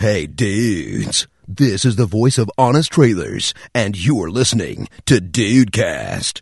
[0.00, 1.26] Hey, dudes.
[1.48, 6.40] This is the voice of Honest Trailers, and you're listening to Dudecast.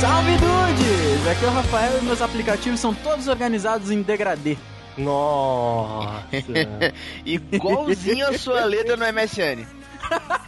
[0.00, 1.26] Salve dudes!
[1.26, 4.56] Aqui é o Rafael e meus aplicativos são todos organizados em degradê.
[4.96, 6.24] Nossa.
[7.26, 9.66] Igualzinho a sua letra no MSN.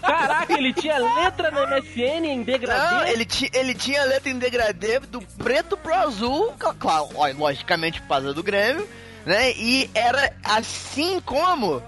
[0.00, 2.95] Caraca, ele tinha letra no MSN em degradê?
[2.95, 7.29] Não, ele, ti, ele tinha letra em degradê do preto pro azul, cl- claro, ó,
[7.36, 8.88] logicamente por causa do Grêmio,
[9.25, 9.52] né?
[9.52, 11.82] E era assim como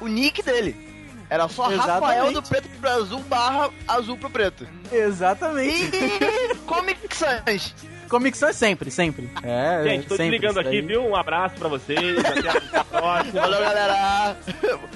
[0.00, 0.86] o nick dele.
[1.30, 1.82] Era só Rafael
[2.28, 2.34] Exatamente.
[2.34, 4.66] do preto pro azul barra azul pro preto.
[4.90, 5.94] Exatamente.
[5.94, 7.74] E Comic Sans.
[8.08, 9.30] Comic Sans sempre, sempre.
[9.42, 11.04] É, Gente, tô sempre desligando aqui, viu?
[11.06, 12.18] Um abraço pra vocês.
[12.18, 13.32] Até a próxima.
[13.40, 14.36] Valeu, galera.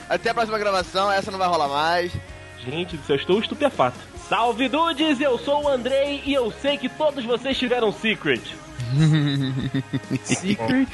[0.09, 2.13] Até a próxima gravação, essa não vai rolar mais.
[2.65, 3.99] Gente do céu, eu estou estupefato.
[4.29, 8.41] Salve dudes, eu sou o Andrei e eu sei que todos vocês tiveram Secret.
[10.25, 10.89] Secret.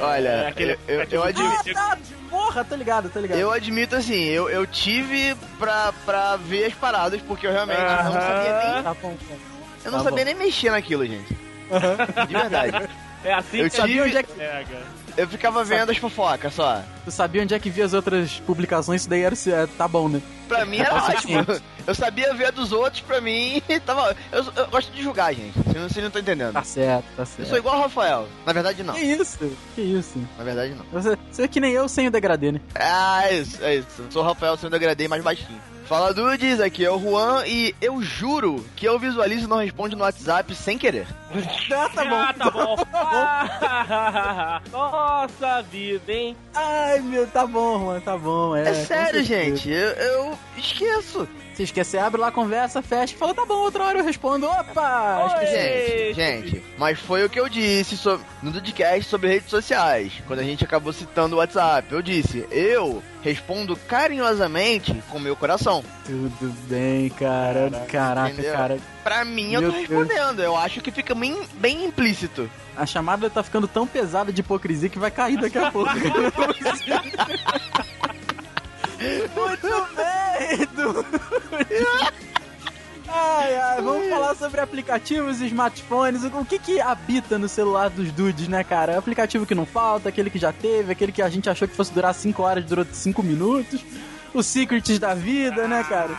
[0.00, 1.70] Olha, É aquele eu, eu, eu admito.
[1.76, 3.38] Ah, tá, porra, tô ligado, tô ligado.
[3.38, 7.86] Eu admito assim, eu, eu tive pra, pra ver as paradas, porque eu realmente não
[7.86, 8.12] Aham.
[8.12, 8.82] sabia nem.
[8.82, 9.57] Tá bom, tá.
[9.88, 11.36] Eu não Tá sabia nem mexer naquilo, gente.
[12.26, 12.88] De verdade.
[13.24, 14.82] É assim Eu que Sabia onde é que, pega.
[15.16, 16.80] Eu ficava vendo as fofocas só.
[17.04, 20.08] tu sabia onde é que via as outras publicações, isso daí era, é, tá bom,
[20.08, 20.22] né?
[20.46, 21.44] Pra mim era Tá ótimo.
[21.84, 24.16] Eu sabia ver a dos outros, pra mim tava.
[24.30, 25.52] Eu, eu gosto de julgar, gente.
[25.58, 26.52] Vocês não, estão entendendo.
[26.52, 27.48] Tá certo, tá Eu certo.
[27.48, 28.28] sou igual o Rafael.
[28.46, 28.94] Na verdade, não.
[28.94, 29.38] Que isso?
[29.74, 30.24] Que isso?
[30.38, 30.84] Na verdade, não.
[30.92, 32.60] Você, você é que nem eu sem o degradê, né?
[32.76, 34.02] Ah, é isso, é isso.
[34.02, 35.60] Eu sou o Rafael, sendo degradei mais baixinho.
[35.88, 39.96] Fala Dudes, aqui é o Juan e eu juro que eu visualizo e não responde
[39.96, 41.06] no WhatsApp sem querer.
[41.70, 42.16] Ah, tá bom.
[42.16, 42.76] Ah, tá bom.
[42.92, 46.36] Ah, Nossa vida, hein?
[46.54, 48.54] Ai, meu, tá bom, Juan, tá bom.
[48.56, 49.70] É, É, sério, gente.
[49.70, 51.26] Eu, eu esqueço.
[51.58, 54.46] Se esquecer, abre lá, conversa, fecha e fala, tá bom, outra hora eu respondo.
[54.46, 55.36] Opa!
[55.40, 55.46] Oi.
[55.46, 60.38] Gente, gente, mas foi o que eu disse so- no podcast sobre redes sociais, quando
[60.38, 61.92] a gente acabou citando o WhatsApp.
[61.92, 65.82] Eu disse, eu respondo carinhosamente com meu coração.
[66.06, 67.68] Tudo bem, cara.
[67.90, 68.52] Caraca, entendeu?
[68.52, 68.78] cara.
[69.02, 69.88] Pra mim, eu Meu tô Deus.
[69.88, 70.40] respondendo.
[70.40, 72.48] Eu acho que fica bem, bem implícito.
[72.76, 75.90] A chamada tá ficando tão pesada de hipocrisia que vai cair daqui a pouco.
[78.98, 81.06] Muito bem, Edu.
[83.10, 86.24] Ai, ai, vamos falar sobre aplicativos e smartphones.
[86.24, 88.98] O que que habita no celular dos dudes, né, cara?
[88.98, 91.90] Aplicativo que não falta, aquele que já teve, aquele que a gente achou que fosse
[91.92, 93.80] durar 5 horas, durou 5 minutos.
[94.34, 96.10] Os secrets da vida, né, cara?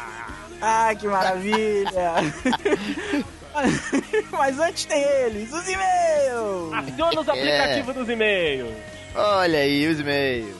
[0.59, 2.13] Ah, que maravilha!
[4.31, 6.73] Mas antes tem eles, os e-mails!
[6.73, 8.73] Aciona os aplicativos dos e-mails.
[9.13, 10.55] Olha aí os e-mails.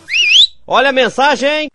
[0.67, 1.69] Olha a mensagem!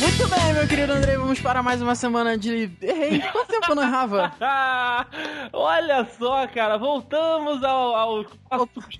[0.00, 2.70] Muito bem, meu querido Andrei, vamos para mais uma semana de.
[2.82, 3.20] Errei!
[3.32, 4.32] Quanto tempo eu não errava?
[5.52, 8.24] Olha só, cara, voltamos ao, ao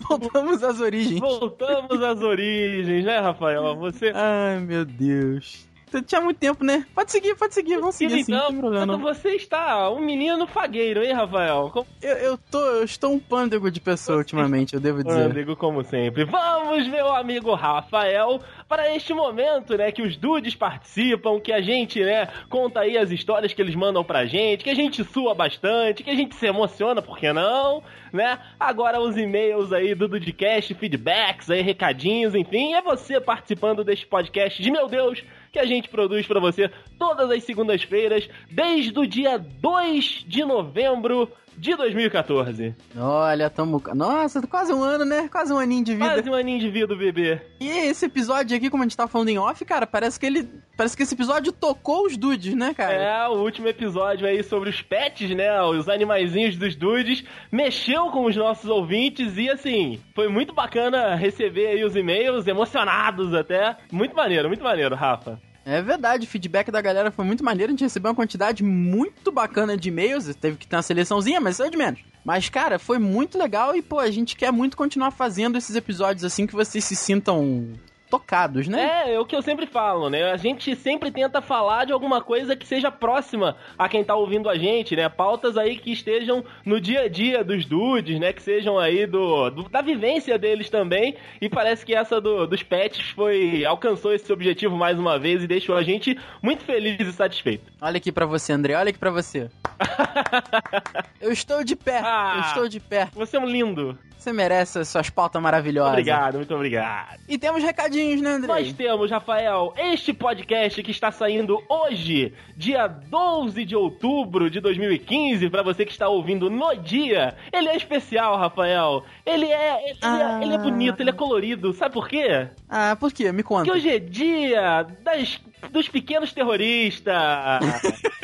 [0.08, 1.20] Voltamos às origens.
[1.20, 3.76] voltamos às origens, né, Rafael?
[3.76, 5.67] Você Ai, meu Deus.
[6.06, 6.86] Tinha muito tempo, né?
[6.94, 8.98] Pode seguir, pode seguir, vamos seguir assim, não tem não.
[8.98, 11.70] você está um menino fagueiro, hein, Rafael?
[11.72, 15.30] Com Eu, eu tô, eu estou um pândego de pessoa ultimamente, eu devo dizer.
[15.30, 16.24] Amigo, como sempre.
[16.24, 22.00] Vamos, meu amigo Rafael, para este momento, né, que os dudes participam, que a gente,
[22.00, 26.02] né, conta aí as histórias que eles mandam pra gente, que a gente sua bastante,
[26.02, 27.82] que a gente se emociona, por que não,
[28.12, 28.38] né?
[28.58, 34.62] Agora os e-mails aí do Dudcast, feedbacks aí, recadinhos, enfim, é você participando deste podcast
[34.62, 35.22] de meu Deus,
[35.52, 41.30] que a gente produz pra você todas as segundas-feiras, desde o dia 2 de novembro
[41.58, 42.74] de 2014.
[42.96, 43.82] Olha, tamo.
[43.94, 45.28] Nossa, quase um ano, né?
[45.30, 46.14] Quase um aninho de vida.
[46.14, 47.40] Quase um aninho de vida, bebê.
[47.60, 50.48] E esse episódio aqui, como a gente tá falando em off, cara, parece que ele.
[50.76, 52.94] Parece que esse episódio tocou os dudes, né, cara?
[52.94, 55.60] É, o último episódio aí sobre os pets, né?
[55.62, 57.24] Os animaizinhos dos dudes.
[57.50, 63.34] Mexeu com os nossos ouvintes e, assim, foi muito bacana receber aí os e-mails, emocionados
[63.34, 63.76] até.
[63.90, 65.40] Muito maneiro, muito maneiro, Rafa.
[65.64, 67.70] É verdade, o feedback da galera foi muito maneiro.
[67.70, 70.34] A gente recebeu uma quantidade muito bacana de e-mails.
[70.36, 72.00] Teve que ter uma seleçãozinha, mas é de menos.
[72.24, 76.24] Mas, cara, foi muito legal e, pô, a gente quer muito continuar fazendo esses episódios
[76.24, 77.72] assim que vocês se sintam
[78.10, 79.04] tocados, né?
[79.06, 80.30] É, é o que eu sempre falo, né?
[80.30, 84.48] A gente sempre tenta falar de alguma coisa que seja próxima a quem tá ouvindo
[84.48, 85.08] a gente, né?
[85.08, 88.32] Pautas aí que estejam no dia a dia dos dudes, né?
[88.32, 91.16] Que sejam aí do, do- da vivência deles também.
[91.40, 95.46] E parece que essa do- dos pets foi alcançou esse objetivo mais uma vez e
[95.46, 97.70] deixou a gente muito feliz e satisfeito.
[97.80, 99.50] Olha aqui pra você, André, olha aqui pra você.
[101.20, 102.34] Eu estou de pé, Ah.
[102.36, 103.08] eu estou de pé.
[103.14, 103.98] Você é um lindo.
[104.16, 105.92] Você merece as suas pautas maravilhosas.
[105.92, 107.20] Obrigado, muito obrigado.
[107.28, 107.62] E temos
[107.98, 108.46] recadinhos, né, André?
[108.48, 115.50] Nós temos, Rafael, este podcast que está saindo hoje, dia 12 de outubro de 2015,
[115.50, 117.34] pra você que está ouvindo no dia.
[117.52, 119.04] Ele é especial, Rafael.
[119.26, 120.38] Ele é, ele, Ah.
[120.40, 121.72] é, ele é bonito, ele é colorido.
[121.72, 122.48] Sabe por quê?
[122.68, 123.32] Ah, por quê?
[123.32, 123.64] Me conta.
[123.64, 127.14] Porque hoje é dia das, dos pequenos terroristas.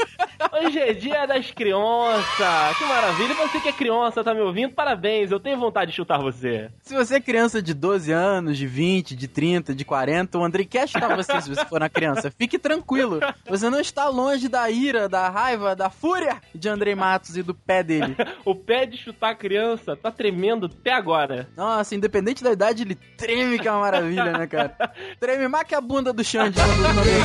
[0.52, 2.76] Hoje é dia das crianças.
[2.78, 3.32] Que maravilha.
[3.32, 4.72] E você que é criança, tá me ouvindo?
[4.72, 6.70] Parabéns, eu tenho vontade de chutar você.
[6.82, 10.64] Se você é criança de 12 anos, de 20, de 30, de 40, o Andrei
[10.64, 12.30] quer chutar você se você for uma criança.
[12.30, 13.20] Fique tranquilo.
[13.48, 17.54] Você não está longe da ira, da raiva, da fúria de Andrei Matos e do
[17.54, 18.16] pé dele.
[18.44, 21.48] O pé de chutar a criança tá tremendo até agora.
[21.56, 24.76] Nossa, independente da idade, ele treme que é uma maravilha, né, cara?
[25.18, 27.23] Treme mais que a bunda do Xande quando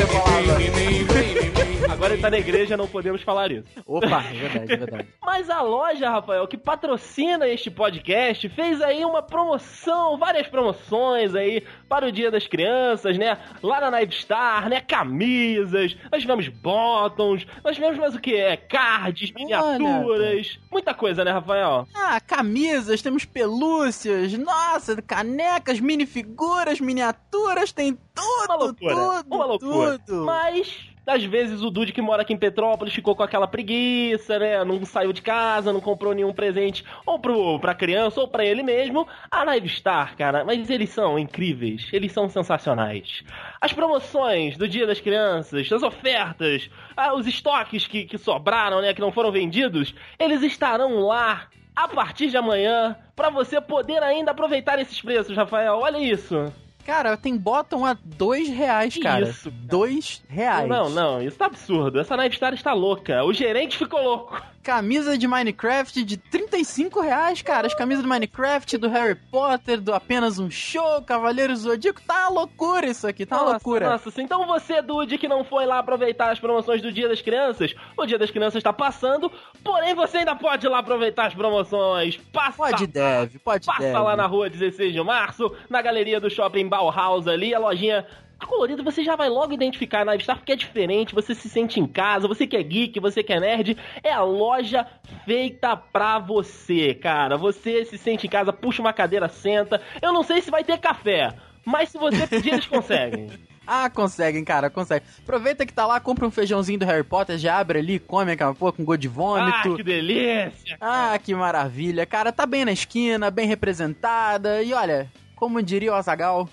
[2.00, 3.66] Agora ele tá na igreja, não podemos falar isso.
[3.86, 5.08] Opa, é verdade, é verdade.
[5.22, 11.62] Mas a loja, Rafael, que patrocina este podcast, fez aí uma promoção, várias promoções aí
[11.90, 13.38] para o Dia das Crianças, né?
[13.62, 14.80] Lá na Night Star, né?
[14.80, 18.34] Camisas, nós tivemos bottoms, nós tivemos mais o que?
[18.34, 21.86] É, cards, miniaturas, muita coisa, né, Rafael?
[21.94, 30.00] Ah, camisas, temos pelúcias, nossa, canecas, minifiguras, miniaturas, tem tudo, Uma loucura, tudo, uma loucura.
[30.00, 30.26] tudo.
[30.26, 34.64] Mas, às vezes, o Dude que mora aqui em Petrópolis ficou com aquela preguiça, né?
[34.64, 38.62] Não saiu de casa, não comprou nenhum presente, ou pro, pra criança, ou pra ele
[38.64, 39.08] mesmo.
[39.32, 43.24] A Live Star, cara, mas eles são incríveis, eles são sensacionais.
[43.60, 48.94] As promoções do Dia das Crianças, as ofertas, ah, os estoques que, que sobraram, né?
[48.94, 51.48] Que não foram vendidos, eles estarão lá.
[51.76, 55.80] A partir de amanhã, pra você poder ainda aproveitar esses preços, Rafael.
[55.80, 56.52] Olha isso.
[56.90, 59.30] Cara, tem bottom a dois reais, cara.
[59.30, 59.64] isso, cara?
[59.68, 60.68] Dois reais.
[60.68, 62.00] Não, não, isso tá absurdo.
[62.00, 63.24] Essa Night Star está louca.
[63.24, 64.42] O gerente ficou louco.
[64.64, 67.68] Camisa de Minecraft de 35 reais, cara.
[67.68, 72.02] As camisas do Minecraft, do Harry Potter, do Apenas um Show, Cavaleiros do Zodíaco.
[72.02, 73.90] Tá uma loucura isso aqui, tá uma Nossa, loucura.
[73.90, 77.74] Nossa, então você, Dude, que não foi lá aproveitar as promoções do Dia das Crianças,
[77.98, 79.32] o Dia das Crianças está passando,
[79.64, 82.18] porém você ainda pode ir lá aproveitar as promoções.
[82.32, 83.98] Passa, Pode deve, pode passa deve.
[83.98, 88.06] lá na rua 16 de março, na galeria do shopping Bauhaus ali, a lojinha
[88.48, 91.80] colorida, você já vai logo identificar a Nave Star porque é diferente, você se sente
[91.80, 94.86] em casa, você que é geek, você que é nerd, é a loja
[95.26, 97.38] feita pra você, cara.
[97.38, 99.82] Você se sente em casa, puxa uma cadeira, senta.
[100.02, 101.34] Eu não sei se vai ter café,
[101.66, 103.28] mas se você pedir, eles conseguem.
[103.72, 105.08] Ah, conseguem, cara, conseguem.
[105.22, 108.56] Aproveita que tá lá, compra um feijãozinho do Harry Potter, já abre ali, come aquela
[108.56, 109.76] porra com gosto de Ah, vômito.
[109.76, 110.76] que delícia!
[110.82, 112.04] Ah, que maravilha.
[112.04, 114.64] Cara, tá bem na esquina, bem representada.
[114.64, 116.50] E olha, como diria o Azagal,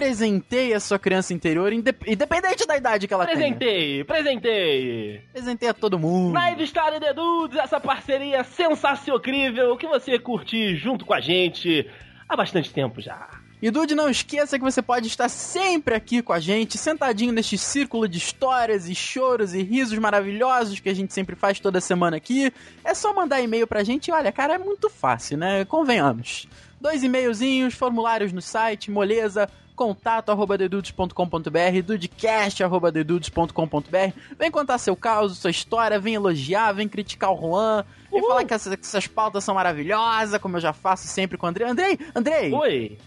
[0.00, 3.36] presenteie a sua criança interior, indep- independente da idade que ela tenha.
[3.38, 5.20] Presentei, presentei.
[5.30, 6.32] Presentei a todo mundo.
[6.32, 11.86] Live Star e The Dudes, essa parceria sensacional que você curte junto com a gente
[12.26, 13.28] há bastante tempo já.
[13.62, 17.58] E Dude, não esqueça que você pode estar sempre aqui com a gente, sentadinho neste
[17.58, 22.16] círculo de histórias e choros e risos maravilhosos que a gente sempre faz toda semana
[22.16, 22.50] aqui.
[22.82, 25.66] É só mandar e-mail pra gente e olha, cara, é muito fácil, né?
[25.66, 26.48] Convenhamos.
[26.80, 29.46] Dois e-mailzinhos, formulários no site, moleza,
[29.80, 34.12] contato arroba dedudes.com.br, dudecast arroba dedudes.com.br.
[34.38, 38.52] Vem contar seu caos, sua história, vem elogiar, vem criticar o Juan, vem falar que
[38.52, 41.66] essas, que essas pautas são maravilhosas, como eu já faço sempre com o Andrei.
[41.66, 42.52] Andrei, Andrei!
[42.52, 42.98] Oi.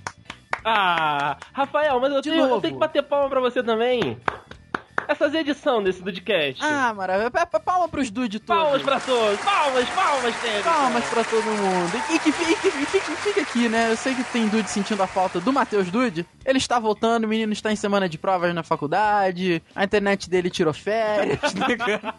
[0.66, 4.18] Ah, Rafael, mas eu, tenho, eu tenho que bater palma pra você também.
[5.08, 6.60] Essas edição desse Dudcast.
[6.64, 7.30] Ah, maravilha.
[7.32, 8.62] Pa- pa- Palma pros dude todos.
[8.64, 10.64] palmas pra todos, palmas, palmas, Tênis.
[10.64, 12.04] Palmas pra todo mundo.
[12.14, 12.72] E que, fi- e que,
[13.16, 13.92] fica, aqui, né?
[13.92, 16.26] Eu sei que tem Dude sentindo a falta do Matheus Dude.
[16.46, 19.62] Ele está voltando, o menino está em semana de provas na faculdade.
[19.76, 22.14] A internet dele tirou férias, né?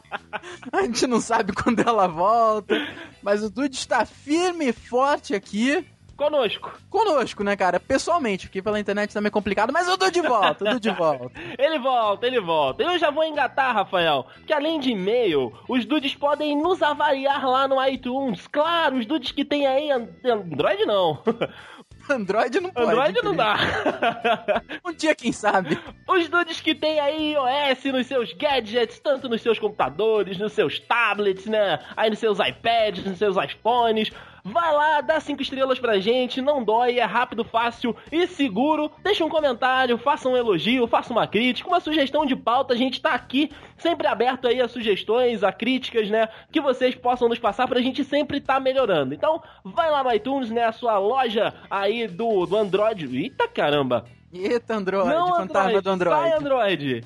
[0.72, 2.74] A gente não sabe quando ela volta.
[3.22, 5.86] Mas o Dude está firme e forte aqui.
[6.16, 6.72] Conosco.
[6.88, 7.80] Conosco, né, cara?
[7.80, 11.30] Pessoalmente, porque pela internet também é complicado, mas o Dude volta, o Dude volta.
[11.58, 12.82] Ele volta, ele volta.
[12.82, 17.66] Eu já vou engatar, Rafael, que além de e-mail, os dudes podem nos avaliar lá
[17.66, 18.46] no iTunes.
[18.46, 21.22] Claro, os dudes que tem aí an- Android não.
[22.08, 22.90] Android não pode.
[22.90, 23.56] Android não dá.
[24.84, 25.78] Um dia, quem sabe?
[26.06, 30.78] Os dudes que tem aí iOS nos seus gadgets, tanto nos seus computadores, nos seus
[30.78, 31.78] tablets, né?
[31.96, 34.10] Aí nos seus iPads, nos seus iPhones.
[34.46, 38.92] Vai lá, dá cinco estrelas pra gente, não dói, é rápido, fácil e seguro.
[39.02, 42.74] Deixa um comentário, faça um elogio, faça uma crítica, uma sugestão de pauta.
[42.74, 46.28] A gente tá aqui sempre aberto aí a sugestões, a críticas, né?
[46.52, 49.14] Que vocês possam nos passar pra gente sempre tá melhorando.
[49.14, 50.64] Então, vai lá no iTunes, né?
[50.64, 53.16] A sua loja aí do, do Android.
[53.16, 54.04] Eita caramba!
[54.34, 56.20] Eita, Android, Não, fantasma do Android.
[56.20, 57.04] Sai, Android!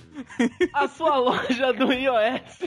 [0.72, 2.60] A sua loja do iOS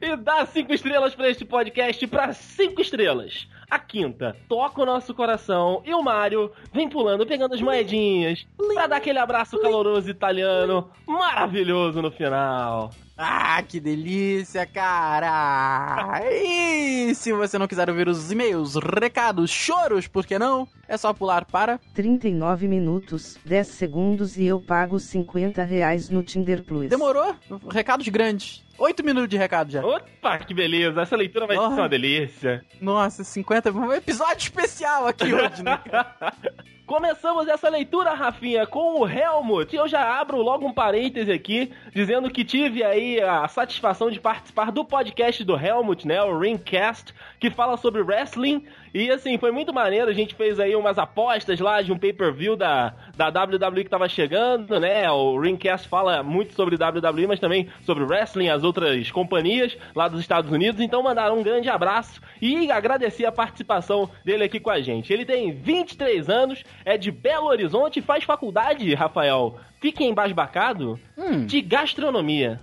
[0.00, 3.46] e dá cinco estrelas pra este podcast pra cinco estrelas.
[3.70, 8.86] A quinta, toca o nosso coração e o Mário vem pulando, pegando as moedinhas pra
[8.86, 12.90] dar aquele abraço caloroso italiano maravilhoso no final.
[13.20, 16.20] Ah, que delícia, cara!
[16.30, 20.68] E se você não quiser ouvir os e-mails, recados, choros, por que não?
[20.86, 26.62] É só pular para 39 minutos, 10 segundos e eu pago 50 reais no Tinder
[26.62, 26.88] Plus.
[26.88, 27.34] Demorou?
[27.68, 28.64] Recados grandes.
[28.78, 29.84] Oito minutos de recado já.
[29.84, 31.02] Opa, que beleza!
[31.02, 32.64] Essa leitura vai ser uma delícia.
[32.80, 33.72] Nossa, 50.
[33.72, 35.80] Um episódio especial aqui hoje, né?
[36.88, 39.76] Começamos essa leitura, Rafinha, com o Helmut.
[39.76, 44.72] Eu já abro logo um parêntese aqui, dizendo que tive aí a satisfação de participar
[44.72, 46.22] do podcast do Helmut, né?
[46.22, 48.64] O Ringcast, que fala sobre wrestling.
[48.92, 50.08] E assim, foi muito maneiro.
[50.10, 54.08] A gente fez aí umas apostas lá de um pay-per-view da, da WWE que tava
[54.08, 55.10] chegando, né?
[55.10, 60.20] O Ringcast fala muito sobre WWE, mas também sobre wrestling, as outras companhias lá dos
[60.20, 60.80] Estados Unidos.
[60.80, 65.12] Então mandaram um grande abraço e agradecer a participação dele aqui com a gente.
[65.12, 69.58] Ele tem 23 anos, é de Belo Horizonte e faz faculdade, Rafael.
[69.80, 71.46] Fique embasbacado Hum.
[71.46, 72.60] de gastronomia.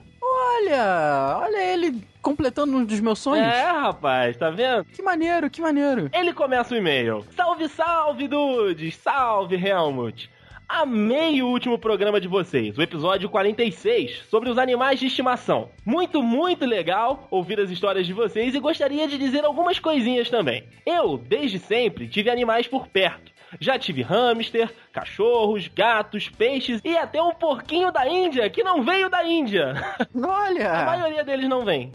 [0.57, 3.45] Olha, olha ele completando um dos meus sonhos.
[3.45, 4.85] É, rapaz, tá vendo?
[4.85, 6.09] Que maneiro, que maneiro.
[6.13, 7.25] Ele começa o e-mail.
[7.35, 8.95] Salve, salve, dudes!
[8.95, 10.29] Salve, Helmut!
[10.67, 15.69] Amei o último programa de vocês, o episódio 46, sobre os animais de estimação.
[15.85, 20.63] Muito, muito legal ouvir as histórias de vocês e gostaria de dizer algumas coisinhas também.
[20.83, 23.34] Eu, desde sempre, tive animais por perto.
[23.59, 29.09] Já tive hamster, cachorros, gatos, peixes e até um porquinho da Índia que não veio
[29.09, 29.73] da Índia.
[30.15, 31.91] A Olha, maioria deles não vem.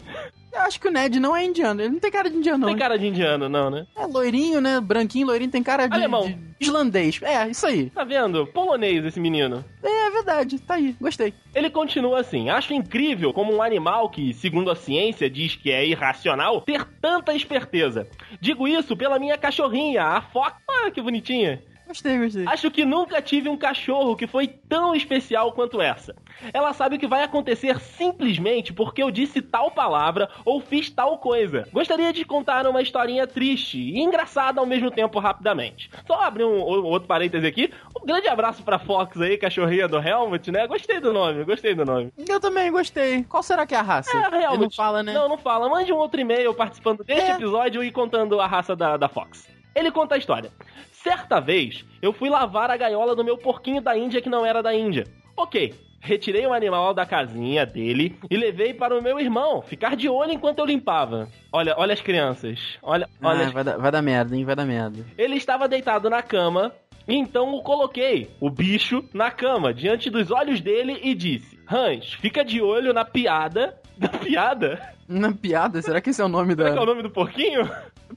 [0.53, 1.81] eu acho que o Ned não é indiano.
[1.81, 2.67] Ele não tem cara de indiano, não.
[2.67, 3.85] Tem cara de indiano, não, né?
[3.95, 4.79] É loirinho, né?
[4.79, 6.25] Branquinho, loirinho, tem cara de, Alemão.
[6.27, 7.19] de islandês.
[7.23, 7.89] É, isso aí.
[7.89, 8.45] Tá vendo?
[8.47, 9.63] Polonês esse menino.
[9.83, 11.33] É, é verdade, tá aí, gostei.
[11.55, 15.85] Ele continua assim: Acho incrível como um animal que, segundo a ciência, diz que é
[15.85, 18.07] irracional, ter tanta esperteza.
[18.39, 20.60] Digo isso pela minha cachorrinha, a Fox.
[20.85, 21.61] Ah, que bonitinha.
[21.87, 22.45] Gostei, gostei.
[22.47, 26.15] Acho que nunca tive um cachorro que foi tão especial quanto essa.
[26.53, 31.17] Ela sabe o que vai acontecer simplesmente porque eu disse tal palavra ou fiz tal
[31.17, 31.67] coisa.
[31.73, 35.89] Gostaria de contar uma historinha triste e engraçada ao mesmo tempo rapidamente.
[36.07, 37.73] Só abrir um, um outro parêntese aqui.
[38.01, 40.65] Um grande abraço pra Fox aí, cachorrinha do Helmut, né?
[40.67, 42.13] Gostei do nome, gostei do nome.
[42.25, 43.23] Eu também gostei.
[43.23, 44.15] Qual será que é a raça?
[44.17, 44.61] É, Ele Helmut.
[44.61, 45.11] não fala, né?
[45.13, 45.67] Não, não fala.
[45.67, 47.35] Mande um outro e-mail participando deste É.
[47.35, 49.50] episódio e contando a raça da, da Fox.
[49.75, 50.51] Ele conta a história.
[50.91, 54.61] Certa vez, eu fui lavar a gaiola do meu porquinho da Índia que não era
[54.61, 55.05] da Índia.
[55.35, 60.07] Ok, retirei o animal da casinha dele e levei para o meu irmão ficar de
[60.09, 61.27] olho enquanto eu limpava.
[61.51, 62.59] Olha, olha as crianças.
[62.81, 64.43] Olha, olha Ah, as vai, dar, vai dar merda, hein?
[64.45, 65.05] Vai dar merda.
[65.17, 66.73] ele estava deitado na cama,
[67.07, 72.13] e então o coloquei, o bicho, na cama, diante dos olhos dele e disse: Hans,
[72.13, 73.79] fica de olho na piada.
[74.01, 74.81] Na piada?
[75.07, 75.79] Na piada?
[75.79, 76.81] Será que esse é o nome Será que é da.
[76.81, 77.69] o nome do porquinho?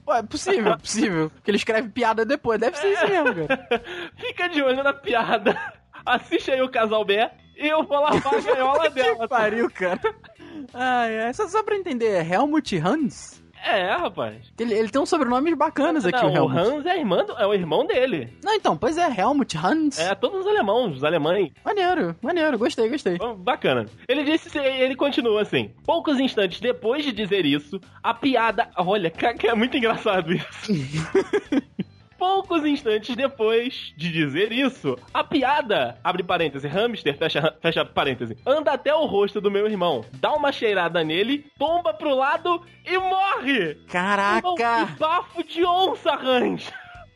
[0.09, 1.29] É possível, é possível.
[1.29, 2.59] Porque ele escreve piada depois.
[2.59, 3.83] Deve ser isso mesmo, cara.
[4.17, 5.57] fica de olho na piada.
[6.05, 9.19] Assiste aí o Casal Bé e eu vou lavar a gaiola dela.
[9.19, 9.99] que pariu, cara.
[10.73, 11.31] Ah, é.
[11.33, 13.43] Só, só pra entender, é Helmut Hans?
[13.67, 14.35] É, rapaz.
[14.59, 16.57] Ele, ele tem uns sobrenomes bacanas aqui, Não, o o Helmut.
[16.59, 18.31] Hans é, irmão, do- é o irmão dele.
[18.43, 19.97] Não, então, pois é, Helmut Hans.
[19.99, 21.51] É, todos os alemãos, os alemães.
[21.65, 23.17] Maneiro, maneiro, gostei, gostei.
[23.39, 23.87] Bacana.
[24.07, 25.71] Ele disse, ele continua assim.
[25.83, 28.69] Poucos instantes depois de dizer isso, a piada.
[28.77, 29.11] Olha,
[29.43, 30.45] é muito engraçado isso.
[32.17, 38.71] Poucos instantes depois de dizer isso, a piada, abre parêntese, hamster, fecha, fecha parêntese, anda
[38.71, 43.75] até o rosto do meu irmão, dá uma cheirada nele, tomba pro lado e morre!
[43.89, 44.47] Caraca!
[44.55, 46.71] que bafo de onça, Hans!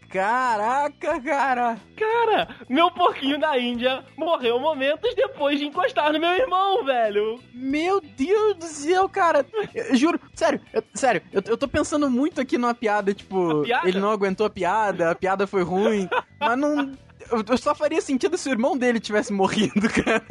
[0.09, 1.77] Caraca, cara!
[1.95, 7.39] Cara, meu porquinho da Índia morreu momentos depois de encostar no meu irmão, velho.
[7.53, 9.45] Meu Deus do céu, cara!
[9.73, 13.87] Eu, juro, sério, eu- sério, eu, eu tô pensando muito aqui numa piada, tipo, piada?
[13.87, 16.91] ele não aguentou a piada, a piada foi ruim, mas não.
[17.31, 20.23] Eu, só faria sentido se o irmão dele tivesse morrido, cara.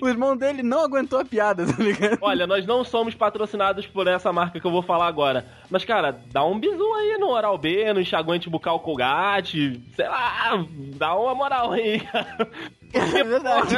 [0.00, 2.18] O irmão dele não aguentou a piada, tá ligado?
[2.22, 5.46] olha, nós não somos patrocinados por essa marca que eu vou falar agora.
[5.68, 10.64] Mas, cara, dá um bisu aí no Oral B, no enxaguante bucal Colgate, sei lá,
[10.96, 12.50] dá uma moral aí, cara.
[12.92, 13.76] É verdade.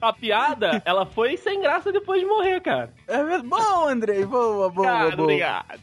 [0.00, 2.94] A piada, ela foi sem graça depois de morrer, cara.
[3.06, 3.46] É verdade.
[3.46, 5.24] Bom, Andrei, boa, boa, Cara, boa.
[5.24, 5.78] obrigado.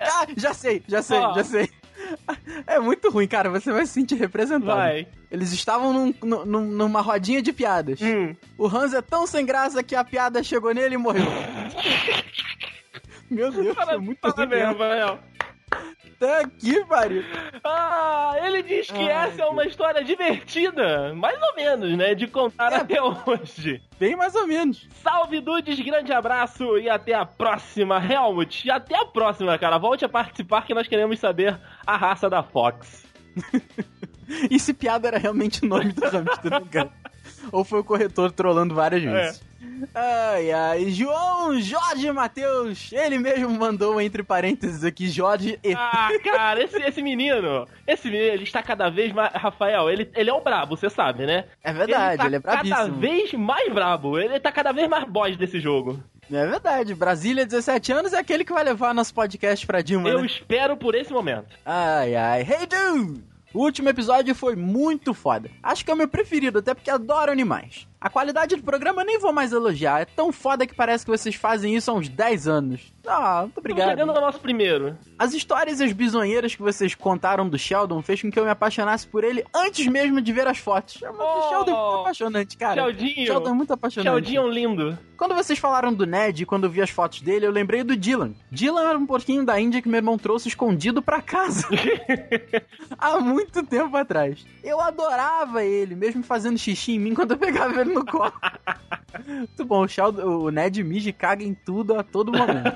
[0.00, 1.34] Ah, já sei, já sei, Ó.
[1.34, 1.70] já sei.
[2.66, 3.50] É muito ruim, cara.
[3.50, 4.76] Você vai se sentir representado.
[4.76, 5.06] Vai.
[5.30, 8.00] Eles estavam num- num- numa rodinha de piadas.
[8.00, 8.34] Hum.
[8.56, 11.24] O Hans é tão sem graça que a piada chegou nele e morreu.
[13.30, 14.34] Meu Deus, é muito ruim.
[14.34, 14.82] Parabéns, mesmo.
[14.82, 15.18] Rafael.
[16.18, 17.22] Puta que pariu.
[17.62, 22.14] Ah, ele diz que Ai, essa é uma história divertida, mais ou menos, né?
[22.14, 22.76] De contar É.
[22.76, 23.82] até hoje.
[23.98, 24.88] Bem mais ou menos.
[25.02, 28.66] Salve, Dudes, grande abraço e até a próxima, Helmut.
[28.66, 29.78] E até a próxima, cara.
[29.78, 33.04] Volte a participar que nós queremos saber a raça da Fox.
[34.50, 36.90] E se piada era realmente o nome do hamster, né, cara?
[37.52, 39.42] Ou foi o corretor trolando várias vezes.
[39.94, 40.90] Ai, ai.
[40.90, 45.74] João Jorge Matheus, ele mesmo mandou entre parênteses aqui, Jorge e.
[45.74, 49.32] Ah, cara, esse, esse menino, esse menino, ele está cada vez mais.
[49.34, 51.44] Rafael, ele, ele é o brabo, você sabe, né?
[51.62, 52.98] É verdade, tá ele, é cada brabíssimo.
[53.00, 54.18] vez mais brabo.
[54.18, 56.02] Ele tá cada vez mais boss desse jogo.
[56.32, 56.94] É verdade.
[56.94, 60.26] Brasília, 17 anos, é aquele que vai levar nosso podcast pra Dilma, Eu né?
[60.26, 61.48] espero por esse momento.
[61.66, 62.40] Ai, ai.
[62.42, 63.22] Hey, dude!
[63.52, 65.48] O último episódio foi muito foda.
[65.62, 67.86] Acho que é o meu preferido, até porque adoro animais.
[68.04, 70.02] A qualidade do programa eu nem vou mais elogiar.
[70.02, 72.93] É tão foda que parece que vocês fazem isso há uns 10 anos.
[73.06, 73.88] Ah, muito Estamos obrigado.
[73.90, 74.96] chegando no nosso primeiro.
[75.18, 78.50] As histórias e as bisonheiras que vocês contaram do Sheldon fez com que eu me
[78.50, 81.02] apaixonasse por ele antes mesmo de ver as fotos.
[81.02, 82.82] É Oh, o Sheldon é muito apaixonante, cara.
[82.82, 83.26] Sheldinho.
[83.26, 84.30] Sheldon é muito apaixonante.
[84.30, 84.98] Sheldon lindo.
[85.16, 87.96] Quando vocês falaram do Ned e quando eu vi as fotos dele, eu lembrei do
[87.96, 88.34] Dylan.
[88.50, 91.68] Dylan era um porquinho da Índia que meu irmão trouxe escondido pra casa.
[92.98, 94.44] Há muito tempo atrás.
[94.62, 98.32] Eu adorava ele, mesmo fazendo xixi em mim quando eu pegava ele no colo.
[99.26, 102.72] muito bom, o, Sheldon, o Ned mija caga em tudo a todo momento.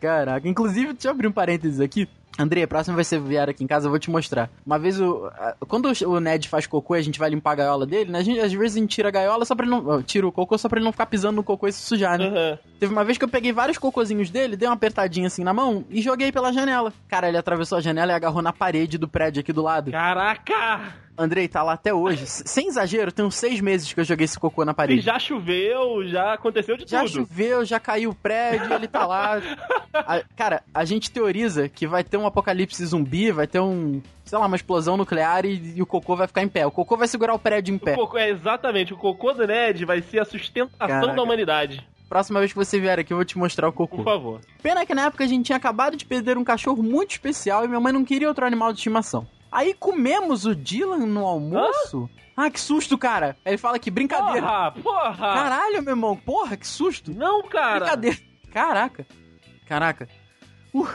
[0.00, 2.08] Caraca, inclusive, deixa eu abrir um parênteses aqui.
[2.38, 4.48] André, vez que você vier aqui em casa, eu vou te mostrar.
[4.64, 7.54] Uma vez, o, a- quando o- Ned faz cocô e a gente vai limpar a
[7.56, 8.22] gaiola dele, né?
[8.24, 10.02] Gente, às vezes a gente tira a gaiola só pra ele não.
[10.02, 12.28] Tira o cocô só pra ele não ficar pisando no cocô e se sujar, né?
[12.28, 12.58] Aham.
[12.78, 15.84] Teve uma vez que eu peguei vários cocôzinhos dele, dei uma apertadinha assim na mão
[15.90, 16.94] e joguei pela janela.
[17.08, 19.90] Cara, ele atravessou a janela e agarrou na parede do prédio aqui do lado.
[19.90, 20.94] Caraca!
[21.22, 22.24] Andrei, tá lá até hoje.
[22.26, 25.00] Sem exagero, tem uns seis meses que eu joguei esse cocô na E parede.
[25.02, 27.10] já choveu, já aconteceu de Já tudo.
[27.12, 29.40] choveu, já caiu o prédio, ele tá lá.
[29.94, 34.38] A- cara, a gente teoriza que vai ter um apocalipse zumbi, vai ter um, sei
[34.38, 36.66] lá, uma explosão nuclear e, e o cocô vai ficar em pé.
[36.66, 37.94] O cocô vai segurar o prédio em O pé.
[37.94, 41.14] cocô, é exatamente, o cocô do Ned vai ser a sustentação Caraca.
[41.14, 41.86] da humanidade.
[42.08, 44.02] Próxima vez que você vier aqui, eu vou te mostrar o Por cocô.
[44.02, 44.40] favor.
[44.62, 47.68] Pena que na época a gente tinha acabado de perder um cachorro muito especial e
[47.68, 49.28] minha mãe não queria outro animal de estimação.
[49.50, 52.08] Aí comemos o Dylan no almoço.
[52.36, 53.36] Ah, que susto, cara.
[53.44, 54.46] Aí ele fala que brincadeira.
[54.46, 55.34] Porra, porra!
[55.34, 57.12] Caralho, meu irmão, porra, que susto.
[57.12, 57.80] Não, cara!
[57.80, 58.18] Brincadeira.
[58.52, 59.06] Caraca.
[59.66, 60.08] Caraca.
[60.72, 60.88] Uh,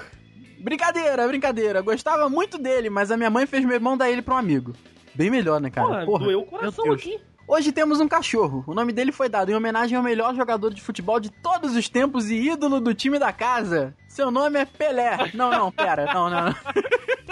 [0.60, 1.82] brincadeira, brincadeira.
[1.82, 4.74] Gostava muito dele, mas a minha mãe fez meu irmão dar ele pra um amigo.
[5.14, 6.06] Bem melhor, né, cara?
[6.06, 7.20] Porra, doeu o coração aqui.
[7.48, 8.64] Hoje temos um cachorro.
[8.66, 11.88] O nome dele foi dado em homenagem ao melhor jogador de futebol de todos os
[11.88, 13.94] tempos e ídolo do time da casa.
[14.10, 15.32] Seu nome é Pelé.
[15.36, 16.12] Não, não, pera.
[16.12, 16.56] Não, não, não.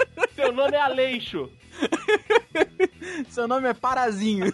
[0.44, 1.50] Seu nome é Aleixo.
[3.30, 4.46] Seu nome é Parazinho.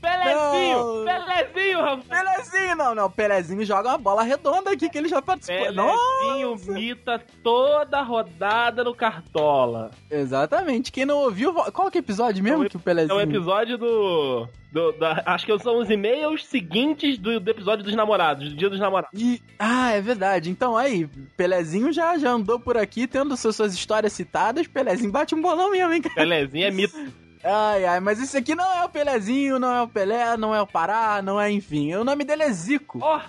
[0.00, 0.78] Pelezinho!
[0.78, 1.04] Não.
[1.04, 2.04] Pelezinho, rapaz!
[2.08, 3.10] Pelezinho, não, não.
[3.10, 5.60] Pelezinho joga uma bola redonda aqui que ele já participou.
[5.66, 6.72] Pelezinho Nossa.
[6.72, 9.90] mita toda rodada no Cartola.
[10.10, 10.90] Exatamente.
[10.90, 13.16] Quem não ouviu, qual que é o episódio mesmo É o- que o É Pelezinho...
[13.16, 14.48] o episódio do.
[14.72, 18.68] do- da- acho que são os e-mails seguintes do, do episódio dos namorados, do dia
[18.68, 19.20] dos namorados.
[19.20, 20.50] E, ah, é verdade.
[20.50, 21.06] Então aí,
[21.36, 24.66] Pelezinho já, já andou por aqui tendo suas, suas histórias citadas.
[24.66, 26.14] Pelezinho bate um bolão mesmo, hein, cara?
[26.14, 26.96] Pelezinho é mito.
[27.44, 30.60] Ai, ai, mas esse aqui não é o Pelezinho, não é o Pelé, não é
[30.62, 31.92] o Pará, não é enfim.
[31.94, 32.98] O nome dele é Zico.
[33.02, 33.20] Ó,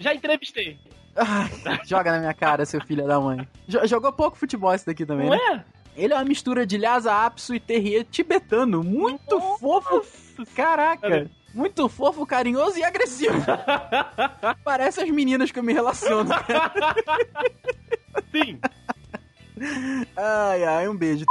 [0.00, 0.78] já entrevistei.
[1.16, 1.50] Ai,
[1.86, 3.46] joga na minha cara, seu filho da mãe.
[3.66, 5.64] Jo- jogou pouco futebol esse daqui também, Não né?
[5.64, 5.78] é?
[6.02, 8.82] Ele é uma mistura de Lhasa Apso e Terrier tibetano.
[8.84, 10.02] Muito fofo.
[10.54, 11.28] Caraca.
[11.52, 13.34] Muito fofo, carinhoso e agressivo.
[14.62, 16.30] Parece as meninas que eu me relaciono.
[18.32, 18.60] Sim.
[20.16, 21.24] Ai, ai, um beijo.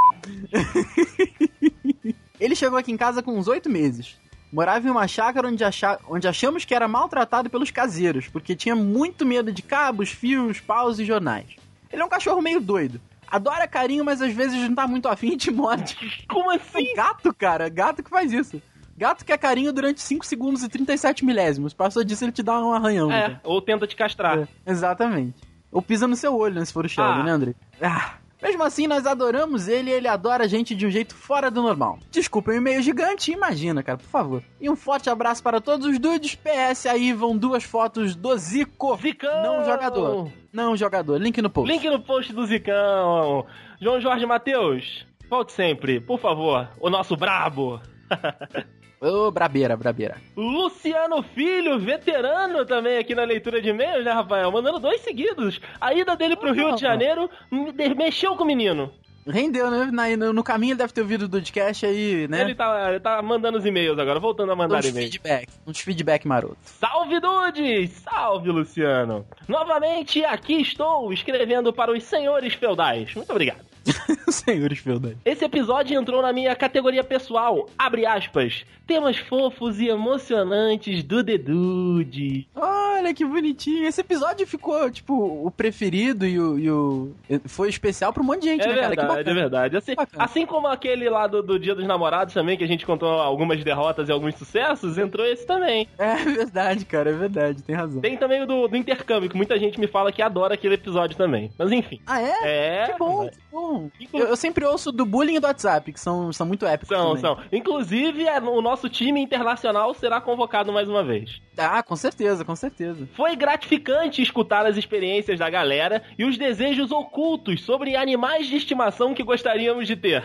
[2.39, 4.15] Ele chegou aqui em casa com uns oito meses.
[4.51, 8.75] Morava em uma chácara onde, acha- onde achamos que era maltratado pelos caseiros, porque tinha
[8.75, 11.47] muito medo de cabos, fios, paus e jornais.
[11.91, 13.01] Ele é um cachorro meio doido.
[13.29, 15.97] Adora carinho, mas às vezes não tá muito afim e te morde.
[16.29, 16.93] Como assim?
[16.95, 18.61] Gato, cara, gato que faz isso.
[18.97, 21.73] Gato quer carinho durante 5 segundos e 37 milésimos.
[21.73, 23.11] Passou disso, ele te dá um arranhão.
[23.11, 24.39] É, ou tenta te castrar.
[24.39, 25.35] É, exatamente.
[25.71, 27.23] Ou pisa no seu olho, né, se for o Sheldon, Ah.
[27.23, 27.55] né, André?
[27.81, 28.13] Ah.
[28.41, 31.59] Mesmo assim, nós adoramos ele e ele adora a gente de um jeito fora do
[31.63, 31.97] normal.
[32.11, 34.43] Desculpa, um e-mail gigante, imagina, cara, por favor.
[34.61, 36.35] E um forte abraço para todos os dudes.
[36.35, 38.95] PS, aí vão duas fotos do Zico.
[38.97, 39.41] Zicão!
[39.41, 40.31] Não jogador.
[40.53, 41.17] Não jogador.
[41.19, 41.71] Link no post.
[41.71, 43.43] Link no post do Zicão.
[43.81, 46.69] João Jorge Matheus, volte sempre, por favor.
[46.79, 47.81] O nosso brabo.
[48.99, 50.17] Ô, brabeira, brabeira.
[50.35, 54.51] Luciano Filho, veterano também aqui na leitura de e-mails, né, Rafael?
[54.51, 55.61] Mandando dois seguidos.
[55.79, 58.91] A ida dele pro Rio de Janeiro me- mexeu com o menino.
[59.29, 59.89] Rendeu, né?
[59.91, 62.41] Na- no, caminho ele deve ter ouvido o Dudcast aí, né?
[62.41, 65.11] Ele tá, ele tá mandando os e-mails agora, voltando a mandar e-mails.
[65.11, 66.57] feedback, uns feedback maroto.
[66.63, 67.91] Salve Dudes!
[67.91, 69.25] Salve Luciano!
[69.45, 73.13] Novamente aqui estou escrevendo para os senhores feudais.
[73.15, 73.59] Muito obrigado.
[74.29, 75.15] Senhores feudais.
[75.25, 81.37] Esse episódio entrou na minha categoria pessoal, abre aspas, temas fofos e emocionantes do The
[81.37, 82.47] Dude.
[82.55, 83.85] Olha que bonitinho.
[83.87, 85.13] Esse episódio ficou, tipo,
[85.45, 86.59] o preferido e o.
[86.59, 87.11] e o-
[87.45, 88.89] Foi especial pra um monte de gente, É né, cara?
[88.89, 89.39] Que verdade, é bacana.
[89.39, 89.77] verdade.
[89.77, 90.23] Assim, Bacana.
[90.23, 93.63] assim como aquele lá do, do Dia dos Namorados também, que a gente contou algumas
[93.63, 95.87] derrotas e alguns sucessos, entrou esse também.
[95.97, 98.01] É verdade, cara, é verdade, tem razão.
[98.01, 101.15] Tem também o do, do intercâmbio, que muita gente me fala que adora aquele episódio
[101.17, 101.51] também.
[101.57, 101.99] Mas enfim.
[102.07, 102.33] Ah, é?
[102.43, 102.87] É.
[102.91, 103.76] Que bom, que bom.
[104.13, 106.95] Eu, eu sempre ouço do bullying e do WhatsApp, que são, são muito épicos.
[106.95, 107.21] São, também.
[107.21, 107.37] são.
[107.51, 111.41] Inclusive, o nosso time internacional será convocado mais uma vez.
[111.57, 113.07] Ah, com certeza, com certeza.
[113.15, 119.13] Foi gratificante escutar as experiências da galera e os desejos ocultos sobre animais de estimação
[119.13, 120.23] que gostaríamos de ter.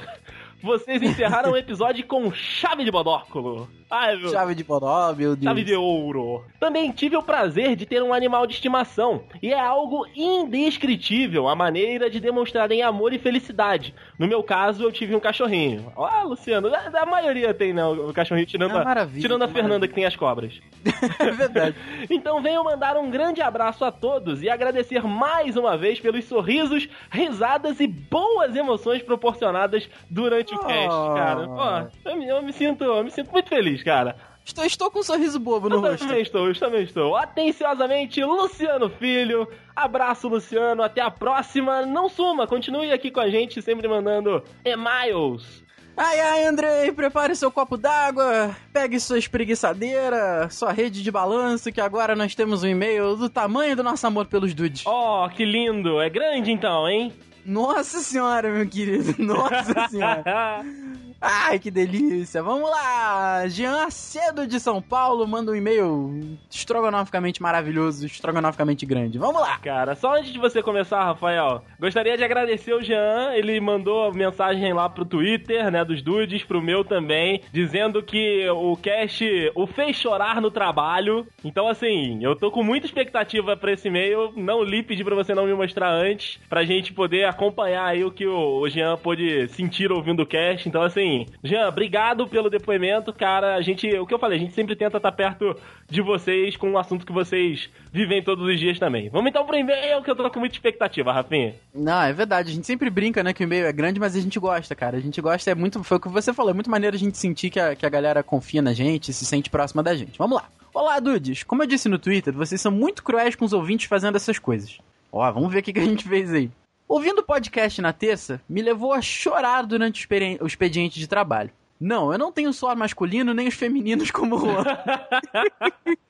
[0.62, 3.68] Vocês encerraram o episódio com chave de bodóculo.
[3.90, 5.44] Ai, meu Chave de bodó, meu Deus.
[5.44, 6.42] Chave de ouro.
[6.58, 9.24] Também tive o prazer de ter um animal de estimação.
[9.42, 13.94] E é algo indescritível a maneira de demonstrarem amor e felicidade.
[14.18, 15.92] No meu caso, eu tive um cachorrinho.
[15.94, 17.84] Ó, Luciano, a, a maioria tem, né?
[17.84, 19.88] O cachorrinho tirando, É a, tirando a Fernanda maravilha.
[19.88, 20.58] que tem as cobras.
[21.18, 21.76] é verdade.
[22.10, 26.88] Então venho mandar um grande abraço a todos e agradecer mais uma vez pelos sorrisos,
[27.10, 31.14] risadas e boas emoções proporcionadas durante Oh.
[31.14, 31.46] cara.
[31.48, 34.16] Pô, eu me, eu me sinto, eu me sinto muito feliz, cara.
[34.44, 36.06] Estou, estou com um sorriso bobo no Eu rosto.
[36.06, 37.16] também estou, eu também estou.
[37.16, 39.46] Atenciosamente, Luciano Filho.
[39.74, 40.82] Abraço, Luciano.
[40.82, 41.86] Até a próxima.
[41.86, 45.62] Não suma, continue aqui com a gente, sempre mandando e-mails.
[45.96, 51.82] Ai, ai, Andrei, prepare seu copo d'água, pegue sua espreguiçadeira, sua rede de balanço, que
[51.82, 54.84] agora nós temos um e-mail do tamanho do nosso amor pelos dudes.
[54.86, 56.00] Oh, que lindo.
[56.00, 57.12] É grande então, hein?
[57.44, 60.24] Nossa senhora, meu querido, nossa senhora.
[61.24, 62.42] Ai, que delícia.
[62.42, 63.46] Vamos lá.
[63.46, 69.18] Jean Acedo de São Paulo manda um e-mail estrogonoficamente maravilhoso, estrogonoficamente grande.
[69.18, 69.56] Vamos lá.
[69.58, 73.34] Cara, só antes de você começar, Rafael, gostaria de agradecer o Jean.
[73.34, 78.76] Ele mandou mensagem lá pro Twitter, né, dos dudes, pro meu também, dizendo que o
[78.76, 81.24] cast o fez chorar no trabalho.
[81.44, 84.32] Então, assim, eu tô com muita expectativa pra esse e-mail.
[84.36, 88.10] Não li, pedi pra você não me mostrar antes, pra gente poder acompanhar aí o
[88.10, 90.68] que o Jean pôde sentir ouvindo o cast.
[90.68, 91.11] Então, assim,
[91.42, 93.54] Jean, obrigado pelo depoimento, cara.
[93.54, 95.56] A gente, o que eu falei, a gente sempre tenta estar perto
[95.88, 99.08] de vocês com um assunto que vocês vivem todos os dias também.
[99.08, 101.54] Vamos então pro e-mail que eu tô com muita expectativa, Rafinha.
[101.74, 102.50] Não, é verdade.
[102.50, 104.96] A gente sempre brinca, né, que o e-mail é grande, mas a gente gosta, cara.
[104.96, 105.82] A gente gosta, é muito.
[105.84, 107.90] Foi o que você falou, é muito maneiro a gente sentir que a, que a
[107.90, 110.18] galera confia na gente se sente próxima da gente.
[110.18, 110.48] Vamos lá.
[110.74, 111.42] Olá, dudes.
[111.42, 114.78] Como eu disse no Twitter, vocês são muito cruéis com os ouvintes fazendo essas coisas.
[115.12, 116.50] Ó, vamos ver o que, que a gente fez aí.
[116.92, 120.06] Ouvindo o podcast na terça, me levou a chorar durante
[120.42, 121.50] o expediente de trabalho.
[121.80, 124.62] Não, eu não tenho suor masculino nem os femininos como o Juan.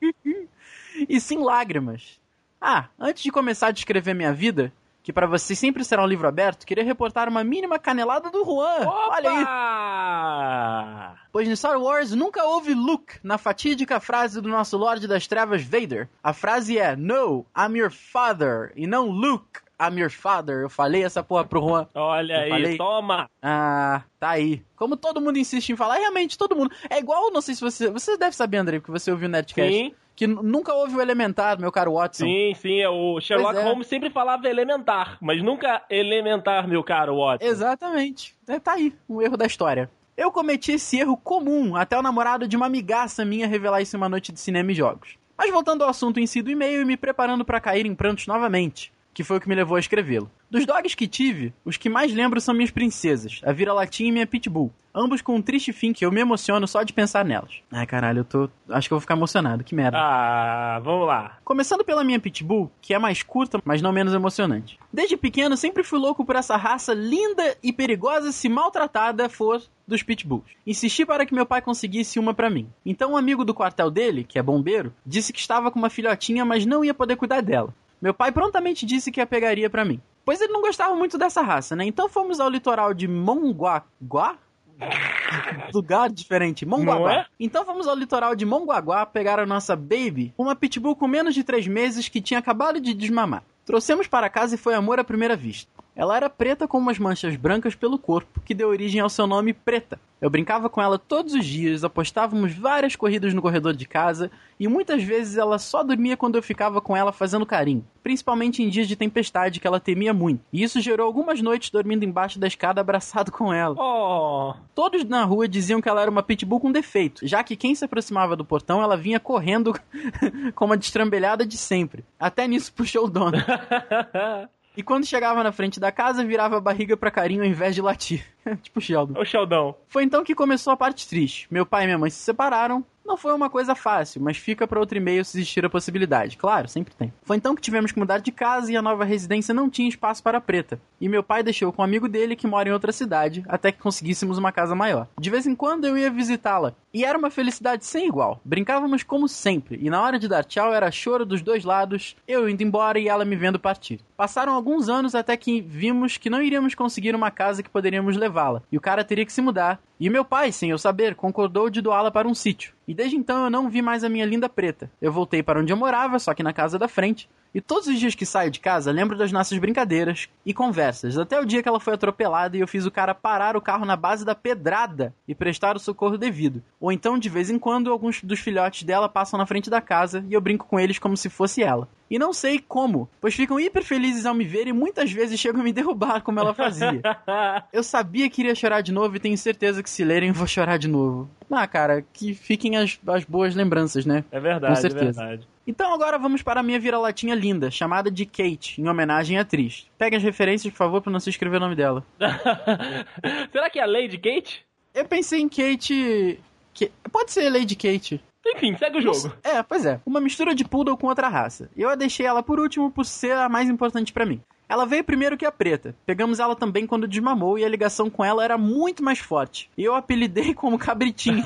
[1.09, 2.21] e sim lágrimas.
[2.61, 4.73] Ah, antes de começar a descrever minha vida,
[5.05, 8.85] que pra vocês sempre será um livro aberto, queria reportar uma mínima canelada do Juan.
[8.85, 9.45] Olha aí.
[9.47, 11.17] aí!
[11.31, 15.63] Pois no Star Wars nunca houve Luke na fatídica frase do nosso Lorde das Trevas
[15.63, 16.09] Vader.
[16.25, 20.61] A frase é No, I'm your father, e não Luke, I'm your father.
[20.63, 21.87] Eu falei essa porra pro Juan.
[21.95, 22.77] Olha Eu aí, falei.
[22.77, 23.29] toma!
[23.43, 24.63] Ah, tá aí.
[24.77, 26.71] Como todo mundo insiste em falar, realmente todo mundo.
[26.89, 27.91] É igual, não sei se você.
[27.91, 29.73] Você deve saber, André, porque você ouviu o Nerdcast.
[29.73, 32.25] Sim, Que nunca houve o Elementar, meu caro Watson.
[32.27, 32.81] sim, sim.
[32.81, 33.63] é O Sherlock é.
[33.63, 37.45] Holmes sempre falava elementar, mas nunca elementar, meu caro Watson.
[37.47, 38.35] Exatamente.
[38.47, 39.91] É, tá aí, um erro da história.
[40.17, 43.99] Eu cometi esse erro comum até o namorado de uma amigaça minha revelar isso em
[43.99, 45.17] uma noite de cinema e jogos.
[45.39, 48.27] Mas voltando ao assunto em si do e-mail e me preparando pra cair em prantos
[48.27, 50.31] novamente, que foi o que me levou a escrevê-lo.
[50.51, 54.27] Dos dogs que tive, os que mais lembro são minhas princesas, a vira-latinha e minha
[54.27, 54.73] pitbull.
[54.95, 57.63] Ambos com um triste fim que eu me emociono só de pensar nelas.
[57.71, 58.51] Ai, caralho, eu tô.
[58.69, 59.97] Acho que eu vou ficar emocionado, que merda.
[59.99, 61.39] Ah, vamos lá.
[61.45, 64.79] Começando pela minha pitbull, que é mais curta, mas não menos emocionante.
[64.93, 70.03] Desde pequeno, sempre fui louco por essa raça linda e perigosa se maltratada for dos
[70.03, 70.45] pitbulls.
[70.67, 72.69] Insisti para que meu pai conseguisse uma pra mim.
[72.85, 76.45] Então um amigo do quartel dele, que é bombeiro, disse que estava com uma filhotinha,
[76.45, 77.75] mas não ia poder cuidar dela.
[78.03, 80.01] Meu pai prontamente disse que a pegaria pra mim.
[80.25, 81.85] Pois ele não gostava muito dessa raça, né?
[81.87, 84.37] Então fomos ao litoral de Mongaguá?
[85.73, 87.13] Lugar diferente, Não Mongaguá.
[87.15, 87.27] é?
[87.39, 91.45] Então fomos ao litoral de Mongaguá pegar a nossa baby, uma pitbull com menos de
[91.45, 93.45] três meses que tinha acabado de desmamar.
[93.65, 95.71] Trouxemos para casa e foi amor à primeira vista.
[95.95, 99.53] Ela era preta com umas manchas brancas pelo corpo, que deu origem ao seu nome
[99.53, 100.01] Preta.
[100.23, 104.69] Eu brincava com ela todos os dias, apostávamos várias corridas no corredor de casa e
[104.69, 108.87] muitas vezes ela só dormia quando eu ficava com ela fazendo carinho, principalmente em dias
[108.87, 110.41] de tempestade que ela temia muito.
[110.53, 113.75] E isso gerou algumas noites dormindo embaixo da escada abraçado com ela.
[113.77, 117.75] Oh, Todos na rua diziam que ela era uma pitbull com defeito, já que quem
[117.75, 119.75] se aproximava do portão ela vinha correndo
[120.55, 122.05] como a destrambelhada de sempre.
[122.19, 123.39] Até nisso puxou o dono.
[124.77, 127.83] E quando chegava na frente da casa, virava a barriga pra carinho ao invés de
[127.83, 128.25] latir.
[128.63, 129.21] tipo Sheldon.
[129.21, 129.75] o Sheldon.
[129.89, 131.47] Foi então que começou a parte triste.
[131.51, 132.85] Meu pai e minha mãe se separaram.
[133.05, 136.37] Não foi uma coisa fácil, mas fica para outro e-mail se existir a possibilidade.
[136.37, 137.13] Claro, sempre tem.
[137.25, 140.23] Foi então que tivemos que mudar de casa e a nova residência não tinha espaço
[140.23, 140.81] para a preta.
[141.01, 143.83] E meu pai deixou com um amigo dele que mora em outra cidade, até que
[143.83, 145.09] conseguíssemos uma casa maior.
[145.19, 146.75] De vez em quando eu ia visitá-la.
[146.95, 148.41] E era uma felicidade sem igual.
[148.45, 152.49] Brincávamos como sempre, e na hora de dar tchau era choro dos dois lados, eu
[152.49, 154.01] indo embora e ela me vendo partir.
[154.15, 158.63] Passaram alguns anos até que vimos que não iríamos conseguir uma casa que poderíamos levá-la,
[158.73, 159.79] e o cara teria que se mudar.
[160.03, 162.75] E meu pai, sem eu saber, concordou de doá-la para um sítio.
[162.89, 164.91] E desde então eu não vi mais a minha linda preta.
[165.01, 167.29] Eu voltei para onde eu morava, só que na casa da frente.
[167.55, 171.39] E todos os dias que saio de casa, lembro das nossas brincadeiras e conversas, até
[171.39, 173.95] o dia que ela foi atropelada e eu fiz o cara parar o carro na
[173.95, 176.63] base da pedrada e prestar o socorro devido.
[176.81, 180.25] Ou então, de vez em quando, alguns dos filhotes dela passam na frente da casa
[180.29, 181.87] e eu brinco com eles como se fosse ela.
[182.13, 185.63] E não sei como, pois ficam hiper felizes ao me ver e muitas vezes chegam
[185.63, 187.01] a me derrubar como ela fazia.
[187.73, 190.79] Eu sabia que iria chorar de novo e tenho certeza que se lerem vou chorar
[190.79, 191.29] de novo.
[191.51, 194.25] Ah, cara, que fiquem as, as boas lembranças, né?
[194.33, 195.05] É verdade, Com certeza.
[195.23, 195.49] é verdade.
[195.67, 199.87] Então agora vamos para a minha vira-latinha linda, chamada de Kate, em homenagem à atriz.
[199.97, 202.05] Pegue as referências, por favor, para não se escrever o nome dela.
[203.53, 204.65] Será que é a Lady Kate?
[204.95, 206.39] Eu pensei em Kate...
[206.75, 208.21] que- Pode ser Lady Kate.
[208.45, 209.33] Enfim, segue o jogo.
[209.45, 210.01] É, pois é.
[210.05, 211.71] Uma mistura de poodle com outra raça.
[211.77, 214.41] Eu a deixei ela por último por ser a mais importante pra mim.
[214.73, 215.95] Ela veio primeiro que a preta.
[216.07, 219.69] Pegamos ela também quando desmamou e a ligação com ela era muito mais forte.
[219.77, 221.45] E eu apelidei como cabritinho,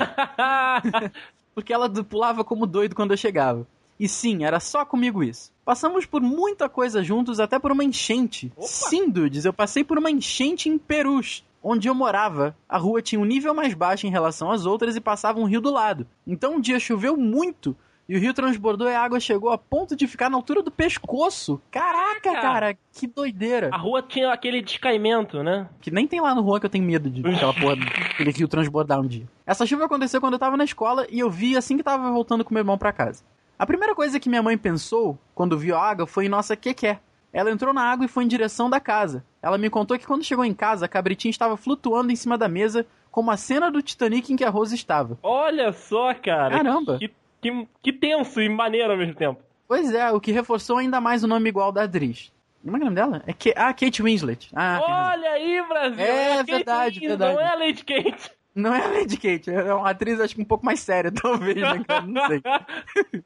[1.53, 3.67] porque ela pulava como doido quando eu chegava.
[3.99, 5.51] E sim, era só comigo isso.
[5.65, 8.49] Passamos por muita coisa juntos, até por uma enchente.
[8.61, 11.43] Sim, dudes, eu passei por uma enchente em Perus.
[11.61, 15.01] Onde eu morava, a rua tinha um nível mais baixo em relação às outras e
[15.01, 16.07] passava um rio do lado.
[16.25, 17.75] Então um dia choveu muito
[18.09, 20.71] e o rio transbordou e a água chegou a ponto de ficar na altura do
[20.71, 21.61] pescoço.
[21.69, 22.41] Caraca, Caraca.
[22.41, 23.69] cara, que doideira.
[23.71, 25.67] a rua tinha aquele descaimento, né?
[25.81, 28.47] Que nem tem lá no rua que eu tenho medo de aquela porra daquele rio
[28.47, 29.27] transbordar um dia.
[29.45, 32.43] Essa chuva aconteceu quando eu tava na escola e eu vi assim que tava voltando
[32.45, 33.23] com meu irmão pra casa.
[33.59, 36.99] A primeira coisa que minha mãe pensou quando viu a água foi em nossa quequé.
[37.33, 39.23] Ela entrou na água e foi em direção da casa.
[39.41, 42.47] Ela me contou que quando chegou em casa, a cabritinha estava flutuando em cima da
[42.47, 45.17] mesa, como a cena do Titanic em que a Rose estava.
[45.21, 46.55] Olha só, cara.
[46.57, 46.97] Caramba.
[46.97, 49.41] Que, que, que tenso e maneiro ao mesmo tempo.
[49.67, 52.31] Pois é, o que reforçou ainda mais o nome igual da atriz.
[52.63, 53.23] Como é é o nome dela?
[53.27, 53.53] É que...
[53.55, 54.49] Ah, Kate Winslet.
[54.53, 55.11] Ah.
[55.13, 56.03] Olha aí, Brasil!
[56.03, 57.33] É, Kate verdade, Winslet, verdade.
[57.33, 58.31] Não é a Lady Kate.
[58.55, 61.57] Não é a Lady Kate, é uma atriz acho que um pouco mais séria, talvez,
[61.57, 62.07] né, cara?
[62.07, 62.41] Não sei.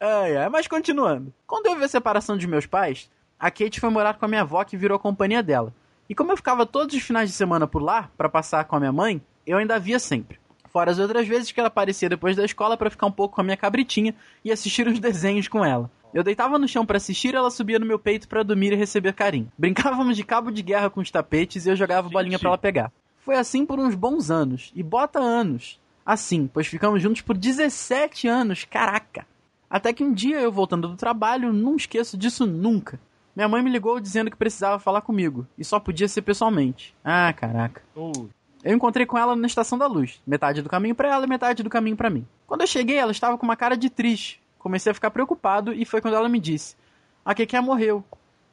[0.00, 1.30] Ai, ai, mas continuando.
[1.46, 4.64] Quando houve a separação de meus pais, a Kate foi morar com a minha avó
[4.64, 5.74] que virou a companhia dela.
[6.08, 8.80] E como eu ficava todos os finais de semana por lá, pra passar com a
[8.80, 10.38] minha mãe, eu ainda via sempre.
[10.72, 13.40] Fora as outras vezes que ela aparecia depois da escola pra ficar um pouco com
[13.42, 15.90] a minha cabritinha e assistir uns desenhos com ela.
[16.14, 18.76] Eu deitava no chão pra assistir e ela subia no meu peito pra dormir e
[18.76, 19.50] receber carinho.
[19.56, 22.92] Brincávamos de cabo de guerra com os tapetes e eu jogava bolinha pra ela pegar.
[23.18, 24.72] Foi assim por uns bons anos.
[24.74, 25.80] E bota anos.
[26.04, 28.64] Assim, pois ficamos juntos por 17 anos.
[28.64, 29.26] Caraca!
[29.70, 33.00] Até que um dia eu voltando do trabalho, não esqueço disso nunca.
[33.34, 35.46] Minha mãe me ligou dizendo que precisava falar comigo.
[35.56, 36.94] E só podia ser pessoalmente.
[37.02, 37.82] Ah, caraca.
[37.96, 38.28] Uh,
[38.64, 40.20] Eu encontrei com ela na estação da luz.
[40.26, 42.26] Metade do caminho pra ela e metade do caminho pra mim.
[42.46, 44.40] Quando eu cheguei, ela estava com uma cara de triste.
[44.58, 46.76] Comecei a ficar preocupado e foi quando ela me disse:
[47.24, 48.04] A Keké morreu.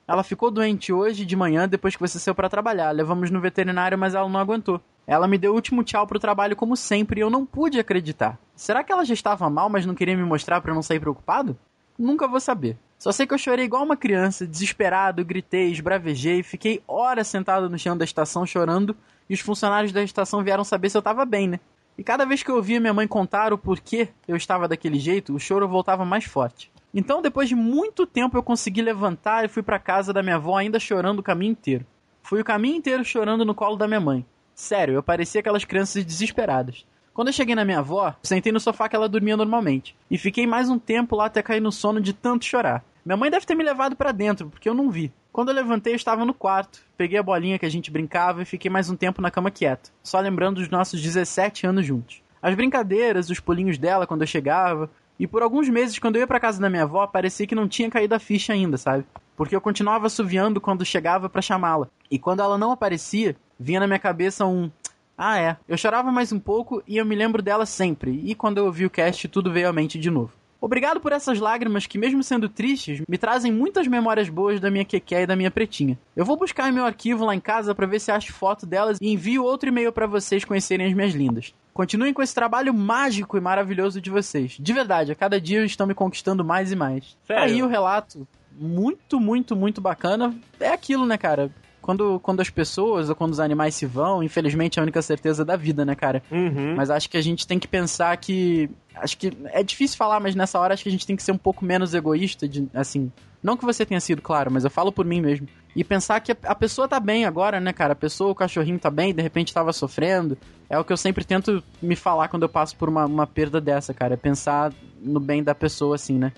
[0.08, 2.89] Ela ficou doente hoje de manhã depois que você saiu pra trabalhar.
[2.89, 4.82] Levamos no veterinário, mas ela não aguentou.
[5.06, 8.39] Ela me deu o último tchau pro trabalho como sempre e eu não pude acreditar.
[8.56, 11.56] Será que ela já estava mal, mas não queria me mostrar eu não sair preocupado?
[11.98, 12.76] Nunca vou saber.
[12.98, 17.78] Só sei que eu chorei igual uma criança, desesperado, gritei, esbravejei, fiquei horas sentado no
[17.78, 18.95] chão da estação chorando
[19.29, 21.59] e os funcionários da estação vieram saber se eu tava bem, né?
[21.97, 25.35] E cada vez que eu ouvia minha mãe contar o porquê eu estava daquele jeito,
[25.35, 26.71] o choro voltava mais forte.
[26.93, 30.57] Então, depois de muito tempo, eu consegui levantar e fui pra casa da minha avó
[30.57, 31.85] ainda chorando o caminho inteiro.
[32.23, 34.25] Fui o caminho inteiro chorando no colo da minha mãe.
[34.55, 36.85] Sério, eu parecia aquelas crianças desesperadas.
[37.13, 39.95] Quando eu cheguei na minha avó, sentei no sofá que ela dormia normalmente.
[40.09, 42.83] E fiquei mais um tempo lá até cair no sono de tanto chorar.
[43.10, 45.12] Minha mãe deve ter me levado pra dentro, porque eu não vi.
[45.34, 46.80] Quando eu levantei, eu estava no quarto.
[46.95, 49.91] Peguei a bolinha que a gente brincava e fiquei mais um tempo na cama quieto,
[50.04, 52.22] só lembrando dos nossos 17 anos juntos.
[52.39, 54.91] As brincadeiras, os pulinhos dela quando eu chegava.
[55.17, 57.67] E por alguns meses, quando eu ia pra casa da minha avó, parecia que não
[57.67, 59.04] tinha caído a ficha ainda, sabe?
[59.36, 61.88] porque eu continuava assoviando quando chegava pra chamá-la.
[62.12, 64.69] E quando ela não aparecia, vinha na minha cabeça um.
[65.17, 65.58] Ah, é.
[65.67, 68.22] Eu chorava mais um pouco e eu me lembro dela sempre.
[68.24, 70.34] E quando eu ouvi o cast, tudo veio à mente de novo.
[70.62, 74.84] Obrigado por essas lágrimas que, mesmo sendo tristes, me trazem muitas memórias boas da minha
[74.84, 75.98] Keké e da minha Pretinha.
[76.15, 79.10] Eu vou buscar meu arquivo lá em casa para ver se acho foto delas e
[79.10, 81.54] envio outro e-mail para vocês conhecerem as minhas lindas.
[81.74, 84.58] Continuem com esse trabalho mágico e maravilhoso de vocês.
[84.60, 87.17] De verdade, a cada dia estão me conquistando mais e mais.
[87.26, 87.43] Sério?
[87.43, 90.36] Aí o relato, muito, muito, muito bacana.
[90.60, 91.50] É aquilo, né, cara?
[91.89, 95.43] Quando, quando as pessoas ou quando os animais se vão, infelizmente é a única certeza
[95.43, 96.21] da vida, né, cara?
[96.30, 96.75] Uhum.
[96.75, 98.69] Mas acho que a gente tem que pensar que.
[98.93, 101.32] Acho que é difícil falar, mas nessa hora acho que a gente tem que ser
[101.32, 103.12] um pouco menos egoísta, de, assim.
[103.41, 105.47] Não que você tenha sido, claro, mas eu falo por mim mesmo.
[105.75, 107.93] E pensar que a, pessoa tá bem agora, né, cara?
[107.93, 110.38] A pessoa, o cachorrinho tá bem, de repente tava sofrendo.
[110.69, 113.60] É o que eu sempre tento me falar quando eu passo por uma, uma perda
[113.60, 114.13] dessa, cara.
[114.13, 114.71] É pensar
[115.02, 116.34] no bem da pessoa, assim, né?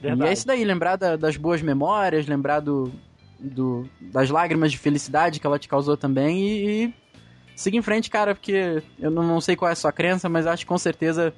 [0.00, 0.28] E Verdade.
[0.28, 2.92] é isso daí, lembrar da- das boas memórias, lembrar do,
[3.38, 6.94] do- das lágrimas de felicidade que ela te causou também e, e
[7.54, 10.46] seguir em frente, cara, porque eu não, não sei qual é a sua crença, mas
[10.46, 11.32] acho que com certeza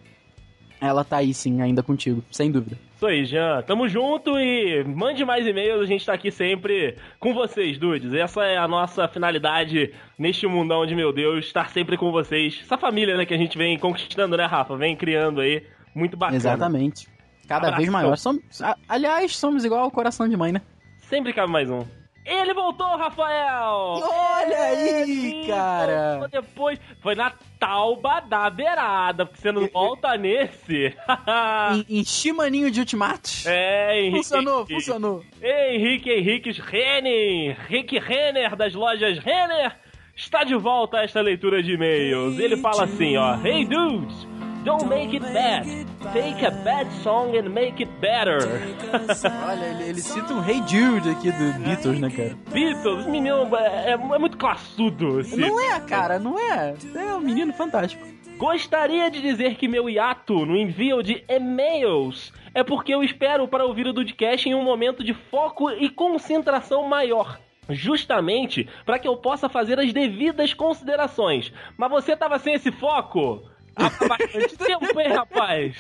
[0.81, 2.79] ela tá aí sim, ainda contigo, sem dúvida.
[2.95, 3.63] Isso aí, Jean.
[3.63, 8.13] Tamo junto e mande mais e-mails, a gente tá aqui sempre com vocês, dudes.
[8.13, 12.61] Essa é a nossa finalidade neste mundão de meu Deus, estar sempre com vocês.
[12.63, 14.77] Essa família, né, que a gente vem conquistando, né, Rafa?
[14.77, 15.65] Vem criando aí.
[15.95, 16.37] Muito bacana.
[16.37, 17.09] Exatamente.
[17.49, 17.79] Cada Abração.
[17.79, 18.17] vez maior.
[18.17, 18.43] Somos,
[18.89, 20.61] aliás, somos igual ao coração de mãe, né?
[21.09, 21.85] Sempre cabe mais um.
[22.25, 24.03] Ele voltou, Rafael!
[24.03, 26.29] Olha aí, Ele cara!
[26.31, 30.95] Depois foi na Tauba da Beirada, porque você não volta nesse.
[31.89, 33.47] em chimaninho de ultimatos.
[33.47, 34.17] é, Henrique.
[34.19, 35.25] Funcionou, funcionou.
[35.43, 39.75] Henrique Henriques Renner, Rick Renner das lojas Renner,
[40.15, 42.39] está de volta a esta leitura de e-mails.
[42.39, 44.27] Ele fala assim, ó: Hey dudes,
[44.65, 45.67] don't make it bad.
[46.13, 48.39] Take a bad song and make it better.
[49.49, 52.37] Olha, ele, ele cita um Hey Jude aqui do Beatles, né, cara?
[52.51, 55.21] Beatles, menino, é, é- é muito classudo.
[55.21, 56.75] esse- Não é, cara, não é.
[56.95, 58.07] É um menino fantástico.
[58.37, 63.65] Gostaria de dizer que meu hiato no envio de e-mails é porque eu espero para
[63.67, 67.39] ouvir o Dudcast em um momento de foco e concentração maior.
[67.69, 71.53] Justamente para que eu possa fazer as devidas considerações.
[71.77, 73.43] Mas você tava sem esse foco?
[73.79, 75.77] Há bastante tempo, hein, rapaz?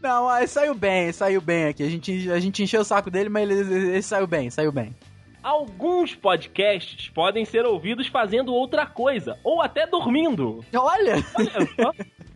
[0.00, 1.82] Não, ah, saiu bem, saiu bem aqui.
[1.82, 4.94] A gente, a gente encheu o saco dele, mas ele, ele saiu bem, saiu bem.
[5.42, 10.64] Alguns podcasts podem ser ouvidos fazendo outra coisa, ou até dormindo.
[10.74, 11.14] Olha!
[11.34, 11.92] Olha só.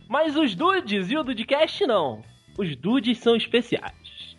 [0.09, 2.21] Mas os dudes e o Dudcast não.
[2.57, 3.93] Os dudes são especiais.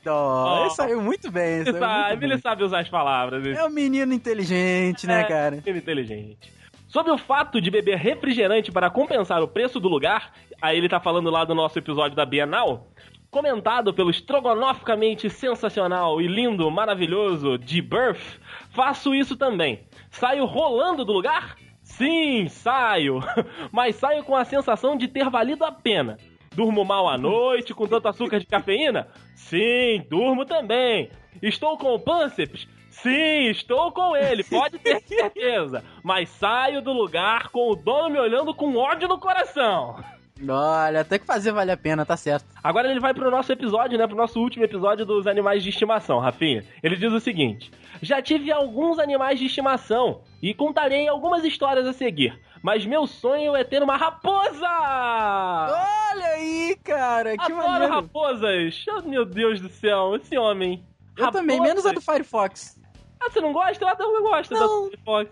[0.07, 1.57] Ó, ele saiu muito bem.
[1.61, 2.41] Ele Saiu sabe, muito ele bem.
[2.41, 3.47] sabe usar as palavras.
[3.47, 5.57] É um menino inteligente, né, É, cara?
[5.57, 6.53] menino inteligente.
[6.89, 10.99] Sobre o fato de beber refrigerante para compensar o preço do lugar, aí ele tá
[10.99, 12.89] falando lá do nosso episódio da Bienal,
[13.31, 19.81] comentado pelo estrogonoficamente sensacional e lindo, maravilhoso de Birth, faço isso também.
[20.11, 21.57] Saio rolando do lugar?
[21.83, 23.21] Sim, saio.
[23.71, 26.17] Mas saio com a sensação de ter valido a pena.
[26.55, 29.09] Durmo mal à noite com tanto açúcar de cafeína?
[29.35, 31.11] Sim, durmo também.
[31.43, 32.67] Estou com o pânceps?
[33.03, 35.85] Sim, estou com ele, pode ter certeza.
[36.03, 40.03] Mas saio do lugar com o dono me olhando com ódio no coração.
[40.49, 42.47] Olha, até que fazer vale a pena, tá certo.
[42.63, 44.07] Agora ele vai pro nosso episódio, né?
[44.07, 46.65] Pro nosso último episódio dos animais de estimação, Rafinha.
[46.81, 51.93] Ele diz o seguinte: Já tive alguns animais de estimação e contarei algumas histórias a
[51.93, 52.39] seguir.
[52.63, 54.69] Mas meu sonho é ter uma raposa!
[54.69, 57.95] Olha aí, cara, que Adoro maneiro.
[57.95, 58.85] raposas!
[58.89, 60.85] Oh, meu Deus do céu, esse homem.
[61.17, 62.78] Eu também, menos a do Firefox.
[63.21, 63.85] Ah, você não gosta?
[63.85, 64.85] Eu adoro- eu gosto Não.
[64.85, 65.31] da Firefox.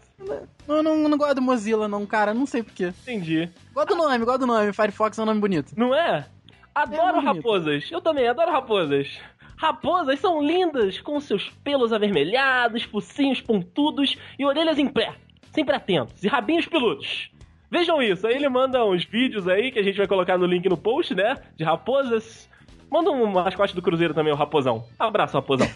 [0.67, 2.87] Não, não, não gosto do Mozilla, não, cara, não sei porquê.
[3.03, 3.49] Entendi.
[3.73, 4.73] Gosto do nome, gosto do nome.
[4.73, 5.73] Firefox é um nome bonito.
[5.77, 6.27] Não é?
[6.75, 7.25] Adoro É bonito.
[7.37, 7.91] raposas.
[7.91, 9.19] Eu também adoro raposas.
[9.57, 15.15] Raposas são lindas, com seus pelos avermelhados, focinhos pontudos e orelhas em pé,
[15.53, 17.31] sempre atentos, e rabinhos peludos.
[17.71, 20.69] Vejam isso, aí ele manda uns vídeos aí que a gente vai colocar no link
[20.69, 21.37] no post, né?
[21.57, 22.49] De raposas.
[22.91, 24.85] Manda um mascote do Cruzeiro também, o Raposão.
[24.99, 25.69] Abraço, Raposão.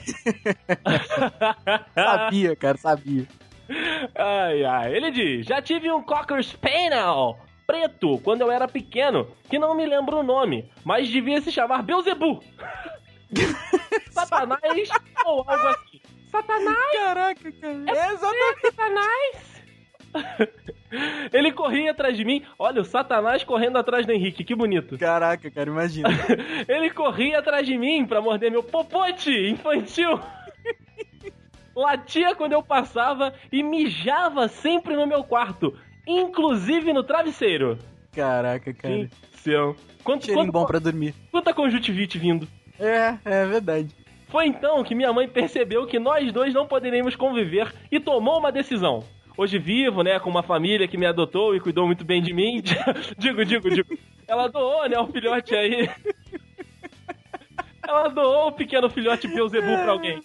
[1.95, 3.27] Sabia, cara, sabia.
[4.17, 4.95] Ai, ai.
[4.95, 9.87] Ele diz: Já tive um Cocker Spaniel preto quando eu era pequeno, que não me
[9.87, 12.43] lembro o nome, mas devia se chamar Beuzebu.
[14.11, 14.61] Satanás
[15.25, 16.01] ou algo assim.
[16.31, 16.93] Satanás?
[16.93, 17.85] Caraca, cara.
[17.87, 18.61] É exatamente.
[18.63, 19.50] Satanás?
[21.33, 22.43] Ele corria atrás de mim.
[22.59, 24.99] Olha, o Satanás correndo atrás do Henrique, que bonito.
[24.99, 26.09] Caraca, cara, imagina.
[26.69, 30.19] Ele corria atrás de mim pra morder meu popote infantil.
[31.75, 37.79] Latia quando eu passava e mijava sempre no meu quarto, inclusive no travesseiro.
[38.13, 39.05] Caraca, cara.
[39.05, 39.77] Do céu.
[40.03, 41.15] Quanto, Cheirinho quanto, bom pra dormir.
[41.31, 42.49] quanta conjuntivite vindo.
[42.79, 43.95] É, é verdade.
[44.29, 48.53] Foi então que minha mãe percebeu que nós dois não poderíamos conviver e tomou uma
[48.53, 49.05] decisão.
[49.41, 52.61] Hoje vivo, né, com uma família que me adotou e cuidou muito bem de mim.
[53.17, 53.99] digo, digo, digo.
[54.29, 55.89] Ela doou, né, o filhote aí.
[57.83, 60.21] Ela doou o pequeno filhote Beuzebu pra alguém.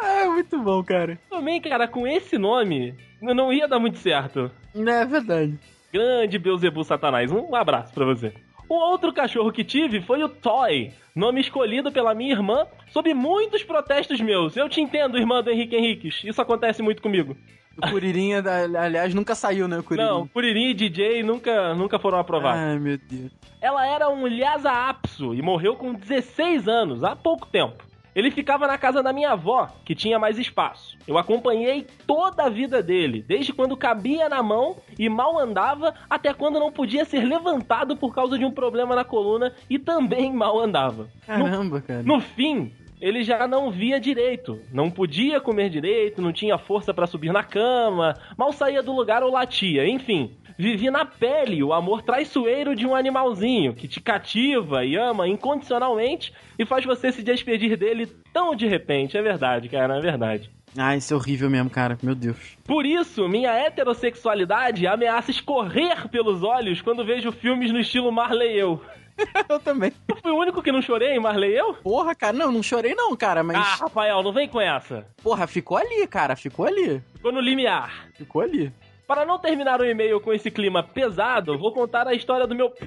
[0.00, 1.18] Ah, muito bom, cara.
[1.28, 4.48] Também, cara, com esse nome, não ia dar muito certo.
[4.72, 5.58] É verdade.
[5.92, 7.32] Grande Beuzebu Satanás.
[7.32, 8.32] Um abraço pra você.
[8.68, 13.64] O outro cachorro que tive foi o Toy, nome escolhido pela minha irmã sob muitos
[13.64, 14.56] protestos meus.
[14.56, 16.22] Eu te entendo, irmã do Henrique Henriques.
[16.22, 17.36] Isso acontece muito comigo.
[17.76, 18.42] O Curirinha,
[18.78, 20.10] aliás, nunca saiu, né, o Curirinha?
[20.10, 22.60] Não, Curirim e DJ nunca, nunca foram aprovados.
[22.60, 23.32] Ai, meu Deus.
[23.60, 27.82] Ela era um Lhasa Apso e morreu com 16 anos, há pouco tempo.
[28.14, 30.96] Ele ficava na casa da minha avó, que tinha mais espaço.
[31.04, 36.32] Eu acompanhei toda a vida dele, desde quando cabia na mão e mal andava, até
[36.32, 40.60] quando não podia ser levantado por causa de um problema na coluna e também mal
[40.60, 41.08] andava.
[41.26, 42.04] Caramba, cara.
[42.04, 42.72] No fim,
[43.04, 47.44] ele já não via direito, não podia comer direito, não tinha força para subir na
[47.44, 50.34] cama, mal saía do lugar ou latia, enfim.
[50.56, 56.32] Vivi na pele o amor traiçoeiro de um animalzinho que te cativa e ama incondicionalmente
[56.58, 59.18] e faz você se despedir dele tão de repente.
[59.18, 60.50] É verdade, cara, é verdade.
[60.74, 61.98] Ah, isso é horrível mesmo, cara.
[62.02, 62.56] Meu Deus.
[62.64, 68.58] Por isso, minha heterossexualidade ameaça escorrer pelos olhos quando vejo filmes no estilo Marley e
[68.58, 68.80] eu.
[69.48, 69.92] eu também.
[70.08, 71.74] Eu fui o único que não chorei Marley eu?
[71.74, 73.56] Porra, cara, não, não chorei não, cara, mas...
[73.56, 75.06] Ah, Rafael, não vem com essa.
[75.22, 77.02] Porra, ficou ali, cara, ficou ali.
[77.14, 78.08] Ficou no limiar.
[78.14, 78.72] Ficou ali.
[79.06, 82.72] Para não terminar o e-mail com esse clima pesado, vou contar a história do meu.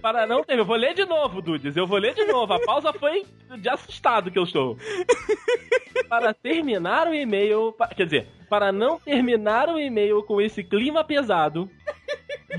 [0.00, 0.58] Para não ter.
[0.58, 1.76] Eu vou ler de novo, Dudes.
[1.76, 2.52] Eu vou ler de novo.
[2.52, 3.24] A pausa foi
[3.58, 4.78] de assustado que eu estou.
[6.08, 7.74] Para terminar o e-mail.
[7.96, 11.70] Quer dizer, para não terminar o e-mail com esse clima pesado,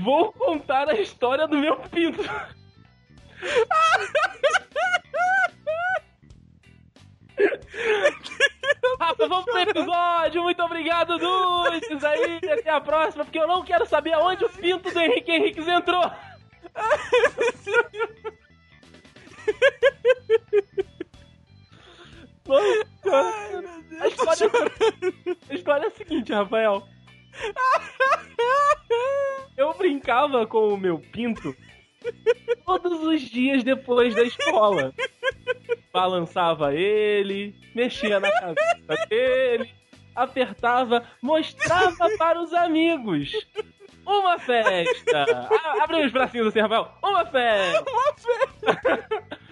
[0.00, 2.22] vou contar a história do meu pinto.
[9.00, 10.42] Rafa, vamos pro episódio.
[10.42, 12.04] Muito obrigado, Dudes.
[12.04, 15.68] Aí, até a próxima, porque eu não quero saber aonde o pinto do Henrique Henriques
[15.68, 16.10] entrou.
[22.54, 24.50] a, história,
[25.50, 26.82] a história é a seguinte, Rafael.
[29.56, 31.54] Eu brincava com o meu pinto
[32.64, 34.94] todos os dias depois da escola.
[35.92, 39.74] Balançava ele, mexia na cabeça dele,
[40.14, 43.32] apertava, mostrava para os amigos.
[44.06, 45.24] Uma festa!
[45.50, 46.92] Ah, abre os bracinhos assim, Rafael.
[47.02, 47.90] Uma festa!
[47.90, 49.38] Uma festa!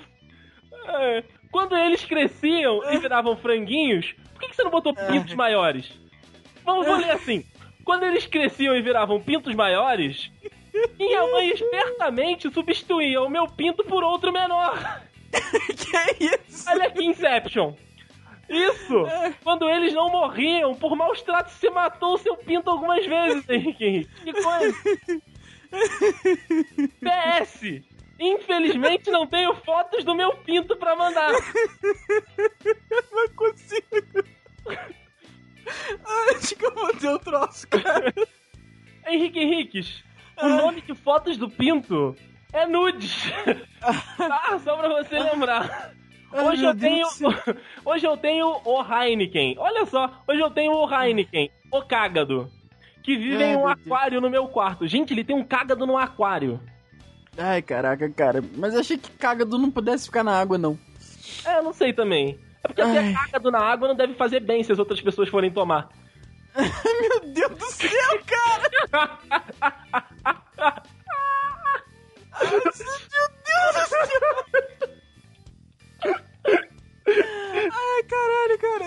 [0.88, 5.90] É, quando eles cresciam e viravam franguinhos, por que, que você não botou pintos maiores?
[6.64, 7.44] Vamos ler assim.
[7.84, 10.30] Quando eles cresciam e viravam pintos maiores,
[10.98, 15.00] minha mãe espertamente substituía o meu pinto por outro menor.
[15.32, 16.68] que é isso?
[16.68, 17.74] Olha aqui, Inception.
[18.48, 19.06] Isso!
[19.42, 23.84] Quando eles não morriam por maus tratos, você matou o seu pinto algumas vezes, Henrique
[23.84, 24.10] Henrique.
[24.22, 24.76] Que coisa!
[27.00, 27.82] PS!
[28.18, 31.32] Infelizmente não tenho fotos do meu pinto pra mandar.
[33.12, 34.24] Não consigo.
[34.68, 38.12] Ai, acho que eu vou ter o troço, cara.
[39.06, 40.04] Henrique Henriques,
[40.40, 42.16] o nome de fotos do pinto
[42.52, 43.24] é nudes.
[44.16, 44.58] tá?
[44.64, 45.92] Só pra você lembrar.
[46.32, 47.06] Hoje eu tenho.
[47.84, 49.56] Hoje eu tenho o Heineken.
[49.58, 52.50] Olha só, hoje eu tenho o Heineken, o cágado.
[53.02, 54.86] Que vive Ai, em um aquário no meu quarto.
[54.88, 56.60] Gente, ele tem um cágado no aquário.
[57.38, 58.42] Ai, caraca, cara.
[58.56, 60.78] Mas eu achei que cagado não pudesse ficar na água, não.
[61.44, 62.38] É, eu não sei também.
[62.64, 62.92] É porque Ai.
[62.94, 65.88] ter cágado na água não deve fazer bem se as outras pessoas forem tomar.
[66.56, 69.18] Meu Deus do céu, cara!
[72.32, 74.46] Ai, meu Deus do céu!
[77.06, 78.84] Ai, caralho, cara.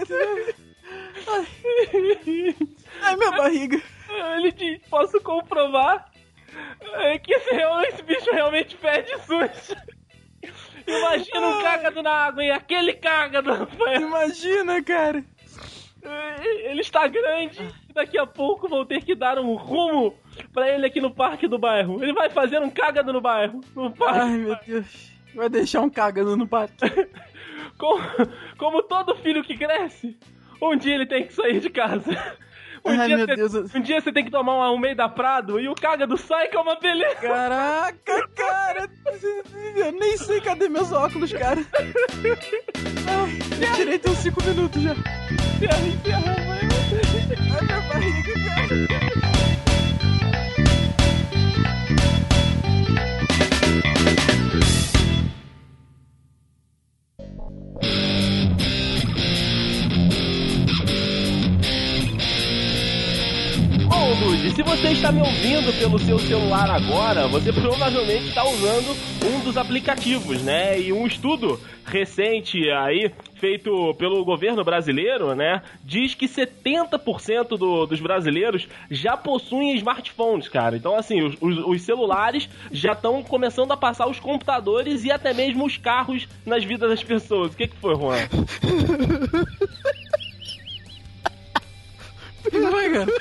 [1.28, 1.48] Ai,
[3.02, 3.82] Ai minha barriga.
[4.38, 6.10] Ele diz, posso comprovar
[6.94, 7.50] é, que esse,
[7.88, 9.76] esse bicho realmente fede sujo.
[10.88, 13.68] Imagina um cágado na água e aquele cágado.
[13.96, 15.24] Imagina, cara.
[16.64, 20.16] Ele está grande e daqui a pouco vou ter que dar um rumo
[20.54, 22.02] pra ele aqui no parque do bairro.
[22.02, 23.62] Ele vai fazer um cágado no bairro.
[23.76, 24.20] No parque.
[24.20, 25.12] Ai, meu Deus.
[25.36, 26.74] Vai deixar um cagando no pato.
[27.78, 28.02] Como,
[28.58, 30.18] como todo filho que cresce,
[30.62, 32.12] um dia ele tem que sair de casa.
[32.90, 35.70] Um, Ai, dia, você, um dia você tem que tomar um meio da prado e
[35.70, 37.16] o cágado sai que é uma beleza.
[37.16, 38.90] Caraca, cara.
[39.76, 41.60] Eu nem sei cadê meus óculos, cara.
[43.08, 44.96] Ai, tirei tem uns 5 minutos já.
[44.96, 46.60] Ferra, enferra, mãe.
[47.52, 49.39] Ai, minha barriga, cara.
[64.50, 68.96] Dude, se você está me ouvindo pelo seu celular agora, você provavelmente está usando
[69.26, 70.80] um dos aplicativos, né?
[70.80, 75.62] E um estudo recente aí, feito pelo governo brasileiro, né?
[75.84, 80.78] Diz que 70% do, dos brasileiros já possuem smartphones, cara.
[80.78, 85.34] Então, assim, os, os, os celulares já estão começando a passar os computadores e até
[85.34, 87.54] mesmo os carros nas vidas das pessoas.
[87.54, 88.18] O que, que foi, Juan?
[92.52, 93.14] Não cara?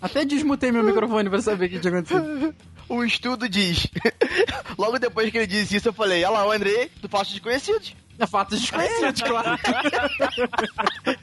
[0.00, 2.54] Até desmutei meu microfone pra saber o que tinha acontecido.
[2.90, 3.86] O estudo diz.
[4.76, 7.94] Logo depois que ele disse isso, eu falei: Olha lá, o André, do Fatos Desconhecidos.
[8.18, 9.56] É fato desconhecido, claro.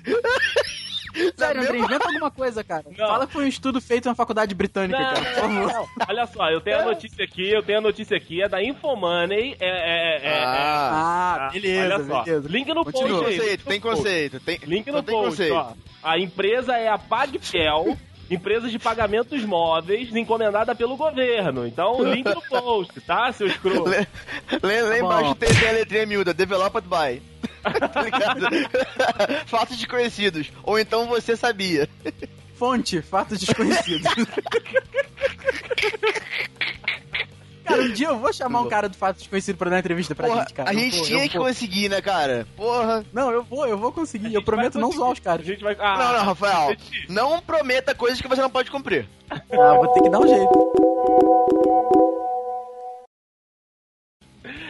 [1.35, 2.85] Sério, André, inventa alguma coisa, cara.
[2.97, 3.07] Não.
[3.07, 5.25] Fala que foi um estudo feito na faculdade britânica, Não, cara.
[5.25, 5.73] Por favor.
[5.73, 8.63] não, Olha só, eu tenho a notícia aqui, eu tenho a notícia aqui, é da
[8.63, 9.67] Infomoney, é...
[9.67, 12.23] é, é, é Ah, beleza, olha só.
[12.23, 12.47] beleza.
[12.49, 13.09] Link no Continua.
[13.09, 13.37] post Tem aí.
[13.39, 14.39] conceito, tem conceito.
[14.39, 15.53] Tem, Link só no post, conceito.
[15.55, 15.73] ó.
[16.03, 17.97] A empresa é a PagPel,
[18.29, 21.67] empresa de pagamentos móveis, encomendada pelo governo.
[21.67, 23.89] Então, link no post, tá, seu escroto?
[23.89, 24.05] Lê,
[24.63, 27.21] lê, lê Tá embaixo tem, tem a letrinha miúda, developed by.
[27.93, 28.45] tá ligado?
[29.47, 30.51] Fatos desconhecidos.
[30.63, 31.89] Ou então você sabia.
[32.55, 34.11] Fonte, fatos desconhecidos.
[37.67, 40.15] Cara, um dia eu vou chamar um cara do fato desconhecido pra dar uma entrevista
[40.15, 40.69] pra Porra, gente, cara.
[40.69, 41.47] a Eu gente tinha eu que vou.
[41.47, 42.47] conseguir, né, cara?
[42.55, 43.05] Porra.
[43.13, 44.33] Não, eu vou, eu vou conseguir.
[44.33, 45.41] Eu prometo não zoar os caras.
[45.45, 45.75] A gente vai...
[45.79, 46.75] Ah, Não, não, Rafael.
[47.09, 49.07] Não prometa coisas que você não pode cumprir.
[49.29, 50.71] Ah, vou ter que dar um jeito.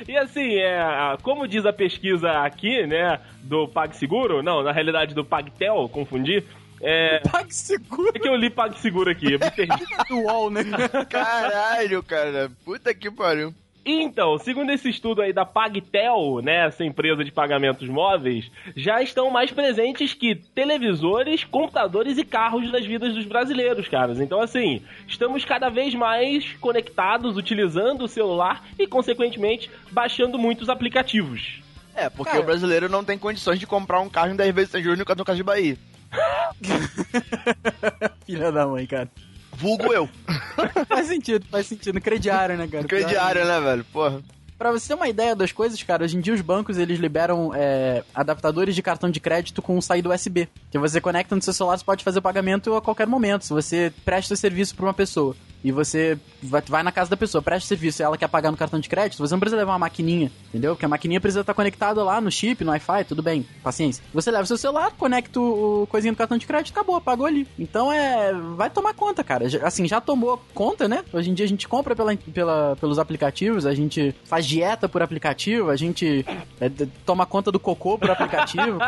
[0.08, 0.80] E assim, é,
[1.22, 6.44] como diz a pesquisa aqui, né, do PagSeguro, não, na realidade do PagTel, confundi,
[6.82, 7.20] é...
[7.30, 9.86] Pague seguro É que eu li PagSeguro aqui, eu me perdi.
[10.10, 10.64] do UOL, né?
[11.10, 12.52] Caralho, cara.
[12.64, 13.54] Puta que pariu.
[13.90, 19.32] Então, segundo esse estudo aí da PagTel, né, essa empresa de pagamentos móveis, já estão
[19.32, 24.20] mais presentes que televisores, computadores e carros nas vidas dos brasileiros, caras.
[24.20, 31.62] Então, assim, estamos cada vez mais conectados, utilizando o celular e, consequentemente, baixando muitos aplicativos.
[31.96, 32.44] É, porque Cara.
[32.44, 35.06] o brasileiro não tem condições de comprar um carro em 10 vezes sem juros no
[35.06, 35.78] cartão Casa de Bahia.
[38.26, 39.10] Filha da mãe, cara.
[39.54, 40.08] Vulgo eu.
[40.88, 42.00] Faz sentido, faz sentido.
[42.00, 42.84] Crediário, né, cara?
[42.84, 43.84] Crediário, né, velho?
[43.86, 44.22] Porra.
[44.58, 47.52] Pra você ter uma ideia das coisas, cara, hoje em dia os bancos eles liberam
[47.54, 50.50] é, adaptadores de cartão de crédito com saída USB.
[50.72, 53.46] Que você conecta no seu celular, você pode fazer o pagamento a qualquer momento.
[53.46, 57.42] Se você presta serviço pra uma pessoa e você vai, vai na casa da pessoa,
[57.42, 59.80] presta serviço e ela quer pagar no cartão de crédito, você não precisa levar uma
[59.80, 60.76] maquininha, entendeu?
[60.76, 64.04] Porque a maquininha precisa estar conectada lá no chip, no Wi-Fi, tudo bem, paciência.
[64.14, 67.26] Você leva o seu celular, conecta o, o coisinho do cartão de crédito, acabou, pagou
[67.26, 67.48] ali.
[67.58, 68.34] Então é.
[68.56, 69.46] Vai tomar conta, cara.
[69.64, 71.04] Assim, já tomou conta, né?
[71.12, 75.02] Hoje em dia a gente compra pela, pela, pelos aplicativos, a gente faz dieta por
[75.02, 76.26] aplicativo, a gente
[76.60, 76.70] é,
[77.06, 78.78] toma conta do cocô por aplicativo.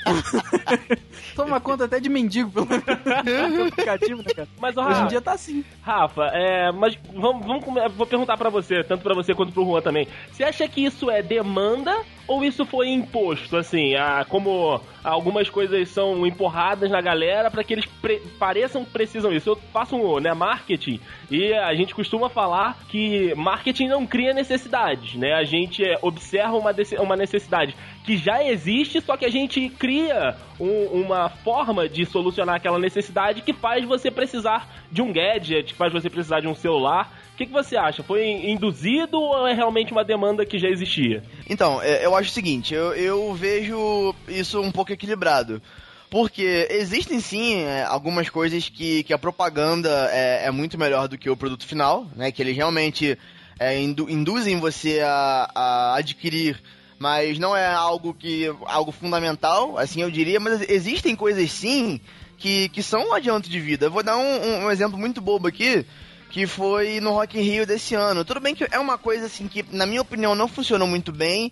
[1.34, 2.68] toma conta até de mendigo pelo,
[3.68, 4.48] aplicativo, né, cara?
[4.58, 5.59] Mas, Hoje em dia tá assim.
[5.82, 9.80] Rafa, é, mas vamos, vamos vou perguntar pra você, tanto pra você quanto pro Juan
[9.80, 10.06] também.
[10.30, 11.96] Você acha que isso é demanda
[12.30, 13.56] ou isso foi imposto?
[13.56, 18.90] Assim, a, como algumas coisas são empurradas na galera pra que eles pre- pareçam que
[18.92, 19.50] precisam isso.
[19.50, 25.14] Eu faço um, né, marketing e a gente costuma falar que marketing não cria necessidades,
[25.16, 25.32] né?
[25.32, 27.74] A gente é, observa uma, uma necessidade
[28.04, 33.42] que já existe, só que a gente cria um- uma forma de solucionar aquela necessidade
[33.42, 37.10] que faz você precisar de um gadget, que faz você precisar de um celular.
[37.40, 38.02] Que, que você acha?
[38.02, 41.22] Foi induzido ou é realmente uma demanda que já existia?
[41.48, 45.62] Então, é, eu acho o seguinte, eu, eu vejo isso um pouco equilibrado.
[46.10, 51.16] Porque existem sim é, algumas coisas que, que a propaganda é, é muito melhor do
[51.16, 52.30] que o produto final, né?
[52.30, 53.16] Que eles realmente
[53.58, 56.60] é, indu- induzem você a, a adquirir,
[56.98, 60.38] mas não é algo que algo fundamental, assim eu diria.
[60.38, 61.98] Mas existem coisas sim
[62.36, 63.86] que, que são um adianto de vida.
[63.86, 65.86] Eu vou dar um- um exemplo muito bobo aqui,
[66.30, 68.24] que foi no Rock in Rio desse ano.
[68.24, 71.50] Tudo bem que é uma coisa assim que, na minha opinião, não funcionou muito bem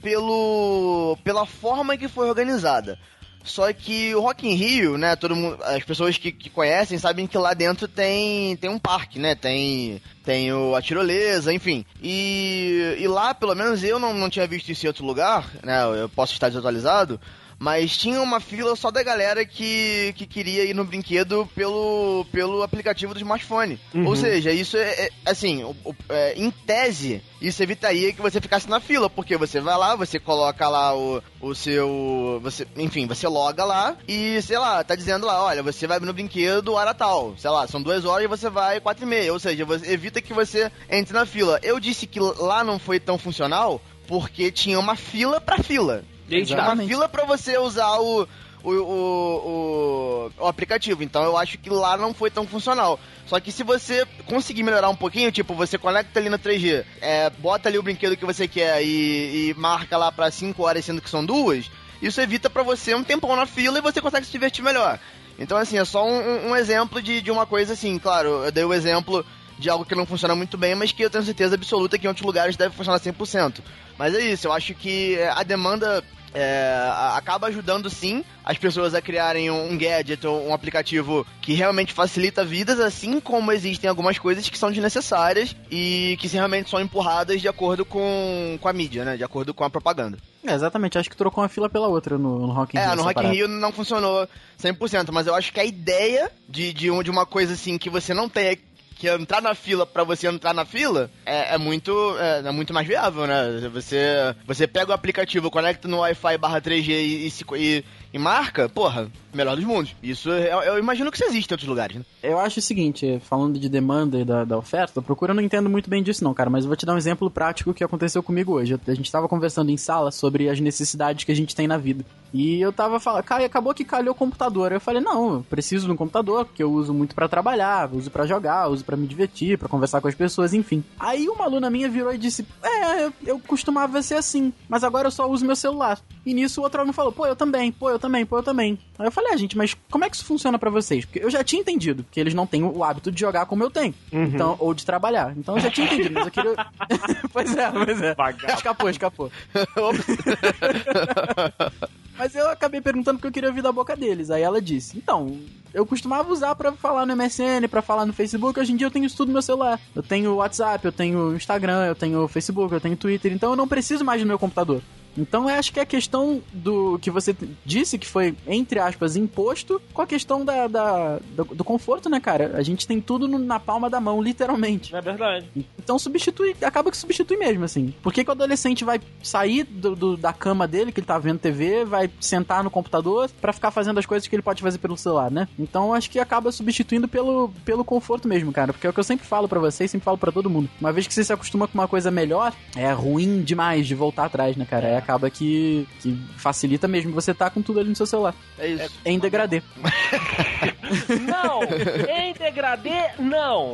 [0.00, 2.98] pelo pela forma que foi organizada.
[3.42, 7.26] Só que o Rock in Rio, né, todo mundo, as pessoas que, que conhecem sabem
[7.26, 11.84] que lá dentro tem, tem um parque, né, tem, tem o, a tirolesa, enfim.
[12.02, 15.82] E, e lá, pelo menos eu não, não tinha visto isso em outro lugar, né,
[16.02, 17.18] eu posso estar desatualizado,
[17.60, 22.62] mas tinha uma fila só da galera que, que queria ir no brinquedo pelo, pelo
[22.62, 23.78] aplicativo do smartphone.
[23.94, 24.06] Uhum.
[24.06, 28.40] Ou seja, isso é, é, assim, o- o- é, em tese, isso evitaria que você
[28.40, 32.40] ficasse na fila, porque você vai lá, você coloca lá o, o seu.
[32.42, 36.12] Você, enfim, você loga lá e, sei lá, tá dizendo lá, olha, você vai no
[36.14, 37.34] brinquedo hora tal.
[37.36, 39.32] Sei lá, são duas horas e você vai quatro e meia.
[39.32, 41.60] Ou seja, você, evita que você entre na fila.
[41.62, 46.02] Eu disse que lá não foi tão funcional porque tinha uma fila pra fila.
[46.36, 46.88] Uma Exatamente.
[46.88, 48.28] fila pra você usar o,
[48.62, 51.02] o, o, o, o aplicativo.
[51.02, 52.98] Então eu acho que lá não foi tão funcional.
[53.26, 57.30] Só que se você conseguir melhorar um pouquinho, tipo, você conecta ali no 3G, é,
[57.30, 61.00] bota ali o brinquedo que você quer e, e marca lá pra 5 horas, sendo
[61.00, 61.70] que são duas,
[62.02, 64.98] isso evita pra você um tempão na fila e você consegue se divertir melhor.
[65.38, 68.64] Então, assim, é só um, um exemplo de, de uma coisa assim, claro, eu dei
[68.64, 69.24] o exemplo
[69.58, 72.08] de algo que não funciona muito bem, mas que eu tenho certeza absoluta que em
[72.08, 73.60] outros lugares deve funcionar 100%.
[73.98, 76.02] Mas é isso, eu acho que a demanda
[76.34, 81.92] é, acaba ajudando sim as pessoas a criarem um gadget ou um aplicativo que realmente
[81.92, 87.40] facilita vidas, assim como existem algumas coisas que são desnecessárias e que realmente são empurradas
[87.40, 89.16] de acordo com, com a mídia, né?
[89.16, 90.18] De acordo com a propaganda.
[90.44, 92.94] É, exatamente, acho que trocou uma fila pela outra no, no Rock in É, Rio.
[92.96, 93.30] no essa Rock in.
[93.30, 94.26] Rio não funcionou
[94.58, 98.14] 100%, mas eu acho que a ideia de, de, de uma coisa assim que você
[98.14, 98.58] não tem
[99.00, 102.74] que entrar na fila pra você entrar na fila é, é muito é, é muito
[102.74, 103.68] mais viável, né?
[103.72, 103.98] Você
[104.46, 109.10] você pega o aplicativo, conecta no Wi-Fi barra 3G e, e, e- e marca, porra,
[109.32, 109.94] melhor dos mundos.
[110.02, 112.04] Isso eu, eu imagino que isso existe em outros lugares, né?
[112.22, 115.70] Eu acho o seguinte, falando de demanda e da, da oferta, procura eu não entendo
[115.70, 118.22] muito bem disso não, cara, mas eu vou te dar um exemplo prático que aconteceu
[118.22, 118.78] comigo hoje.
[118.86, 122.04] A gente tava conversando em sala sobre as necessidades que a gente tem na vida.
[122.32, 124.70] E eu tava falando, cara, acabou que calhou o computador.
[124.70, 128.10] Eu falei, não, eu preciso de um computador, porque eu uso muito pra trabalhar, uso
[128.10, 130.84] pra jogar, uso pra me divertir, pra conversar com as pessoas, enfim.
[130.98, 135.08] Aí uma aluna minha virou e disse, é, eu, eu costumava ser assim, mas agora
[135.08, 136.00] eu só uso meu celular.
[136.24, 138.78] E nisso o outro aluno falou, pô, eu também, pô, eu também, pô, eu também.
[138.98, 141.04] Aí eu falei, ah, gente, mas como é que isso funciona pra vocês?
[141.04, 143.70] Porque eu já tinha entendido que eles não têm o hábito de jogar como eu
[143.70, 143.94] tenho.
[144.12, 145.32] Então, ou de trabalhar.
[145.36, 146.50] Então eu já tinha entendido, mas eu queria.
[147.32, 148.14] pois é, pois é.
[148.14, 148.54] Vagabundo.
[148.54, 149.30] Escapou, escapou.
[152.20, 154.30] Mas eu acabei perguntando porque eu queria ouvir da boca deles.
[154.30, 155.40] Aí ela disse: Então,
[155.72, 158.60] eu costumava usar pra falar no MSN, pra falar no Facebook.
[158.60, 159.80] Hoje em dia eu tenho isso tudo no meu celular.
[159.94, 163.32] Eu tenho WhatsApp, eu tenho Instagram, eu tenho Facebook, eu tenho Twitter.
[163.32, 164.82] Então eu não preciso mais do meu computador.
[165.16, 167.34] Então eu acho que é a questão do que você
[167.64, 172.20] disse que foi, entre aspas, imposto com a questão da, da- do, do conforto, né,
[172.20, 172.52] cara?
[172.54, 174.94] A gente tem tudo no- na palma da mão, literalmente.
[174.94, 175.46] É verdade?
[175.78, 177.94] Então substitui, acaba que substitui mesmo, assim.
[178.02, 181.18] Por que, que o adolescente vai sair do, do- da cama dele, que ele tá
[181.18, 184.78] vendo TV, vai sentar no computador pra ficar fazendo as coisas que ele pode fazer
[184.78, 185.48] pelo celular, né?
[185.58, 188.72] Então acho que acaba substituindo pelo, pelo conforto mesmo, cara.
[188.72, 190.68] Porque é o que eu sempre falo pra vocês, sempre falo pra todo mundo.
[190.80, 194.26] Uma vez que você se acostuma com uma coisa melhor, é ruim demais de voltar
[194.26, 194.86] atrás, né, cara?
[194.88, 198.34] Aí acaba que, que facilita mesmo você tá com tudo ali no seu celular.
[198.58, 198.94] É isso.
[199.04, 199.62] É em degradê.
[201.26, 201.60] Não!
[202.08, 203.72] em degradê, não!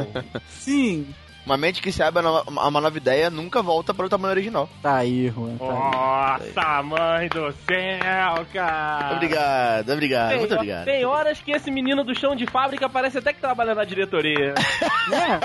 [0.49, 1.07] Sim.
[1.47, 4.69] Uma mente que se abre a uma nova ideia nunca volta para o tamanho original.
[4.83, 5.57] Tá aí, Juan.
[5.57, 6.53] Tá aí.
[6.53, 9.15] Nossa, mãe do céu, cara!
[9.15, 10.85] Obrigado, obrigado, Tem, muito obrigado.
[10.85, 14.55] tem horas que esse menino do chão de fábrica parece até que trabalha na diretoria.
[15.07, 15.39] É.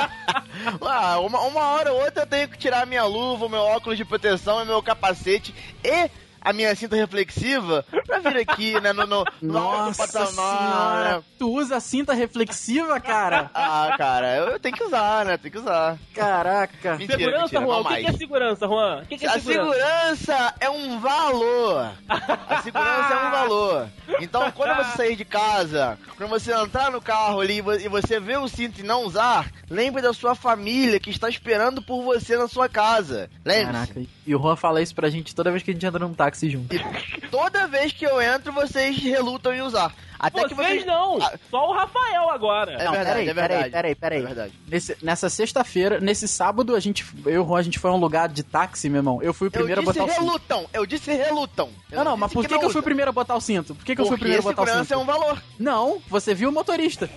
[0.82, 4.04] Ah, uma, uma hora ou outra eu tenho que tirar minha luva, meu óculos de
[4.04, 6.10] proteção e meu capacete e
[6.42, 11.24] a minha cinta reflexiva pra vir aqui, né, no, no, no Nossa senhora, né?
[11.38, 13.50] tu usa cinta reflexiva, cara?
[13.64, 15.98] Ah, cara, eu, eu tenho que usar, né, tem que usar.
[16.14, 16.96] Caraca.
[16.98, 17.80] Mentira, segurança, mentira, Juan?
[17.82, 19.02] O que, que é segurança, Juan?
[19.02, 19.74] O que, que é A segurança?
[19.74, 21.92] segurança é um valor.
[22.10, 23.88] A segurança é um valor.
[24.20, 28.20] Então, quando você sair de casa, quando você entrar no carro ali e vo- você
[28.20, 32.38] ver o cinto e não usar, lembre da sua família que está esperando por você
[32.38, 33.30] na sua casa.
[33.46, 33.88] Lembre-se.
[33.94, 36.14] Caraca, e o Juan fala isso pra gente toda vez que a gente entra num
[36.14, 36.76] táxi junto.
[37.32, 39.94] Toda vez que eu entro, vocês relutam em usar.
[40.20, 41.18] Até que Vocês vocês não!
[41.20, 41.34] Ah.
[41.50, 42.74] Só o Rafael agora.
[42.74, 43.72] É não, verdade, peraí, é verdade.
[43.72, 44.20] peraí, peraí, peraí.
[44.20, 44.54] É verdade.
[44.68, 47.94] Nesse- nessa sexta-feira, nesse sábado, a gente, eu e o Juan, a gente foi a
[47.94, 49.20] um lugar de táxi, meu irmão.
[49.24, 50.26] Eu fui o primeiro eu a disse botar o cinto.
[50.28, 51.70] relutam, eu disse relutam.
[51.92, 53.36] Eu Não, não, mas disse por que, que, eu não fui o primeiro a botar
[53.36, 53.74] o cinto?
[53.74, 55.00] Por que, que eu fui o Porque primeiro a botar o segurança cinto?
[55.00, 55.42] é um valor.
[55.58, 57.10] Não, você viu o motorista.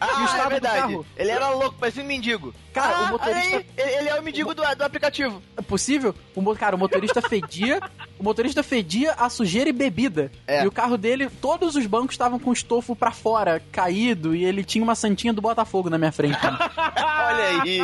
[0.00, 0.76] Ah, estado é do verdade.
[0.78, 1.06] carro?
[1.16, 2.54] Ele era louco, parecia um mendigo.
[2.72, 5.42] Cara, Ah, o motorista- aí, ele, é o mendigo do, do aplicativo.
[5.56, 6.14] É possível?
[6.34, 7.78] O, cara, o motorista fedia.
[8.22, 10.30] O motorista fedia a sujeira e bebida.
[10.46, 10.62] É.
[10.62, 14.44] E o carro dele, todos os bancos estavam com o estofo pra fora, caído, e
[14.44, 16.38] ele tinha uma santinha do Botafogo na minha frente.
[16.46, 17.80] Olha aí.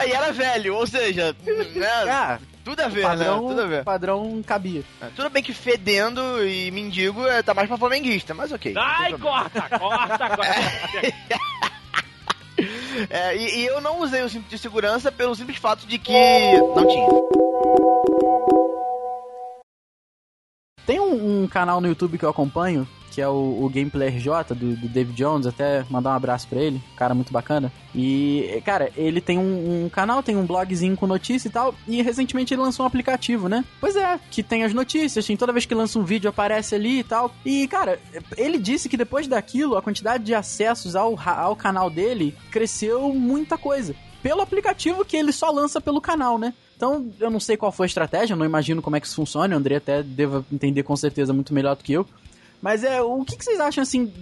[0.00, 1.36] Aí era velho, ou seja,
[1.74, 3.48] né, ah, tudo a ver, padrão, né?
[3.48, 3.84] Tudo a ver.
[3.84, 4.82] padrão cabia.
[5.14, 8.72] Tudo bem que fedendo e mendigo é, tá mais pra flamenguista, mas ok.
[8.78, 11.60] Ai, corta, corta, corta.
[13.08, 16.12] É, e, e eu não usei o cinto de segurança pelo simples fato de que
[16.12, 18.19] não tinha.
[20.86, 24.54] Tem um, um canal no YouTube que eu acompanho, que é o, o Gameplay RJ,
[24.54, 27.72] do, do David Jones, até mandar um abraço pra ele, cara muito bacana.
[27.94, 32.00] E, cara, ele tem um, um canal, tem um blogzinho com notícia e tal, e
[32.02, 33.64] recentemente ele lançou um aplicativo, né?
[33.80, 37.00] Pois é, que tem as notícias, tem toda vez que lança um vídeo aparece ali
[37.00, 37.34] e tal.
[37.44, 37.98] E, cara,
[38.36, 43.58] ele disse que depois daquilo, a quantidade de acessos ao, ao canal dele cresceu muita
[43.58, 43.94] coisa.
[44.22, 46.52] Pelo aplicativo que ele só lança pelo canal, né?
[46.76, 49.54] Então, eu não sei qual foi a estratégia, não imagino como é que isso funciona,
[49.54, 52.06] o André até deva entender com certeza muito melhor do que eu.
[52.60, 54.12] Mas é, o que, que vocês acham, assim,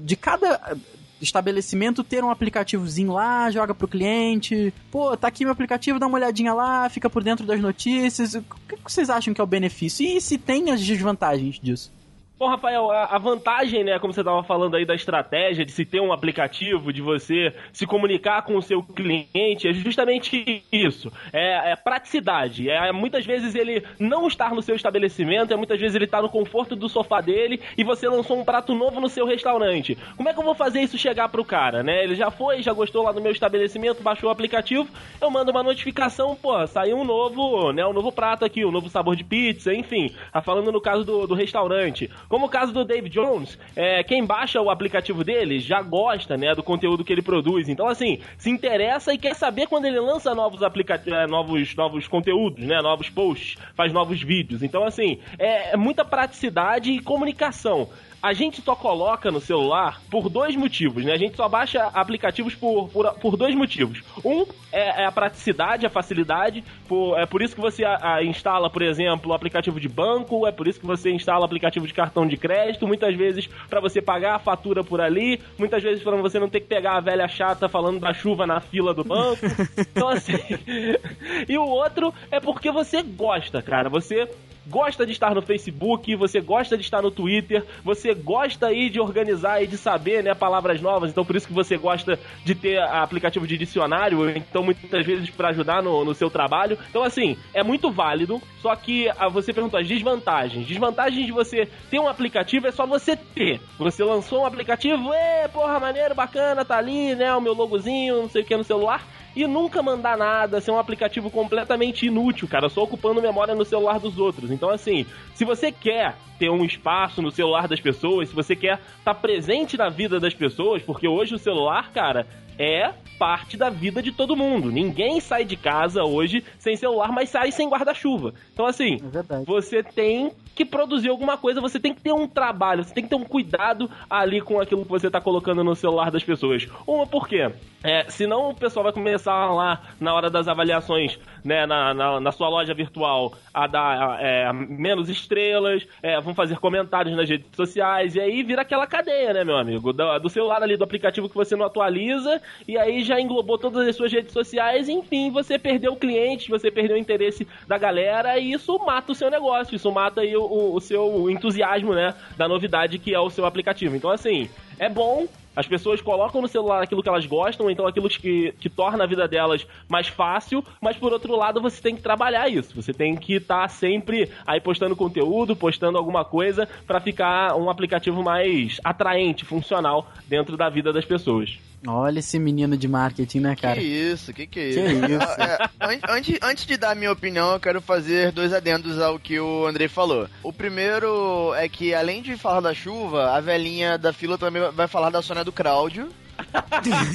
[0.00, 0.76] de cada
[1.20, 6.16] estabelecimento ter um aplicativozinho lá, joga pro cliente, pô, tá aqui meu aplicativo, dá uma
[6.16, 8.34] olhadinha lá, fica por dentro das notícias.
[8.34, 10.06] O que vocês acham que é o benefício?
[10.06, 11.92] E se tem as desvantagens disso?
[12.38, 16.00] Bom, Rafael, a vantagem, né, como você estava falando aí da estratégia de se ter
[16.00, 21.12] um aplicativo, de você se comunicar com o seu cliente, é justamente isso.
[21.32, 22.70] É, é praticidade.
[22.70, 26.28] É muitas vezes ele não estar no seu estabelecimento, é muitas vezes ele estar no
[26.28, 29.98] conforto do sofá dele e você lançou um prato novo no seu restaurante.
[30.16, 32.04] Como é que eu vou fazer isso chegar pro cara, né?
[32.04, 34.88] Ele já foi, já gostou lá no meu estabelecimento, baixou o aplicativo,
[35.20, 38.88] eu mando uma notificação, pô, saiu um novo, né, um novo prato aqui, um novo
[38.88, 40.14] sabor de pizza, enfim.
[40.32, 42.08] Tá falando no caso do, do restaurante.
[42.28, 46.54] Como o caso do Dave Jones, é, quem baixa o aplicativo dele já gosta, né,
[46.54, 47.68] do conteúdo que ele produz.
[47.68, 52.64] Então, assim, se interessa e quer saber quando ele lança novos aplicativos, novos, novos conteúdos,
[52.64, 54.62] né, novos posts, faz novos vídeos.
[54.62, 57.88] Então, assim, é, é muita praticidade e comunicação.
[58.22, 61.12] A gente só coloca no celular por dois motivos, né?
[61.12, 64.02] A gente só baixa aplicativos por, por, por dois motivos.
[64.24, 66.64] Um é, é a praticidade, a facilidade.
[66.88, 70.46] Por, é por isso que você a, a, instala, por exemplo, o aplicativo de banco,
[70.46, 73.80] é por isso que você instala o aplicativo de cartão de crédito, muitas vezes para
[73.80, 77.00] você pagar a fatura por ali, muitas vezes para você não ter que pegar a
[77.00, 79.46] velha chata falando da chuva na fila do banco.
[79.78, 80.32] Então, assim.
[81.48, 83.88] e o outro é porque você gosta, cara.
[83.88, 84.28] Você
[84.68, 89.00] gosta de estar no Facebook, você gosta de estar no Twitter, você gosta aí de
[89.00, 92.78] organizar e de saber, né, palavras novas, então por isso que você gosta de ter
[92.80, 96.78] aplicativo de dicionário, então muitas vezes para ajudar no, no seu trabalho.
[96.88, 100.66] Então assim, é muito válido, só que a, você perguntou as desvantagens.
[100.66, 103.60] Desvantagens de você ter um aplicativo é só você ter.
[103.78, 108.28] Você lançou um aplicativo, é, porra, maneiro, bacana, tá ali, né, o meu logozinho, não
[108.28, 109.02] sei o que no celular
[109.34, 113.98] e nunca mandar nada, ser um aplicativo completamente inútil, cara, só ocupando memória no celular
[113.98, 114.50] dos outros.
[114.50, 118.74] Então, assim, se você quer ter um espaço no celular das pessoas, se você quer
[118.98, 122.26] estar tá presente na vida das pessoas, porque hoje o celular, cara,
[122.58, 124.70] é parte da vida de todo mundo.
[124.70, 128.34] Ninguém sai de casa hoje sem celular, mas sai sem guarda-chuva.
[128.52, 132.84] Então, assim, é você tem que produzir alguma coisa, você tem que ter um trabalho,
[132.84, 136.10] você tem que ter um cuidado ali com aquilo que você está colocando no celular
[136.10, 136.66] das pessoas.
[136.86, 137.50] Uma, por quê?
[137.82, 142.32] É, senão o pessoal vai começar lá na hora das avaliações, né, na, na, na
[142.32, 148.14] sua loja virtual, a dar é, menos estrelas, é, vão fazer comentários nas redes sociais,
[148.14, 149.92] e aí vira aquela cadeia, né, meu amigo?
[149.92, 153.86] Do, do celular ali, do aplicativo que você não atualiza, e aí já englobou todas
[153.86, 158.52] as suas redes sociais, enfim, você perdeu clientes, você perdeu o interesse da galera, e
[158.52, 162.46] isso mata o seu negócio, isso mata aí o, o, o seu entusiasmo, né, da
[162.46, 163.96] novidade que é o seu aplicativo.
[163.96, 164.48] Então, assim,
[164.78, 165.26] é bom,
[165.58, 169.06] as pessoas colocam no celular aquilo que elas gostam, então aquilo que, que torna a
[169.08, 172.80] vida delas mais fácil, mas por outro lado você tem que trabalhar isso.
[172.80, 177.68] Você tem que estar tá sempre aí postando conteúdo, postando alguma coisa para ficar um
[177.68, 181.58] aplicativo mais atraente, funcional dentro da vida das pessoas.
[181.86, 183.80] Olha esse menino de marketing, né, cara?
[183.80, 184.80] Que isso, que que é isso?
[184.80, 185.40] Que isso?
[185.40, 189.38] É, antes, antes de dar a minha opinião, eu quero fazer dois adendos ao que
[189.38, 190.28] o Andrei falou.
[190.42, 194.88] O primeiro é que, além de falar da chuva, a velhinha da fila também vai
[194.88, 196.08] falar da Sônia do Cláudio.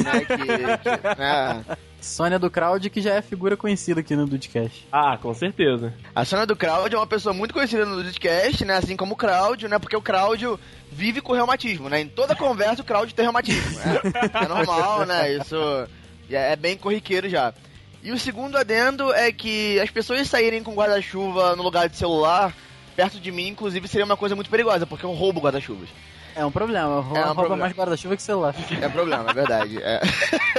[0.04, 1.64] né, que, que, né,
[2.04, 4.86] Sônia do Crowd, que já é figura conhecida aqui no Dudcast.
[4.92, 5.94] Ah, com certeza.
[6.14, 8.76] A Sônia do Crowd é uma pessoa muito conhecida no Dudcast, né?
[8.76, 9.80] Assim como o Cláudio, né?
[9.80, 10.60] Porque o Cláudio
[10.94, 12.02] vive com reumatismo, né?
[12.02, 13.80] Em toda conversa o Cláudio tem reumatismo.
[13.82, 15.34] É, é normal, né?
[15.34, 15.56] Isso
[16.30, 17.54] é bem corriqueiro já.
[18.02, 22.54] E o segundo adendo é que as pessoas saírem com guarda-chuva no lugar de celular,
[22.96, 25.90] perto de mim, inclusive, seria uma coisa muito perigosa, porque eu roubo guarda-chuvas.
[26.36, 27.62] É um problema, rouba, É um rouba problema.
[27.62, 28.56] mais guarda-chuva que celular.
[28.82, 29.78] É problema, é verdade.
[29.82, 30.02] é.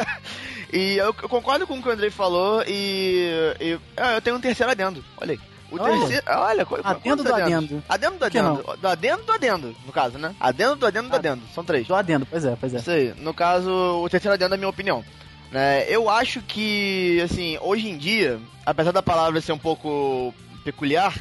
[0.72, 3.28] e eu, eu concordo com o que o Andrei falou e,
[3.60, 5.04] e- ah, eu tenho um terceiro adendo.
[5.20, 5.40] Olha aí.
[5.70, 5.98] O Olha.
[5.98, 6.22] terceiro.
[6.28, 7.70] Olha, Adendo do adendos?
[7.70, 7.84] adendo.
[7.88, 8.76] Adendo do adendo.
[8.80, 10.34] Do adendo do adendo, no caso, né?
[10.38, 11.18] Adendo do adendo do Ah.
[11.18, 11.42] adendo.
[11.54, 11.86] São três.
[11.86, 12.78] Do adendo, pois é, pois é.
[12.78, 13.14] Isso aí.
[13.18, 15.04] No caso, o terceiro adendo é a minha opinião.
[15.50, 20.34] Né, eu acho que, assim, hoje em dia, apesar da palavra ser um pouco
[20.64, 21.14] peculiar,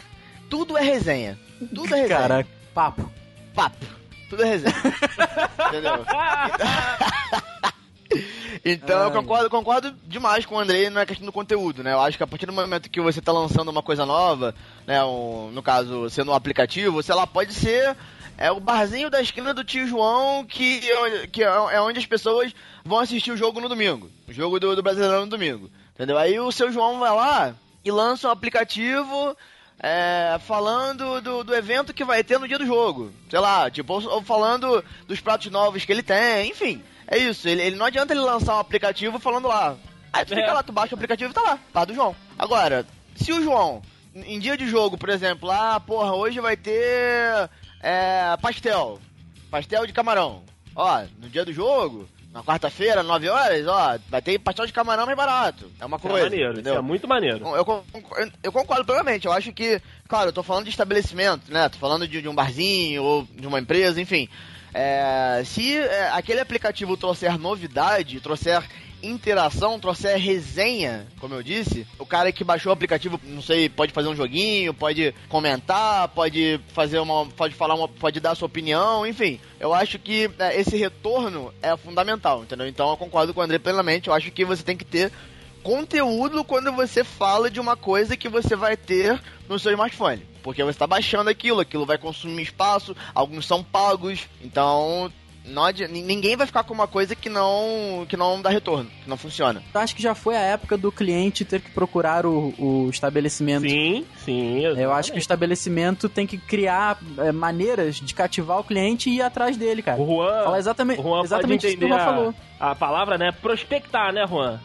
[0.50, 1.38] tudo é resenha.
[1.74, 2.20] Tudo é resenha.
[2.20, 3.12] Caraca, papo.
[3.54, 3.86] Papo.
[4.30, 4.74] Tudo é resenha.
[5.70, 6.04] Entendeu?
[8.66, 11.92] Então eu concordo, concordo demais com o Andrei na questão do conteúdo, né?
[11.92, 14.56] Eu acho que a partir do momento que você tá lançando uma coisa nova,
[14.88, 15.04] né?
[15.04, 17.96] Um, no caso, sendo um aplicativo, sei lá, pode ser
[18.38, 20.82] é o barzinho da esquina do tio João que,
[21.32, 22.54] que é onde as pessoas
[22.84, 24.10] vão assistir o jogo no domingo.
[24.28, 25.70] O jogo do, do Brasileirão no domingo.
[25.94, 26.18] Entendeu?
[26.18, 27.56] Aí o seu João vai lá
[27.86, 29.38] e lança um aplicativo
[29.80, 33.12] é, falando do, do evento que vai ter no dia do jogo.
[33.30, 36.82] Sei lá, tipo, ou falando dos pratos novos que ele tem, enfim.
[37.14, 39.76] É isso, ele, ele não adianta ele lançar um aplicativo falando lá.
[40.12, 40.52] Aí tu fica É.
[40.54, 42.16] lá, tu baixa o aplicativo e tá lá, tá do João.
[42.38, 42.86] Agora,
[43.16, 43.82] se o João,
[44.16, 47.50] em dia de jogo, por exemplo, ah, porra, hoje vai ter
[47.82, 49.00] é, pastel.
[49.52, 50.44] Pastel de camarão.
[50.76, 55.06] Ó, no dia do jogo, na quarta-feira, 9 horas, ó, vai ter pastel de camarão
[55.06, 55.72] mais barato.
[55.80, 56.24] É uma é coisa.
[56.26, 56.80] maneiro, isso entendeu?
[56.80, 57.48] é muito maneiro.
[57.56, 57.84] Eu, con-
[58.42, 59.28] eu concordo plenamente.
[59.28, 61.70] Eu acho que, claro, eu tô falando de estabelecimento, né?
[61.70, 64.28] Tô falando de, de um barzinho ou de uma empresa, enfim.
[64.74, 68.64] É, se é, aquele aplicativo trouxer novidade, trouxer
[69.04, 73.92] interação, trouxer resenha, como eu disse, o cara que baixou o aplicativo, não sei, pode
[73.92, 79.06] fazer um joguinho, pode comentar, pode fazer uma, pode falar uma, pode dar sua opinião,
[79.06, 79.40] enfim.
[79.60, 82.68] Eu acho que é, esse retorno é fundamental, entendeu?
[82.68, 84.08] Então eu concordo com o André plenamente.
[84.08, 85.12] Eu acho que você tem que ter
[85.64, 90.22] conteúdo quando você fala de uma coisa que você vai ter no seu smartphone.
[90.44, 95.12] Porque você está baixando aquilo, aquilo vai consumir espaço, alguns são pagos, então
[95.46, 98.90] não adi- nin- ninguém vai ficar com uma coisa que não que não dá retorno,
[99.04, 99.64] que não funciona.
[99.74, 103.70] Eu acho que já foi a época do cliente ter que procurar o, o estabelecimento.
[103.70, 104.60] Sim, sim.
[104.66, 109.16] Eu acho que o estabelecimento tem que criar é, maneiras de cativar o cliente e
[109.18, 110.02] ir atrás dele, cara.
[110.02, 112.36] O Juan, Fala exatamente, o Juan pode exatamente isso que o Juan falou.
[112.60, 113.32] a, a palavra, né?
[113.32, 114.60] Prospectar, né, Juan?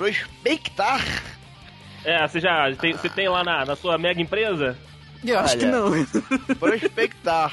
[0.00, 1.04] Prospectar.
[2.06, 4.74] É, você já tem, você tem lá na, na sua mega empresa?
[5.22, 5.76] Eu acho que Olha.
[5.78, 6.56] não.
[6.56, 7.52] Prospectar.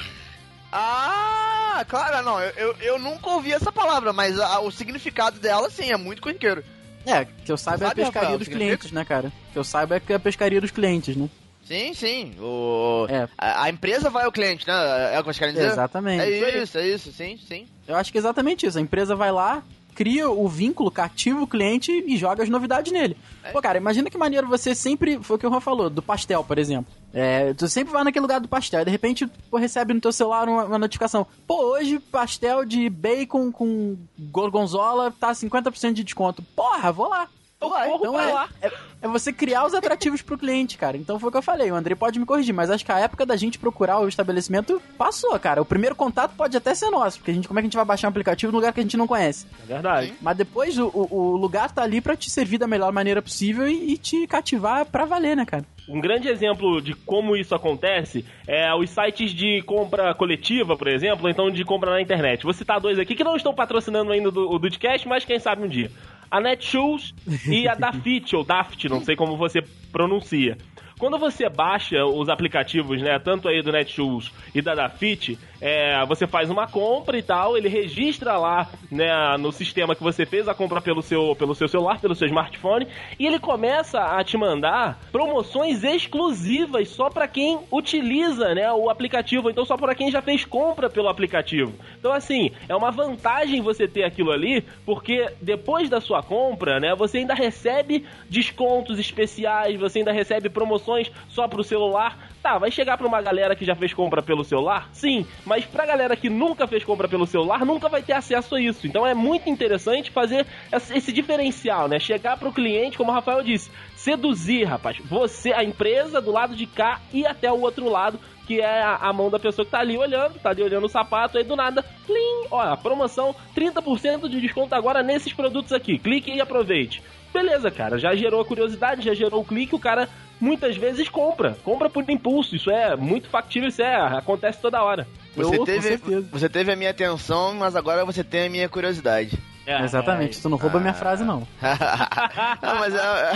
[0.72, 5.68] Ah, claro, não, eu, eu, eu nunca ouvi essa palavra, mas a- o significado dela,
[5.68, 6.64] sim, é muito corriqueiro.
[7.04, 9.30] É, que eu saiba é a pescaria Rafael, dos clientes, né, cara?
[9.52, 11.28] Que eu saiba é que é a pescaria dos clientes, né?
[11.66, 12.34] Sim, sim.
[12.40, 13.28] O, É.
[13.36, 14.72] a, a empresa vai ao cliente, né?
[15.14, 15.66] É o que vocês querem dizer?
[15.66, 16.22] Exatamente.
[16.22, 17.66] É isso, é isso, sim, sim.
[17.86, 18.78] Eu acho que é exatamente isso.
[18.78, 19.62] A empresa vai lá,
[19.98, 23.16] cria o vínculo, cativa o cliente e joga as novidades nele.
[23.42, 23.50] É.
[23.50, 25.18] Pô, cara, imagina que maneiro você sempre.
[25.20, 26.94] Foi o que o Juan falou, do pastel, por exemplo.
[27.12, 30.12] É, tu sempre vai naquele lugar do pastel, e de repente pô, recebe no teu
[30.12, 31.26] celular uma, uma notificação.
[31.48, 36.44] Pô, hoje pastel de bacon com gorgonzola tá 50% de desconto.
[36.54, 37.28] Porra, vou lá.
[37.60, 38.48] Vai, Então pra é, lá.
[38.62, 40.96] é, é você criar os atrativos pro cliente, cara.
[40.96, 41.70] Então foi o que eu falei.
[41.72, 44.80] O André pode me corrigir, mas acho que a época da gente procurar o estabelecimento
[44.96, 45.60] passou, cara.
[45.60, 47.76] O primeiro contato pode até ser nosso, porque a gente, como é que a gente
[47.76, 49.46] vai baixar um aplicativo no lugar que a gente não conhece?
[49.64, 50.14] É verdade.
[50.20, 53.68] Mas depois o, o- o lugar tá ali pra te servir da melhor maneira possível
[53.68, 55.64] e, e te cativar pra valer, né, cara?
[55.88, 61.28] Um grande exemplo de como isso acontece é os sites de compra coletiva, por exemplo,
[61.30, 62.44] então de compra na internet.
[62.44, 65.68] Vou citar dois aqui que não estão patrocinando ainda o Dudcast, mas quem sabe um
[65.68, 65.90] dia.
[66.30, 67.14] A Netshoes
[67.48, 70.58] e a Dafit, ou Daft, não sei como você pronuncia.
[70.98, 76.26] Quando você baixa os aplicativos, né, tanto aí do Netshoes e da Dafit, é, você
[76.26, 80.54] faz uma compra e tal, ele registra lá, né, no sistema que você fez a
[80.54, 84.98] compra pelo seu, pelo seu celular, pelo seu smartphone, e ele começa a te mandar
[85.12, 90.44] promoções exclusivas só para quem utiliza, né, o aplicativo, então só para quem já fez
[90.44, 91.72] compra pelo aplicativo.
[91.96, 96.92] Então assim, é uma vantagem você ter aquilo ali, porque depois da sua compra, né,
[96.96, 100.87] você ainda recebe descontos especiais, você ainda recebe promoções
[101.28, 102.16] só pro celular.
[102.42, 104.88] Tá, vai chegar pra uma galera que já fez compra pelo celular?
[104.92, 108.60] Sim, mas pra galera que nunca fez compra pelo celular, nunca vai ter acesso a
[108.60, 108.86] isso.
[108.86, 110.46] Então é muito interessante fazer
[110.94, 111.98] esse diferencial, né?
[111.98, 114.98] Chegar pro cliente, como o Rafael disse, seduzir, rapaz.
[115.04, 118.96] Você, a empresa do lado de cá e até o outro lado, que é a,
[118.96, 121.54] a mão da pessoa que tá ali olhando, tá ali olhando o sapato, aí do
[121.54, 125.98] nada, plim, ó, promoção, 30% de desconto agora nesses produtos aqui.
[125.98, 127.02] Clique e aproveite.
[127.32, 130.08] Beleza, cara, já gerou a curiosidade, já gerou o clique, o cara
[130.40, 131.56] muitas vezes compra.
[131.62, 135.06] Compra por impulso, isso é muito factível, isso é, acontece toda hora.
[135.36, 136.28] Você Eu, com teve, certeza.
[136.30, 139.38] você teve a minha atenção, mas agora você tem a minha curiosidade.
[139.66, 140.40] É, Exatamente.
[140.40, 141.46] Tu não rouba minha frase, não.
[142.62, 143.32] não, mas é...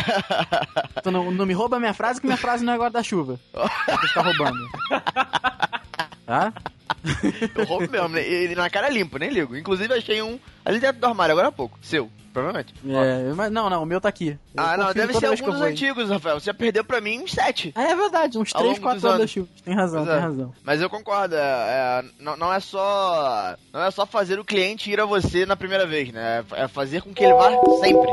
[1.03, 3.39] Tu não, não me rouba minha frase, que minha frase não é guarda-chuva.
[3.53, 4.59] Pra tu ficar roubando.
[6.27, 6.53] Tá?
[7.57, 8.23] eu roubo mesmo, né?
[8.27, 9.57] Ele na cara limpa, nem ligo.
[9.57, 11.79] Inclusive achei um ali dentro do armário agora há pouco.
[11.83, 12.75] Seu, provavelmente.
[12.87, 14.39] É, mas não, não, o meu tá aqui.
[14.55, 16.39] Eu ah, não, deve ser algum eu dos antigos, Rafael.
[16.39, 17.73] Você já perdeu pra mim uns sete.
[17.77, 19.31] É, é verdade, uns Ao 3, longo 4 dos anos anos.
[19.31, 19.61] chuvas.
[19.63, 20.19] Tem razão, Pois é.
[20.19, 20.55] tem razão.
[20.63, 23.57] Mas eu concordo, é, é, não, não é só.
[23.73, 26.45] Não é só fazer o cliente ir a você na primeira vez, né?
[26.53, 27.51] É fazer com que ele vá
[27.81, 28.11] sempre.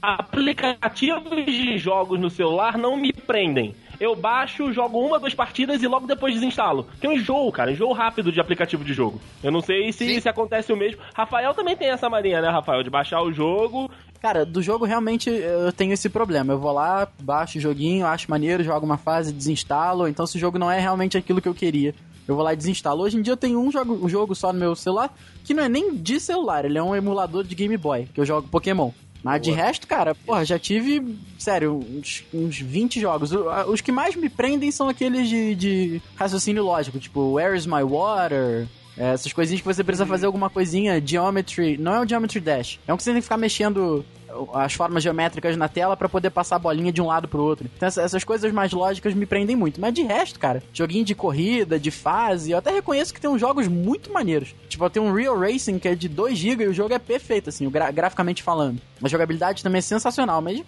[0.00, 3.74] Aplicativos de jogos no celular não me prendem.
[4.00, 6.86] Eu baixo, jogo uma, duas partidas e logo depois desinstalo.
[7.00, 9.20] Tem um enjoo, cara, enjoo rápido de aplicativo de jogo.
[9.42, 11.00] Eu não sei se, se acontece o mesmo.
[11.14, 12.82] Rafael também tem essa mania, né, Rafael?
[12.82, 13.90] De baixar o jogo.
[14.20, 16.54] Cara, do jogo realmente eu tenho esse problema.
[16.54, 20.08] Eu vou lá, baixo o joguinho, acho maneiro, jogo uma fase, desinstalo.
[20.08, 21.94] Então se o jogo não é realmente aquilo que eu queria,
[22.26, 23.02] eu vou lá e desinstalo.
[23.02, 25.14] Hoje em dia eu tenho um jogo, um jogo só no meu celular,
[25.44, 28.24] que não é nem de celular, ele é um emulador de Game Boy, que eu
[28.24, 28.90] jogo Pokémon.
[29.24, 33.32] Mas de resto, cara, porra, já tive, sério, uns, uns 20 jogos.
[33.66, 37.82] Os que mais me prendem são aqueles de, de raciocínio lógico, tipo Where is My
[37.82, 38.68] Water?
[38.98, 41.78] É, essas coisinhas que você precisa fazer alguma coisinha, Geometry.
[41.78, 42.78] Não é o Geometry Dash.
[42.86, 44.04] É um que você tem que ficar mexendo.
[44.54, 47.68] As formas geométricas na tela pra poder passar a bolinha de um lado pro outro.
[47.76, 49.80] Então essa- essas coisas mais lógicas me prendem muito.
[49.80, 53.40] Mas de resto, cara, joguinho de corrida, de fase, eu até reconheço que tem uns
[53.40, 54.54] jogos muito maneiros.
[54.68, 57.48] Tipo, tem um Real Racing que é de 2 GB e o jogo é perfeito,
[57.50, 58.80] assim, gra- graficamente falando.
[59.02, 60.62] A jogabilidade também é sensacional, mas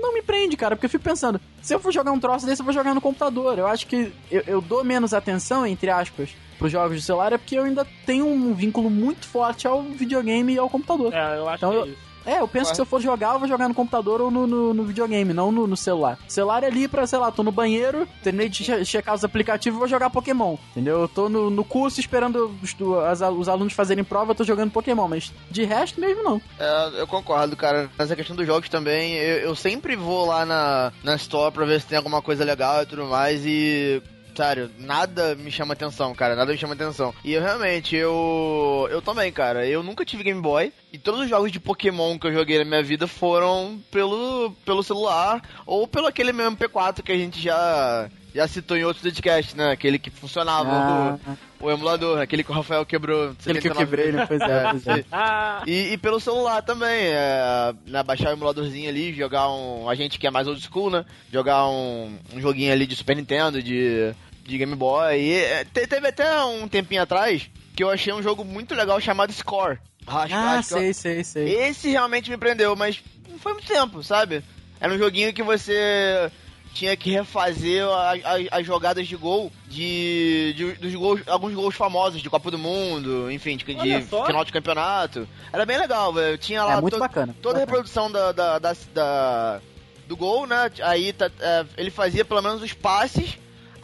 [0.00, 2.60] não me prende, cara, porque eu fico pensando, se eu for jogar um troço desse,
[2.60, 3.58] eu vou jogar no computador.
[3.58, 7.38] Eu acho que eu, eu dou menos atenção, entre aspas, pros jogos de celular, é
[7.38, 11.12] porque eu ainda tenho um vínculo muito forte ao videogame e ao computador.
[11.14, 12.05] É, eu acho Então que é eu- isso.
[12.26, 14.46] É, eu penso que se eu for jogar, eu vou jogar no computador ou no,
[14.46, 16.18] no, no videogame, não no, no celular.
[16.26, 19.76] Celular é ali pra, sei lá, tô no banheiro, terminei de che- checar os aplicativos
[19.76, 20.56] e vou jogar Pokémon.
[20.72, 21.02] Entendeu?
[21.02, 22.74] Eu tô no, no curso esperando os,
[23.08, 26.40] as os alunos fazerem prova, eu tô jogando Pokémon, mas de resto mesmo não.
[26.58, 27.88] É, eu concordo, cara.
[27.98, 31.80] Nessa questão dos jogos também, eu, eu sempre vou lá na, na Store pra ver
[31.80, 34.02] se tem alguma coisa legal e tudo mais e.
[34.36, 36.36] Sério, nada me chama atenção, cara.
[36.36, 37.14] Nada me chama atenção.
[37.24, 38.86] E eu realmente, eu.
[38.90, 39.66] Eu também, cara.
[39.66, 40.72] Eu nunca tive Game Boy.
[40.92, 44.82] E todos os jogos de Pokémon que eu joguei na minha vida foram pelo, pelo
[44.82, 48.08] celular ou pelo aquele mesmo P4 que a gente já.
[48.34, 49.70] Já citou em outros podcasts, né?
[49.70, 51.18] Aquele que funcionava, Ah,
[51.58, 53.30] o, o emulador, aquele que o Rafael quebrou.
[53.30, 54.26] aquele que eu 79 quebrei, né?
[54.26, 55.04] Pois é, pois é.
[55.10, 59.88] Ah, e, e pelo celular também, é, né, baixar o emuladorzinho ali, jogar um.
[59.88, 61.06] A gente que é mais old school, né?
[61.32, 64.14] Jogar um, um joguinho ali de Super Nintendo, de,
[64.46, 65.18] de Game Boy.
[65.20, 69.00] E é, te- teve até um tempinho atrás que eu achei um jogo muito legal
[69.00, 69.78] chamado Score.
[70.06, 71.54] Acho, Ah, eu- sei, sei, sei.
[71.68, 74.42] esse realmente me prendeu, mas não foi muito tempo, sabe?
[74.80, 76.30] Era um joguinho que você
[76.72, 81.74] tinha que refazer a- a- as jogadas de gol de, de- dos gols, alguns gols
[81.74, 85.26] famosos de Copa do Mundo, enfim, de, de final de campeonato.
[85.52, 86.36] Era bem legal, velho.
[86.38, 87.34] Tinha lá É muito to- bacana.
[87.42, 87.78] toda a bacana.
[87.78, 89.60] reprodução da, da, da- da-
[90.06, 90.70] do gol, né?
[90.82, 93.38] Aí tá- é, ele fazia pelo menos os passes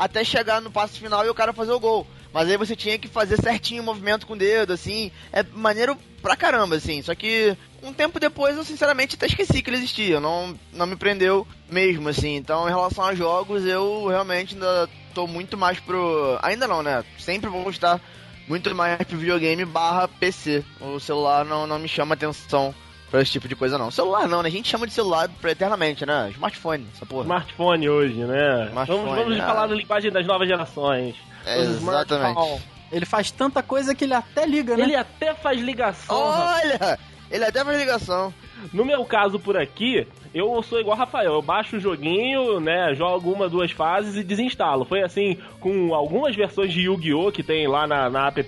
[0.04, 2.06] até chegar no passe final e o cara fazer o gol.
[2.32, 5.12] Mas aí você tinha que fazer certinho o movimento com o dedo, assim.
[5.32, 7.02] É maneiro pra caramba, assim.
[7.02, 10.18] Só que um tempo depois eu sinceramente até esqueci que ele existia.
[10.18, 12.36] Não, não me prendeu mesmo, assim.
[12.36, 16.38] Então, em relação a jogos, eu realmente ainda tô muito mais pro.
[16.42, 17.04] Ainda não, né?
[17.18, 18.00] Sempre vou estar
[18.48, 20.64] muito mais pro videogame barra PC.
[20.80, 22.74] O celular não, não me chama atenção
[23.12, 23.90] pra esse tipo de coisa, não.
[23.90, 24.48] Celular não, né?
[24.48, 26.30] A gente chama de celular pra eternamente, né?
[26.30, 27.24] Smartphone, essa porra.
[27.24, 28.68] smartphone hoje, né?
[28.68, 29.40] Smartphone, vamos vamos é.
[29.42, 31.14] falar da linguagem das novas gerações.
[31.44, 32.62] É, exatamente.
[32.90, 34.84] Ele faz tanta coisa que ele até liga, né?
[34.84, 36.30] Ele até faz ligação.
[36.30, 36.64] rapaz.
[36.64, 36.98] Olha!
[37.30, 38.32] Ele até faz ligação.
[38.72, 41.34] No meu caso por aqui, eu sou igual Rafael.
[41.34, 42.94] Eu baixo o joguinho, né?
[42.94, 44.86] Jogo uma, duas fases e desinstalo.
[44.86, 47.30] Foi assim com algumas versões de Yu-Gi-Oh!
[47.30, 48.46] que tem lá na, na App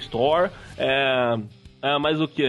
[0.00, 0.50] Store.
[0.78, 1.36] É,
[1.82, 2.44] é, mas o que?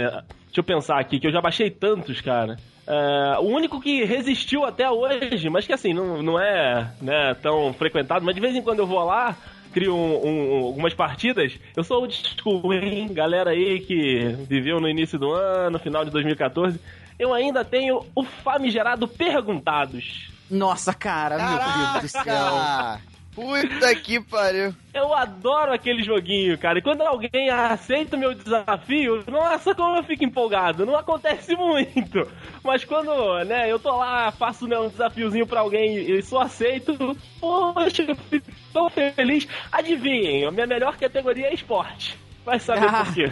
[0.58, 2.58] Deixa eu pensar aqui, que eu já baixei tantos, cara.
[2.88, 7.72] É, o único que resistiu até hoje, mas que assim, não, não é né, tão
[7.74, 9.36] frequentado, mas de vez em quando eu vou lá,
[9.72, 11.54] crio um- um- algumas partidas.
[11.76, 13.08] Eu sou o school, hein?
[13.14, 16.80] Galera aí que viveu no início do ano, final de 2014.
[17.20, 20.32] Eu ainda tenho o famigerado Perguntados.
[20.50, 22.98] Nossa, cara, meu Deus do céu.
[23.38, 24.74] Puta que pariu.
[24.92, 26.80] Eu adoro aquele joguinho, cara.
[26.80, 30.88] E quando alguém aceita o meu desafio, nossa, como eu fico empolgado.
[30.88, 32.28] Não acontece muito.
[32.64, 36.98] Mas quando, né, eu tô lá, faço né, um desafiozinho pra alguém e só aceito,
[37.40, 39.48] poxa, eu fico tão feliz.
[39.72, 42.18] Adivinhem, a minha melhor categoria é esporte.
[42.44, 43.06] Vai saber Ah.
[43.06, 43.32] por quê.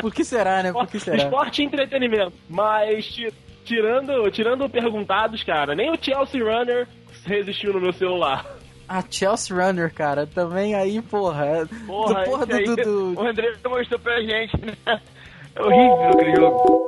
[0.00, 0.72] Por que será, né?
[0.72, 1.16] Por que será?
[1.18, 2.32] Esporte e entretenimento.
[2.48, 3.32] Mas ti-
[3.64, 6.88] tirando, tirando perguntados, cara, nem o Chelsea Runner
[7.24, 8.44] resistiu no meu celular.
[8.92, 11.66] A Chelsea Runner, cara, também aí, porra.
[11.86, 15.00] Porra, do, porra esse aí, do, do, do- O André mostrou pra gente, né?
[15.54, 16.86] É horrível aquele jogo.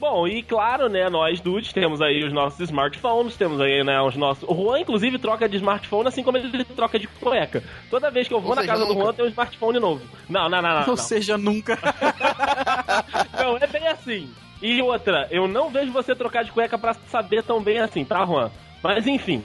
[0.00, 4.16] Bom, e claro, né, nós dudes temos aí os nossos smartphones, temos aí, né, os
[4.16, 4.48] nossos...
[4.48, 7.62] O Juan, inclusive, troca de smartphone assim como ele troca de cueca.
[7.90, 9.04] Toda vez que eu vou Ou na casa do nunca.
[9.04, 10.02] Juan, tem um smartphone novo.
[10.28, 10.80] Não, não, não, não.
[10.80, 10.96] Ou não.
[10.96, 11.78] seja, nunca.
[13.38, 14.30] Não, é bem assim.
[14.62, 18.24] E outra, eu não vejo você trocar de cueca pra saber tão bem assim, tá,
[18.24, 18.50] Juan?
[18.80, 19.42] Mas enfim.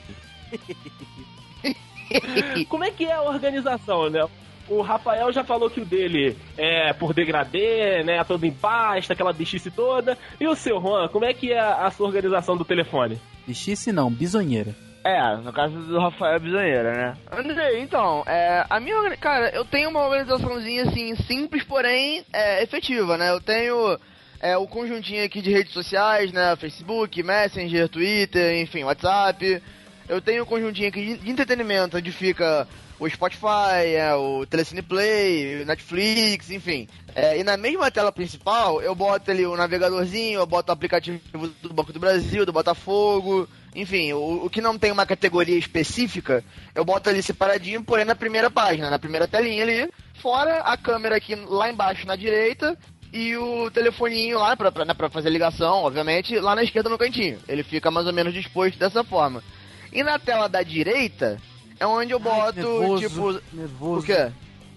[2.70, 4.24] Como é que é a organização, né?
[4.70, 8.24] O Rafael já falou que o dele é por degradê, né?
[8.24, 10.18] Todo em pasta, aquela bichice toda.
[10.40, 13.20] E o seu, Juan, como é que é a sua organização do telefone?
[13.48, 14.76] Bichice não, bisonheira.
[15.06, 17.18] É, no caso do Rafael Bizonheira, né?
[17.32, 19.16] André, então, é, a minha.
[19.16, 23.32] Cara, eu tenho uma organizaçãozinha assim, simples, porém é, efetiva, né?
[23.32, 23.98] Eu tenho
[24.40, 26.56] é, o conjuntinho aqui de redes sociais, né?
[26.56, 29.62] Facebook, Messenger, Twitter, enfim, WhatsApp.
[30.08, 32.68] Eu tenho o conjuntinho aqui de, entretenimento, onde fica
[33.00, 36.88] o Spotify, é, o Telecine Play, Netflix, enfim.
[37.14, 41.20] É, e na mesma tela principal, eu boto ali o navegadorzinho, eu boto o aplicativo
[41.62, 46.44] do Banco do Brasil, do Botafogo, enfim, o, o que não tem uma categoria específica,
[46.74, 51.18] eu boto ali separadinho, porém na primeira página, na primeira telinha ali, fora a câmera
[51.18, 52.78] aqui lá embaixo na direita,
[53.18, 56.98] e o telefoninho lá pra, pra, né, pra fazer ligação, obviamente, lá na esquerda no
[56.98, 57.40] cantinho.
[57.48, 59.44] Ele fica mais ou menos disposto dessa forma.
[59.92, 61.40] E na tela da direita
[61.80, 62.60] é onde eu Ai, boto, que
[63.00, 63.56] nervoso, tipo.
[63.56, 64.00] nervoso.
[64.02, 64.32] O quê?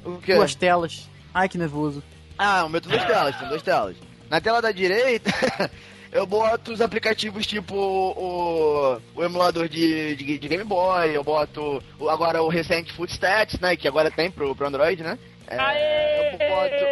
[0.05, 0.35] O quê?
[0.35, 1.09] Duas telas.
[1.35, 2.03] Ai, que nervoso.
[2.39, 3.97] Ah, o meu tem duas telas, tem duas telas.
[4.31, 5.31] Na tela da direita,
[6.13, 11.83] eu boto os aplicativos tipo o, o emulador de, de, de Game Boy, eu boto
[11.99, 13.77] o- agora o recente Footstats, né?
[13.77, 15.19] Que agora tem pro, pro Android, né?
[15.49, 16.33] É, Aê!
[16.35, 16.85] eu boto.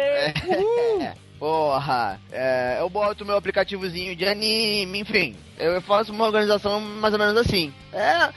[1.03, 2.19] É, porra!
[2.31, 5.35] É, eu boto meu aplicativozinho de anime, enfim.
[5.57, 7.73] Eu faço uma organização mais ou menos assim.
[7.93, 8.29] É.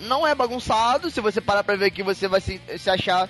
[0.00, 3.28] Não é bagunçado, se você parar pra ver aqui você vai se, se achar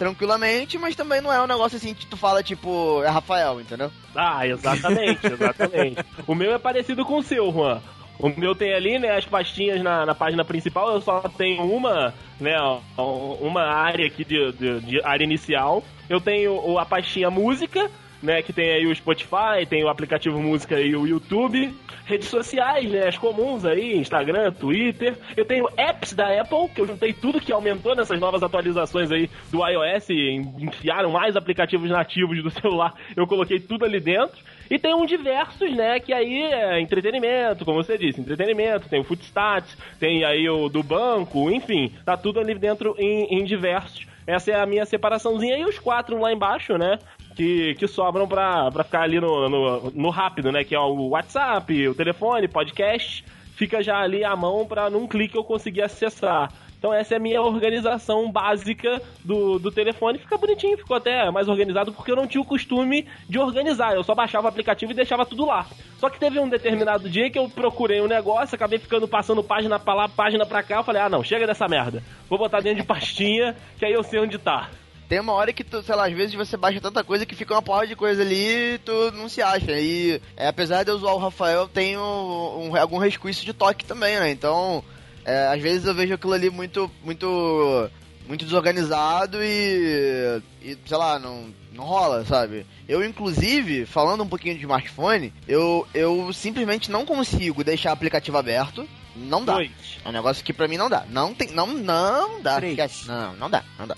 [0.00, 3.90] tranquilamente, mas também não é um negócio assim que tu fala, tipo, é Rafael, entendeu?
[4.14, 6.02] Ah, exatamente, exatamente.
[6.26, 7.82] o meu é parecido com o seu, Juan.
[8.18, 12.14] O meu tem ali, né, as pastinhas na, na página principal, eu só tenho uma,
[12.38, 12.56] né,
[12.96, 15.82] uma área aqui de, de, de área inicial.
[16.08, 17.90] Eu tenho a pastinha música,
[18.22, 21.74] né, que tem aí o Spotify, tem o aplicativo música e o YouTube.
[22.04, 25.16] Redes sociais, né, as comuns aí, Instagram, Twitter.
[25.36, 29.30] Eu tenho apps da Apple, que eu juntei tudo que aumentou nessas novas atualizações aí
[29.50, 32.94] do iOS, enfiaram mais aplicativos nativos do celular.
[33.16, 34.38] Eu coloquei tudo ali dentro.
[34.70, 39.04] E tem um diversos, né, que aí é entretenimento, como você disse, entretenimento, tem o
[39.04, 44.06] Footstats, tem aí o do banco, enfim, tá tudo ali dentro em, em diversos.
[44.30, 45.58] Essa é a minha separaçãozinha.
[45.58, 46.98] E os quatro lá embaixo, né?
[47.34, 50.64] Que, que sobram pra, pra ficar ali no, no, no rápido, né?
[50.64, 53.24] Que é o WhatsApp, o telefone, podcast.
[53.54, 56.50] Fica já ali à mão pra num clique eu conseguir acessar.
[56.80, 60.18] Então essa é a minha organização básica do, do telefone.
[60.18, 63.94] Fica bonitinho, ficou até mais organizado porque eu não tinha o costume de organizar.
[63.94, 65.66] Eu só baixava o aplicativo e deixava tudo lá.
[65.98, 69.78] Só que teve um determinado dia que eu procurei um negócio, acabei ficando passando página
[69.78, 70.76] pra lá, página pra cá.
[70.76, 72.02] Eu falei, ah não, chega dessa merda.
[72.30, 74.70] Vou botar dentro de pastinha, que aí eu sei onde tá.
[75.10, 77.52] Tem uma hora que tu, sei lá, às vezes você baixa tanta coisa que fica
[77.52, 79.72] uma porra de coisa ali e tu não se acha.
[79.72, 83.84] E é, apesar de eu usar o Rafael, tem um, um- algum resquício de toque
[83.84, 84.30] também, né?
[84.30, 84.84] Então,
[85.24, 87.90] é, às vezes eu vejo aquilo ali muito, muito,
[88.28, 92.64] muito desorganizado e, e sei lá, não, não rola, sabe?
[92.88, 98.38] Eu, inclusive, falando um pouquinho de smartphone, eu, eu simplesmente não consigo deixar o aplicativo
[98.38, 98.88] aberto.
[99.16, 99.54] Não dá.
[99.54, 99.72] Dois.
[100.04, 101.04] É um negócio que pra mim não dá.
[101.10, 102.60] Não tem, não, não dá.
[103.08, 103.96] Não, não dá, não dá.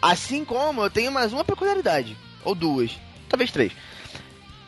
[0.00, 2.98] Assim como eu tenho mais uma peculiaridade, ou duas,
[3.28, 3.72] talvez três.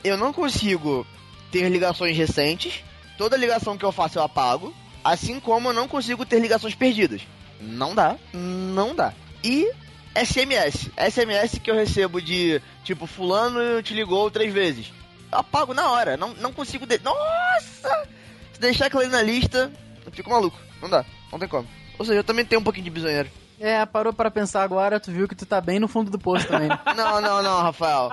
[0.05, 1.07] Eu não consigo
[1.51, 2.83] ter ligações recentes.
[3.17, 4.75] Toda ligação que eu faço eu apago.
[5.05, 7.23] Assim como eu não consigo ter ligações perdidas.
[7.61, 9.13] Não dá, não dá.
[9.45, 9.71] E
[10.15, 10.91] SMS.
[10.97, 14.93] SMS que eu recebo de tipo, fulano te ligou três vezes.
[15.31, 16.85] Eu apago na hora, não, não consigo.
[16.85, 16.99] De...
[16.99, 18.09] Nossa!
[18.53, 19.73] Se deixar aquilo ali na lista,
[20.05, 20.59] eu fico maluco.
[20.81, 21.69] Não dá, não tem como.
[21.99, 23.31] Ou seja, eu também tenho um pouquinho de bisonheiro.
[23.65, 26.49] É, parou pra pensar agora, tu viu que tu tá bem no fundo do poço
[26.49, 26.69] também.
[26.97, 28.11] Não, não, não, Rafael.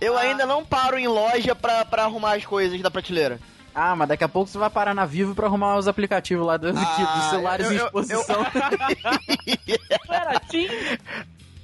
[0.00, 3.40] Eu ainda não paro em loja pra, pra arrumar as coisas da prateleira.
[3.74, 6.56] Ah, mas daqui a pouco você vai parar na Vivo pra arrumar os aplicativos lá
[6.56, 6.78] do, aqui,
[7.18, 8.24] dos celulares eu- em eu- exposição.
[10.08, 10.68] Era Tim?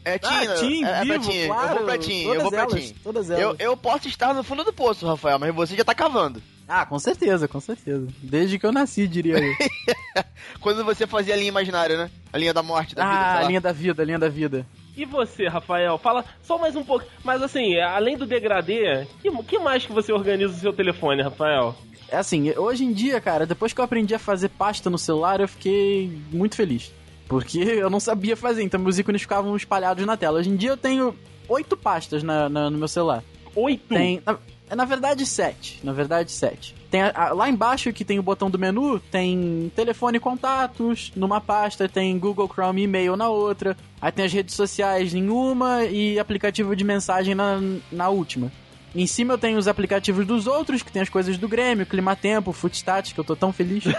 [0.05, 1.47] É Tim, Ah, Tim, é, é pra Vivo, Tim.
[1.47, 2.95] claro, eu vou pra Tim, eu vou pra elas, Tim.
[3.05, 6.43] todas Eu, eu posso estar no fundo do poço, Rafael, mas você já tá cavando.
[6.68, 8.06] Ah, com certeza, com certeza.
[8.22, 9.54] Desde que eu nasci, diria eu.
[10.60, 12.10] Quando você fazia a linha imaginária, né?
[12.32, 14.66] A linha da morte, da vida, ah, a linha da vida, a linha da vida.
[14.96, 15.96] E você, Rafael?
[15.96, 17.06] Fala só mais um pouco.
[17.24, 21.74] Mas assim, além do degradê, que, que mais que você organiza o seu telefone, Rafael?
[22.10, 25.40] É assim, hoje em dia, cara, depois que eu aprendi a fazer pasta no celular,
[25.40, 26.92] eu fiquei muito feliz.
[27.28, 30.38] Porque eu não sabia fazer, então meus ícones ficavam espalhados na tela.
[30.38, 31.14] Hoje em dia eu tenho
[31.48, 33.22] oito pastas na- na- no meu celular.
[33.54, 33.88] Oito.
[33.94, 34.22] Tem.
[34.26, 34.38] Na,
[34.70, 35.80] é, na verdade, sete.
[35.82, 36.74] Na verdade, sete.
[36.90, 41.12] Tem a- a- lá embaixo que tem o botão do menu, tem telefone e contatos
[41.14, 43.76] numa pasta, tem Google Chrome e e-mail na outra.
[44.00, 47.60] Aí tem as redes sociais em uma e aplicativo de mensagem na,
[47.92, 48.50] na última.
[48.94, 52.52] Em cima eu tenho os aplicativos dos outros, que tem as coisas do Grêmio, Climatempo,
[52.52, 53.84] Footstats, que eu tô tão feliz.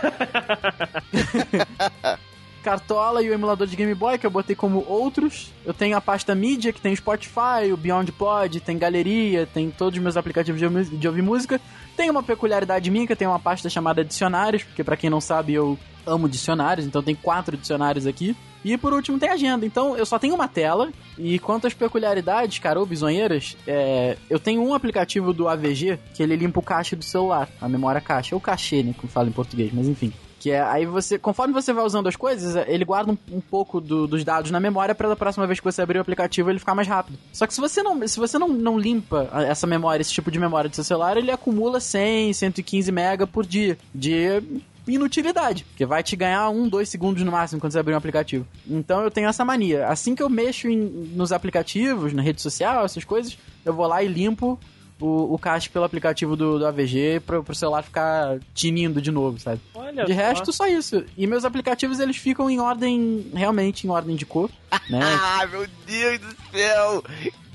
[2.60, 5.52] Cartola e o emulador de Game Boy, que eu botei como outros.
[5.66, 9.98] Eu tenho a pasta mídia, que tem Spotify, o Beyond Pod, tem galeria, tem todos
[9.98, 11.60] os meus aplicativos de, ouvir- música.
[11.98, 15.20] Tem uma peculiaridade minha, que eu tenho uma pasta chamada dicionários, porque pra quem não
[15.20, 18.36] sabe, eu amo dicionários, então tem quatro dicionários aqui.
[18.64, 19.66] E por último tem agenda.
[19.66, 20.90] Então eu só tenho uma tela.
[21.18, 26.22] E quanto às peculiaridades, cara, ou bizonheiras, é, eu tenho um aplicativo do AVG que
[26.22, 29.32] ele limpa o cache do celular, a memória cache, ou cachê, né, como fala em
[29.32, 30.12] português, mas enfim.
[30.40, 33.82] Que é, aí você, conforme você vai usando as coisas, ele guarda um, um pouco
[33.82, 36.60] do- dos dados na memória para da próxima vez que você abrir o aplicativo ele
[36.60, 37.20] ficar mais rápido.
[37.34, 40.32] Só que se você não, se você não, não limpa a- essa memória, esse tipo
[40.32, 44.42] de memória do seu celular, ele acumula 100, 115 mega por dia de
[44.88, 48.48] inutilidade, porque vai te ganhar um, dois segundos no máximo quando você abrir um aplicativo.
[48.68, 49.88] Então eu tenho essa mania.
[49.88, 54.02] Assim que eu mexo em- nos aplicativos, na rede social, essas coisas, eu vou lá
[54.02, 54.60] e limpo
[55.00, 59.40] o, o cache pelo aplicativo do, do AVG pro, pro celular ficar tinindo de novo,
[59.40, 59.62] sabe?
[59.74, 60.20] Olha De só.
[60.20, 61.04] resto, só isso.
[61.18, 64.50] E meus aplicativos, eles ficam em ordem, realmente em ordem de cor,
[64.90, 65.00] né?
[65.02, 67.04] Ah, meu Deus do céu!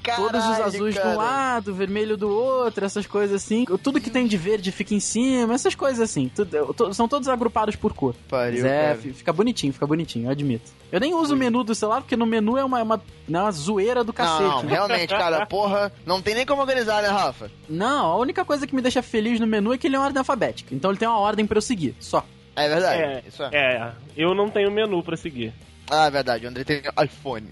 [0.04, 1.14] Caralho, Todos os azuis de cara.
[1.14, 3.64] um lado, vermelho do outro, essas coisas assim.
[3.82, 6.28] Tudo que tem de verde fica em cima, essas coisas assim.
[6.34, 8.14] Tudo- to- são todos agrupados por cor.
[8.28, 8.98] Pariu, Mas é, cara.
[8.98, 10.70] fi- fica bonitinho, fica bonitinho, eu admito.
[10.92, 12.96] Eu nem uso o menu do celular, porque no menu é uma, uma,
[13.28, 14.42] né, uma zoeira do cacete.
[14.42, 14.72] Não, não, né?
[14.72, 17.50] realmente, cara, porra, não tem nem como organizar, né, Rafa?
[17.68, 20.04] Não, a única coisa que me deixa feliz no menu é que ele é uma
[20.04, 20.74] ordem alfabética.
[20.74, 22.24] Então ele tem uma ordem pra eu seguir, só.
[22.54, 23.48] É verdade, É, isso é.
[23.52, 25.52] é, eu não tenho menu pra seguir.
[25.90, 27.48] Ah, é verdade, o André tem iPhone.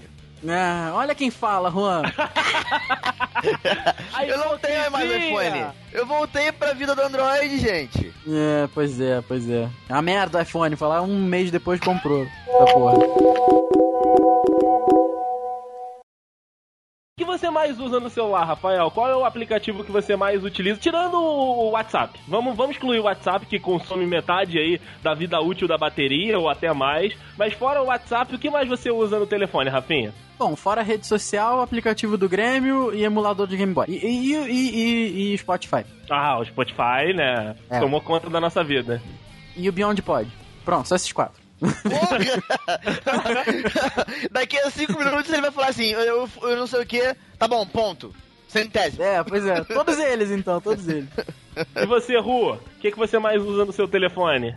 [0.48, 2.02] Ah, olha quem fala, Juan.
[4.26, 5.66] eu não tenho mais iPhone.
[5.92, 8.12] Eu voltei pra vida do Android, gente.
[8.28, 9.68] é, pois é, pois é.
[9.88, 12.26] É uma merda o iPhone, falar um mês depois comprou.
[12.46, 12.98] Essa porra.
[17.14, 18.90] O que você mais usa no celular, Rafael?
[18.90, 20.80] Qual é o aplicativo que você mais utiliza?
[20.80, 22.18] Tirando o WhatsApp.
[22.26, 26.48] Vamos, vamos excluir o WhatsApp, que consome metade aí da vida útil da bateria, ou
[26.48, 27.14] até mais.
[27.36, 30.14] Mas fora o WhatsApp, o que mais você usa no telefone, Rafinha?
[30.38, 33.84] Bom, fora rede social, aplicativo do Grêmio e emulador de Game Boy.
[33.88, 34.70] E, e, e,
[35.30, 35.84] e- e Spotify.
[36.10, 37.54] Ah, o Spotify, né?
[37.68, 37.78] É.
[37.78, 39.02] Tomou conta da nossa vida.
[39.54, 40.30] E o Beyond Pod.
[40.64, 41.41] Pronto, só esses quatro.
[44.30, 47.46] Daqui a cinco minutos ele vai falar assim, eu, eu não sei o que, tá
[47.46, 48.14] bom, ponto.
[48.48, 49.02] Centésimo.
[49.02, 49.64] É, pois é.
[49.64, 51.08] Todos eles, então, todos eles.
[51.74, 52.52] E você, Ru?
[52.52, 54.54] O que, que você mais usa no seu telefone?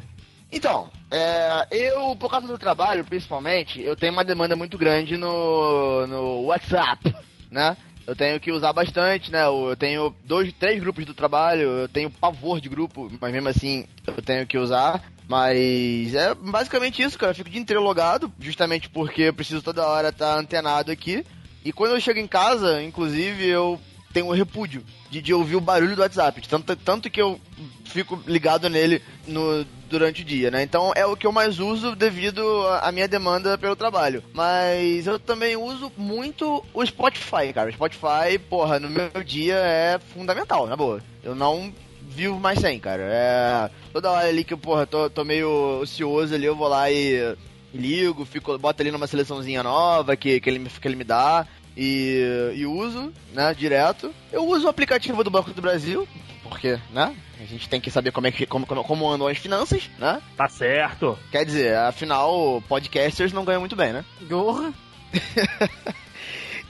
[0.52, 6.06] Então, é, eu, por causa do trabalho, principalmente, eu tenho uma demanda muito grande no,
[6.07, 7.15] no WhatsApp,
[7.49, 7.76] né?
[8.06, 9.45] Eu tenho que usar bastante, né?
[9.45, 13.88] Eu tenho dois, três grupos do trabalho, eu tenho pavor de grupo, mas mesmo assim
[14.06, 15.02] eu tenho que usar.
[15.27, 17.31] Mas é basicamente isso, cara.
[17.31, 21.26] Eu fico dia inteiro logado, justamente porque eu preciso toda hora estar antenado aqui.
[21.64, 23.80] E quando eu chego em casa, inclusive, eu
[24.14, 26.39] tenho um repúdio de, de ouvir o barulho do WhatsApp.
[26.39, 27.39] de Tanto, tanto que eu
[27.85, 30.64] fico ligado nele no, durante o dia, né?
[30.64, 34.23] Então é o que eu mais uso devido à minha demanda pelo trabalho.
[34.34, 37.69] Mas eu também uso muito o Spotify, cara.
[37.69, 41.02] O Spotify, porra, no meu dia é fundamental, na boa.
[41.23, 41.73] Eu não
[42.16, 43.04] vivo mais sem, cara.
[43.04, 43.70] É.
[43.94, 47.36] Toda hora ali que eu, porra, tô, tô meio ocioso ali, eu vou lá e
[47.74, 51.46] ligo, fico, boto ali numa seleçãozinha nova que, que, ele, me- que ele me dá
[51.76, 54.14] e, e uso, né, direto.
[54.32, 56.08] Eu uso o aplicativo do Banco do Brasil,
[56.44, 59.38] porque, né, a gente tem que saber como, é que, como, como, como andam as
[59.38, 60.22] finanças, né?
[60.38, 61.20] Tá certo.
[61.32, 64.06] Quer dizer, afinal, podcasters não ganham muito bem, né?
[64.30, 64.74] Gorra.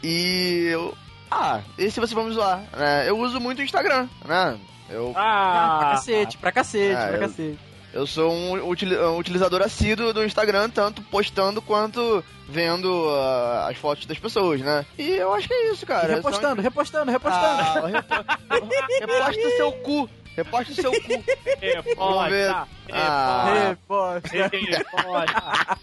[0.04, 0.96] E eu...
[1.32, 3.10] Ah, esse vocês vão me zoar, né?
[3.10, 4.58] Eu uso muito o Instagram, né?
[4.90, 7.60] Eu Ah, pra Ah, cacete, pra cacete, Ah, pra eu- cacete.
[7.94, 13.78] Eu sou um, utili- um utilizador assíduo do Instagram, tanto postando quanto vendo ah, as
[13.78, 14.86] fotos das pessoas, né?
[14.98, 16.12] E eu acho que é isso, cara.
[16.12, 17.62] E repostando, repostando, repostando.
[17.62, 20.10] Ah, repo- reposta seu cu.
[20.36, 21.24] Reposta seu cu.
[21.96, 22.48] Vamos ver.
[22.50, 22.68] Reposta.
[22.92, 23.54] Ah.
[23.70, 24.50] Reposta.
[24.50, 25.78] Reposta.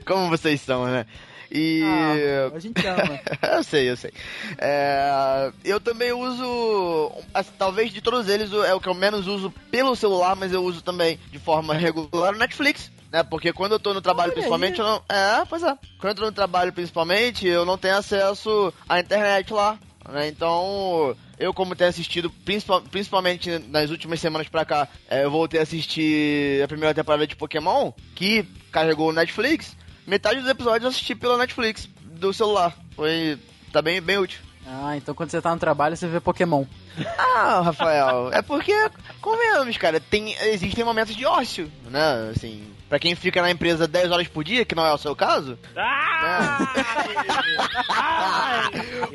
[0.06, 1.04] Como vocês são, né?
[1.50, 1.82] E.
[1.84, 3.20] Ah, a gente ama.
[3.56, 4.12] eu sei, eu sei.
[4.58, 7.12] É, eu também uso.
[7.32, 10.62] as- Talvez de todos eles é o que eu menos uso pelo celular, mas eu
[10.62, 12.90] uso também de forma regular o Netflix.
[13.12, 14.86] Né, porque quando eu tô no trabalho, Olha principalmente, aí.
[14.86, 15.02] eu não.
[15.08, 15.76] É, pois é.
[16.00, 19.78] Quando eu tô no trabalho, principalmente, eu não tenho acesso à internet lá.
[20.08, 20.26] Né?
[20.28, 25.60] Então, eu como tenho assistido, principal- principalmente nas últimas semanas pra cá, é, eu voltei
[25.60, 29.76] a assistir a primeira temporada de Pokémon, que carregou o Netflix.
[30.06, 32.76] Metade dos episódios eu assisti pela Netflix, do celular.
[32.94, 33.38] Foi.
[33.72, 34.40] tá bem, bem útil.
[34.66, 36.64] Ah, então quando você tá no trabalho, você vê Pokémon.
[37.36, 38.72] Ah, Rafael, é porque,
[39.20, 42.30] convenhamos, cara, tem, existem momentos de ócio, né?
[42.34, 45.14] Assim, pra quem fica na empresa 10 horas por dia, que não é o seu
[45.16, 46.58] caso, Ah!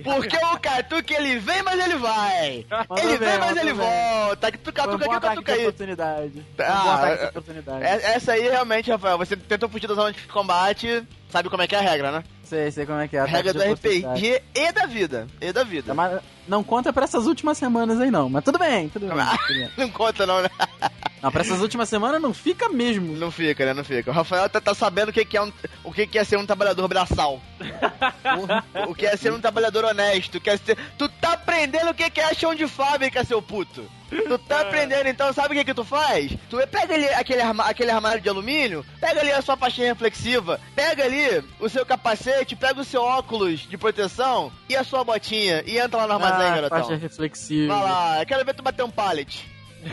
[0.04, 2.66] Porque o Catuca ele vem, mas ele vai.
[2.98, 4.52] Ele vem, mas ele volta.
[4.52, 5.60] Tu Catuca aqui, Catuca aí.
[5.62, 6.46] oportunidade.
[6.60, 7.84] Ah, é- oportunidade.
[7.84, 11.68] É- Essa aí, realmente, Rafael, você tentou fugir da zona de combate, sabe como é
[11.68, 12.24] que é a regra, né?
[12.50, 13.20] Sei, sei como é que é.
[13.20, 13.74] A ataque regra do.
[13.74, 15.28] RPG e da vida.
[15.40, 15.88] E da vida.
[15.90, 18.28] Tá, mas não conta pra essas últimas semanas aí, não.
[18.28, 19.16] Mas tudo bem, tudo bem.
[19.48, 19.70] tudo bem.
[19.78, 20.50] Não conta não, né?
[21.22, 23.14] Não, pra essas últimas semanas não fica mesmo.
[23.18, 23.74] Não fica, né?
[23.74, 24.10] Não fica.
[24.10, 25.52] O Rafael tá, tá sabendo o que, que é um,
[25.84, 27.42] o que, que é ser um trabalhador braçal.
[28.88, 30.40] o que é ser um trabalhador honesto.
[30.40, 30.78] Que é ser...
[30.98, 33.84] Tu tá aprendendo o que, que é chão de fábrica, seu puto.
[34.10, 36.32] Tu tá aprendendo, então sabe o que que tu faz?
[36.50, 40.60] Tu pega ali aquele, arma- aquele armário de alumínio, pega ali a sua faixinha reflexiva,
[40.76, 45.64] pega ali o seu capacete, pega o seu óculos de proteção e a sua botinha
[45.66, 46.80] e entra lá no armazém, ah, garotão.
[46.80, 47.74] faixa reflexiva.
[47.74, 49.46] Vai lá, eu quero ver tu bater um pallet.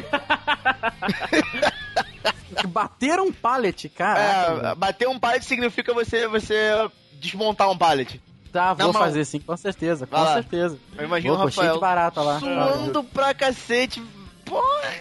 [2.68, 4.70] Bater um pallet, cara.
[4.70, 6.70] É, bater um pallet significa você, você
[7.12, 8.20] desmontar um pallet.
[8.56, 10.32] Tá, vou fazer sim, com certeza, com Vai lá.
[10.34, 10.78] certeza.
[10.96, 12.38] Eu imagino Pô, o pô, cheio de Rafael barata lá.
[12.40, 14.02] suando pra cacete.
[14.44, 14.92] Porra!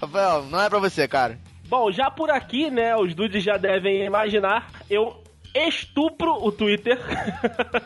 [0.00, 1.38] Rafael, não é pra você, cara.
[1.68, 5.22] Bom, já por aqui, né, os dudes já devem imaginar, eu
[5.54, 6.98] estupro o Twitter.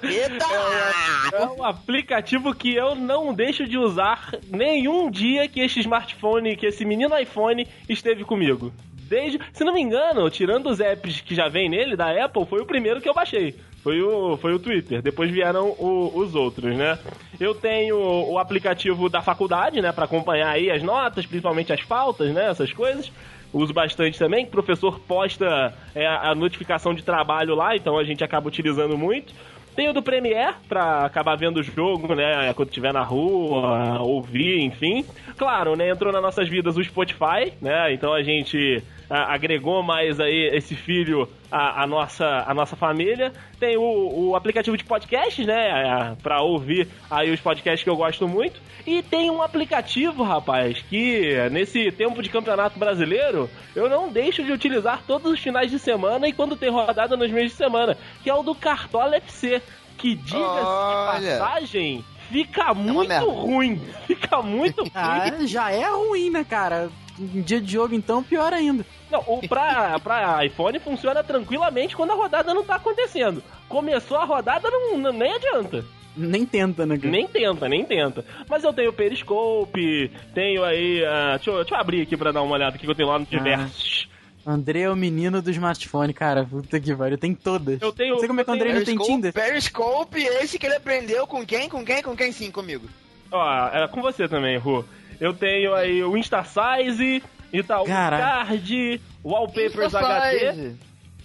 [0.03, 0.45] Eita!
[1.35, 6.67] É um aplicativo que eu não deixo de usar nenhum dia que este smartphone, que
[6.67, 8.73] esse menino iPhone esteve comigo.
[8.93, 12.61] Desde, se não me engano, tirando os apps que já vem nele da Apple, foi
[12.61, 13.59] o primeiro que eu baixei.
[13.85, 15.03] Foi o, foi o Twitter.
[15.03, 16.99] Depois vieram o- os outros, né?
[17.39, 22.33] Eu tenho o aplicativo da faculdade, né, Pra acompanhar aí as notas, principalmente as faltas,
[22.33, 23.13] né, essas coisas.
[23.53, 28.25] Uso bastante também, o professor posta é, a notificação de trabalho lá, então a gente
[28.25, 29.33] acaba utilizando muito.
[29.77, 34.61] Tem o do Premiere, pra acabar vendo o jogo, né, quando estiver na rua, ouvir,
[34.61, 35.05] enfim.
[35.37, 40.19] Claro, né, entrou nas nossas vidas o Spotify, né, então a gente a- agregou mais
[40.21, 43.33] aí esse filho à, à nossa, à nossa família.
[43.61, 47.97] Tem o, o aplicativo de podcasts, né, a- pra ouvir aí os podcasts que eu
[47.97, 48.61] gosto muito.
[48.87, 54.53] E tem um aplicativo, rapaz, que nesse tempo de campeonato brasileiro, eu não deixo de
[54.53, 58.29] utilizar todos os finais de semana e quando tem rodada nos meses de semana, que
[58.29, 59.63] é o do Cartola FC,
[59.97, 63.25] que diga-se de passagem, fica muito merda.
[63.25, 63.81] ruim.
[64.07, 64.91] Fica muito ruim.
[64.95, 66.91] Ah, já é ruim, né, cara?
[67.19, 68.85] Em dia de jogo, então, pior ainda.
[69.11, 73.43] Não, o pra, pra iPhone funciona tranquilamente quando a rodada não tá acontecendo.
[73.69, 75.85] Começou a rodada, não, não- nem adianta.
[76.17, 77.11] Nem tenta, né, cara?
[77.11, 78.25] Nem tenta, nem tenta.
[78.49, 81.05] Mas eu tenho Periscope, tenho aí.
[81.05, 83.09] ah, deixa, eu, deixa eu abrir aqui pra dar uma olhada aqui que eu tenho
[83.09, 84.09] lá no diversos.
[84.47, 86.45] André é o menino do smartphone, cara.
[86.45, 87.81] Puta que pariu, tem todas.
[87.81, 89.33] Eu tenho- Não sei como é que o André não tem Tinder.
[89.33, 91.69] Periscope, esse que ele aprendeu com quem?
[91.69, 92.03] Com quem?
[92.03, 92.87] Com quem sim, comigo.
[93.33, 94.85] Ó, é com você também, Ru.
[95.21, 97.23] Eu tenho aí o InstaSize,
[97.53, 98.23] Itaú Caralho.
[98.23, 100.73] Card, Wallpapers HD.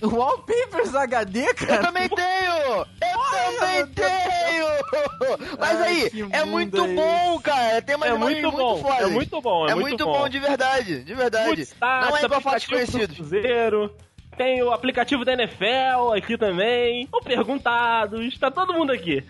[0.01, 1.81] Wallpapers HD, Eu cara?
[1.83, 2.85] também tenho!
[3.01, 5.39] Eu também tenho!
[5.59, 7.81] Mas Ai, aí, é muito é bom, cara.
[7.81, 9.01] Tem umas É muito muito bom, fodas.
[9.01, 11.49] é muito bom, é, É muito bom, de verdade, de verdade.
[11.49, 13.15] Mudstats, Não é igual do conhecidos.
[13.17, 13.93] Cruzeiro.
[14.37, 17.05] Tem o aplicativo da NFL aqui também.
[17.11, 18.37] O Perguntados.
[18.37, 19.21] Tá todo mundo aqui.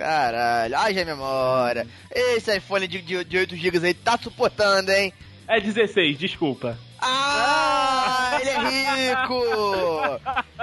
[0.00, 1.86] Caralho, haja memória.
[2.10, 5.12] Esse iPhone de, de, de 8 GB aí tá suportando, hein?
[5.46, 6.78] É 16, desculpa.
[6.98, 9.44] Ah, ele é rico!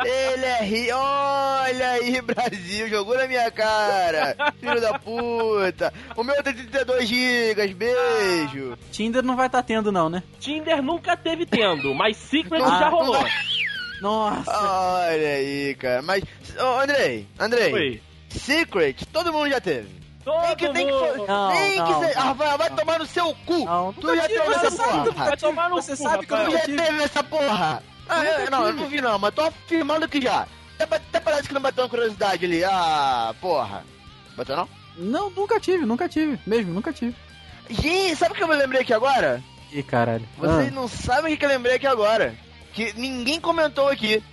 [0.04, 0.98] Ele é rico!
[0.98, 4.36] Olha aí, Brasil, jogou na minha cara!
[4.60, 5.94] Filho da puta!
[6.16, 8.76] O meu tem 32 GB, beijo!
[8.92, 10.24] Tinder não vai estar tendo, não, né?
[10.40, 13.24] Tinder nunca teve tendo, mas Secret Ah, já rolou.
[14.02, 14.52] Nossa.
[14.52, 16.02] Olha aí, cara.
[16.02, 16.24] Mas,
[16.60, 18.02] ô, Andrei, Andrei, Oi.
[18.30, 19.96] Secret, todo mundo já teve.
[20.24, 21.16] Todo Nem que, nem que, mundo.
[21.16, 22.18] for- Não, nem não, que.
[22.18, 23.64] Ah, vai, vai tomar no seu cu!
[23.66, 25.26] Não, tu já teve essa você sabe que eu porra!
[25.26, 27.84] Vai tomar no Você cu, sabe que eu já teve essa porra!
[28.10, 30.46] Ah, eu, não, eu não vi não, mas tô afirmando que já.
[30.80, 32.64] Até, até parece que não bateu uma curiosidade ali.
[32.64, 33.84] Ah, porra.
[34.36, 34.70] Bateu não?
[34.98, 36.40] Não, nunca tive, nunca tive.
[36.46, 37.16] Mesmo, nunca tive.
[37.70, 39.42] Gente, sabe o que eu me lembrei aqui agora?
[39.72, 40.28] Ih, caralho.
[40.38, 40.72] Vocês Ah.
[40.72, 42.34] não sabem o que eu lembrei aqui agora.
[42.74, 44.24] Que ninguém comentou aqui.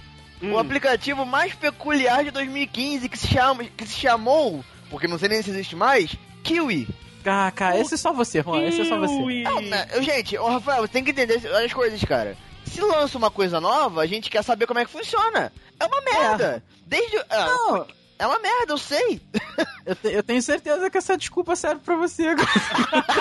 [0.43, 0.53] Hum.
[0.53, 5.29] O aplicativo mais peculiar de 2015 que se, chama, que se chamou, porque não sei
[5.29, 6.89] nem se existe mais, Kiwi.
[7.25, 8.63] Ah, cara, esse é só você, Juan.
[8.63, 9.15] Esse é só você.
[9.17, 9.43] Kiwi.
[9.45, 12.37] Não, né, gente, ô Rafael, você tem que entender as coisas, cara.
[12.67, 15.53] Se lança uma coisa nova, a gente quer saber como é que funciona.
[15.79, 16.63] É uma merda.
[16.87, 17.17] Desde.
[17.31, 17.87] ah, Não,
[18.19, 19.21] é uma merda, eu sei.
[19.87, 22.49] eu, te- eu tenho certeza que essa desculpa serve pra você agora.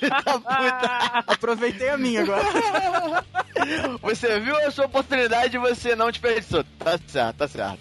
[0.00, 1.24] Puta.
[1.26, 2.44] Aproveitei a minha agora.
[4.02, 6.64] Você viu a sua oportunidade e você não desperdiçou.
[6.78, 7.78] Tá certo, tá certo.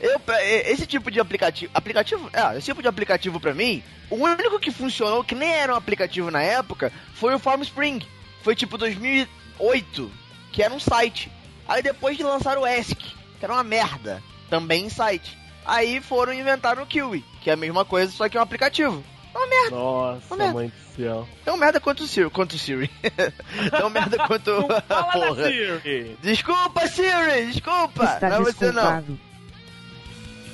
[0.00, 0.20] Eu,
[0.64, 1.70] esse tipo de aplicativo.
[1.74, 2.30] Aplicativo?
[2.32, 5.76] É, esse tipo de aplicativo pra mim, o único que funcionou, que nem era um
[5.76, 8.00] aplicativo na época, foi o Farm Spring.
[8.42, 10.10] Foi tipo 2008,
[10.52, 11.30] que era um site.
[11.68, 15.36] Aí depois de lançar o ESC, que era uma merda, também em site.
[15.66, 19.02] Aí foram inventar o Kiwi, que é a mesma coisa, só que é um aplicativo.
[19.34, 19.76] É uma merda.
[19.76, 20.54] Nossa, Ô, merda.
[20.54, 21.28] mãe do céu.
[21.44, 22.30] Tão merda quanto o Siri.
[22.30, 22.90] Quanto o Siri.
[23.70, 24.50] Tão merda quanto.
[24.88, 25.44] Da Porra.
[25.48, 26.16] Siri.
[26.22, 27.46] Desculpa, Siri!
[27.52, 28.04] Desculpa!
[28.04, 29.04] Está não é você não.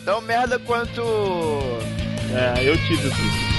[0.05, 1.01] Tão merda quanto.
[2.35, 3.52] É, eu tive isso.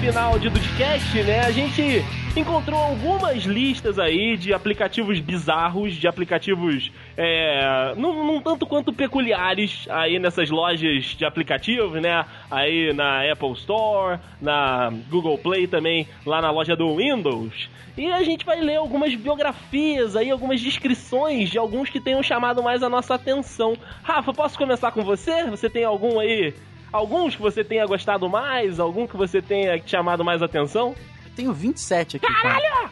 [0.00, 1.40] Final de Dudcast, né?
[1.40, 2.02] A gente
[2.34, 9.86] encontrou algumas listas aí de aplicativos bizarros, de aplicativos é, não, não tanto quanto peculiares
[9.90, 12.24] aí nessas lojas de aplicativos, né?
[12.50, 17.68] Aí na Apple Store, na Google Play também, lá na loja do Windows.
[17.94, 22.62] E a gente vai ler algumas biografias aí, algumas descrições de alguns que tenham chamado
[22.62, 23.76] mais a nossa atenção.
[24.02, 25.44] Rafa, posso começar com você?
[25.44, 26.54] Você tem algum aí?
[26.92, 28.80] Alguns que você tenha gostado mais?
[28.80, 30.94] Algum que você tenha chamado mais atenção?
[31.24, 32.26] Eu tenho 27 aqui.
[32.26, 32.64] Caralho!
[32.64, 32.90] Cara.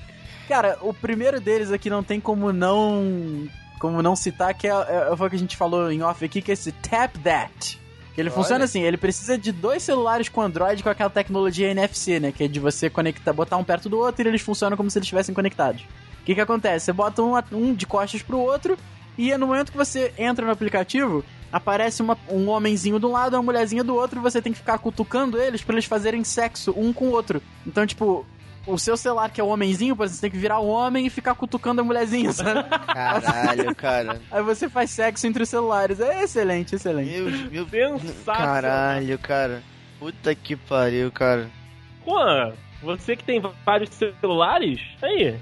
[0.48, 3.48] cara, o primeiro deles aqui não tem como não
[3.78, 6.42] como não citar, que é, é, foi o que a gente falou em off aqui,
[6.42, 7.80] que é esse Tap That.
[8.18, 8.36] Ele Olha.
[8.36, 12.30] funciona assim, ele precisa de dois celulares com Android com aquela tecnologia NFC, né?
[12.30, 14.98] Que é de você conectar, botar um perto do outro e eles funcionam como se
[14.98, 15.82] eles estivessem conectados.
[16.20, 16.86] O que que acontece?
[16.86, 18.76] Você bota um, um de costas pro outro
[19.28, 23.34] e no momento que você entra no aplicativo, aparece uma, um homenzinho de um lado
[23.34, 26.24] e uma mulherzinha do outro e você tem que ficar cutucando eles para eles fazerem
[26.24, 27.42] sexo um com o outro.
[27.66, 28.24] Então, tipo,
[28.66, 31.06] o seu celular, que é o homenzinho, por exemplo, você tem que virar o homem
[31.06, 32.68] e ficar cutucando a mulherzinha, sabe?
[32.86, 34.20] Caralho, cara.
[34.30, 36.00] Aí você faz sexo entre os celulares.
[36.00, 37.10] É excelente, excelente.
[37.50, 39.62] Meu, meu Caralho, cara.
[39.98, 41.50] Puta que pariu, cara.
[42.06, 42.52] Juan,
[42.82, 45.38] você que tem vários celulares, aí.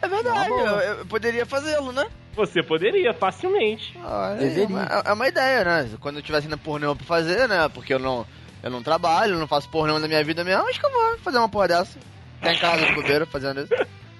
[0.00, 2.06] É verdade, eu, eu poderia fazê-lo, né?
[2.36, 3.98] Você poderia, facilmente.
[4.04, 5.90] Ah, é, uma, é, uma, ideia, né?
[5.98, 7.66] Quando eu tivesse indo porra nenhuma pra fazer, né?
[7.70, 8.26] Porque eu não,
[8.62, 11.18] eu não trabalho, não faço porra nenhuma da minha vida mesmo, acho que eu vou
[11.18, 11.98] fazer uma porra dessa.
[12.42, 13.72] Tá em casa de bobeira fazendo isso.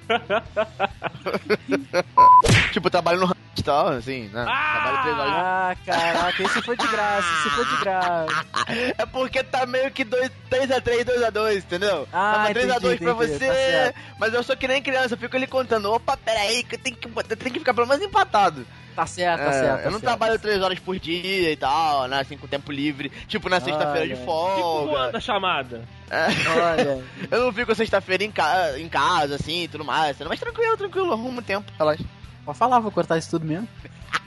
[2.72, 4.44] tipo, trabalho no e tal, assim, né?
[4.46, 5.34] Ah, trabalho três horas.
[5.34, 8.46] Ah, caraca, esse foi de graça, esse foi de graça.
[8.98, 12.08] É porque tá meio que 3x3, 2x2, entendeu?
[12.12, 15.46] Ah, Tava 3x2 pra você, tá mas eu sou que nem criança, eu fico ali
[15.46, 18.66] contando, opa, peraí, que eu tenho que, eu tenho que ficar pelo menos empatado.
[18.96, 19.76] Tá certo, tá é, certo.
[19.76, 20.04] Tá eu não certo.
[20.04, 22.20] trabalho três horas por dia e tal, né?
[22.20, 23.10] Assim, com tempo livre.
[23.28, 24.96] Tipo, na sexta-feira de folga.
[25.02, 25.84] Tipo da chamada.
[26.10, 26.26] É.
[26.58, 27.04] Olha.
[27.30, 30.18] eu não fico sexta-feira em, ca em casa, assim, e tudo mais.
[30.20, 32.02] Mas tranquilo, tranquilo, arrumo tempo, relaxa.
[32.46, 33.68] Pode falar, vou cortar isso tudo mesmo.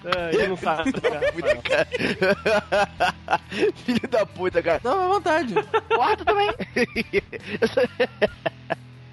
[0.05, 0.91] É, ele não sabe.
[0.91, 1.87] puta, cara.
[3.85, 4.79] Filho da puta, cara.
[4.83, 5.55] Dá à vontade.
[5.95, 6.49] Quarto também.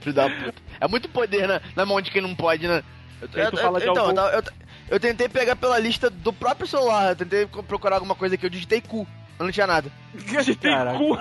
[0.00, 0.62] Filho da puta.
[0.78, 2.84] É muito poder na, na mão de quem não pode, né?
[3.22, 4.20] Eu, eu, eu, então, algum...
[4.20, 4.42] eu,
[4.88, 7.10] eu tentei pegar pela lista do próprio celular.
[7.10, 9.06] Eu tentei procurar alguma coisa que eu digitei cu.
[9.38, 9.90] Eu não tinha nada.
[10.14, 11.16] Digitei cu.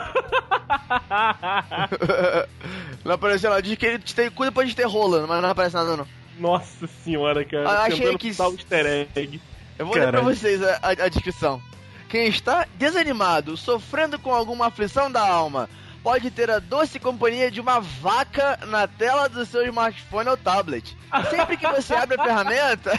[3.03, 3.61] não apareceu nada.
[3.61, 6.07] Digitei cu depois digitei rola, mas não aparece nada não.
[6.39, 7.69] Nossa senhora, cara.
[7.69, 8.27] Ah, achei que.
[8.41, 9.41] Um easter egg.
[9.77, 10.11] Eu vou Caralho.
[10.11, 11.61] ler pra vocês a, a, a descrição.
[12.07, 15.67] Quem está desanimado, sofrendo com alguma aflição da alma,
[16.05, 20.95] pode ter a doce companhia de uma vaca na tela do seu smartphone ou tablet.
[21.31, 22.91] Sempre que você abre a ferramenta.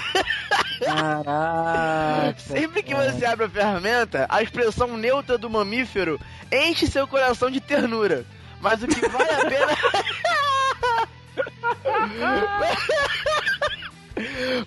[0.84, 6.20] Caraca, sempre que você abre a ferramenta, a expressão neutra do mamífero
[6.50, 8.26] enche seu coração de ternura.
[8.60, 9.76] Mas o que vale a pena.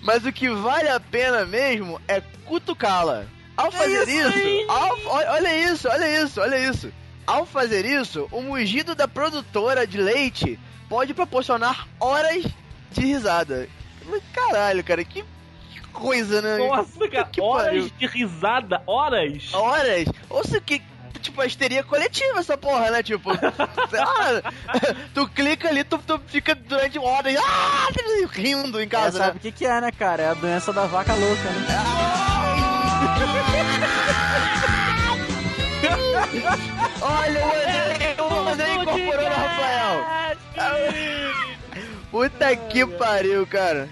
[0.00, 3.24] Mas o que vale a pena mesmo é cutucá-la.
[3.54, 6.90] Ao fazer é isso, isso ao, olha isso, olha isso, olha isso.
[7.30, 10.58] Ao fazer isso, o mugido da produtora de leite
[10.88, 12.44] pode proporcionar horas
[12.90, 13.68] de risada.
[14.32, 15.24] Caralho, cara, que
[15.92, 16.58] coisa, né?
[16.58, 17.90] Nossa, cara, que horas pariu.
[17.96, 19.54] de risada, horas?
[19.54, 20.08] Horas?
[20.28, 20.82] Ou se que
[21.22, 23.00] tipo, a histeria coletiva essa porra, né?
[23.00, 23.30] Tipo,
[25.14, 27.88] tu clica ali, tu, tu fica durante horas ah,
[28.32, 30.22] rindo em casa, é, sabe o que que é, né, cara?
[30.24, 31.66] É a doença da vaca louca, né?
[37.02, 40.36] Olha, o André, incorporou o Rafael.
[42.10, 43.88] Puta que pariu, cara.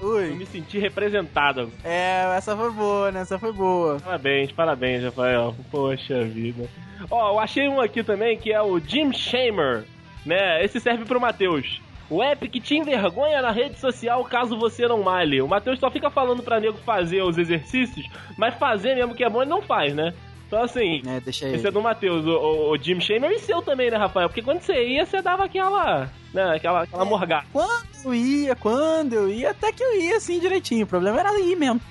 [0.00, 0.30] Ui.
[0.30, 1.70] Eu me senti representado.
[1.84, 3.20] É, essa foi boa, né?
[3.20, 3.98] Essa foi boa.
[4.00, 5.54] Parabéns, parabéns, Rafael.
[5.70, 6.68] Poxa vida.
[7.10, 9.84] Ó, eu achei um aqui também que é o Jim Shamer,
[10.24, 10.62] né?
[10.64, 11.80] Esse serve pro Matheus.
[12.08, 15.42] O app que te envergonha na rede social caso você não malhe.
[15.42, 18.06] O Matheus só fica falando pra nego fazer os exercícios,
[18.36, 20.12] mas fazer mesmo que é bom ele não faz, né?
[20.46, 23.60] Então, assim, é, deixa esse é do Matheus, o, o, o, Jim Shamer e seu
[23.62, 24.28] também, né, Rafael?
[24.28, 27.46] Porque quando você ia, você dava aquela, né, aquela, aquela é, morgada.
[27.52, 30.84] Quando eu ia, quando eu ia, até que eu ia, assim, direitinho.
[30.84, 31.80] O problema era ir mesmo.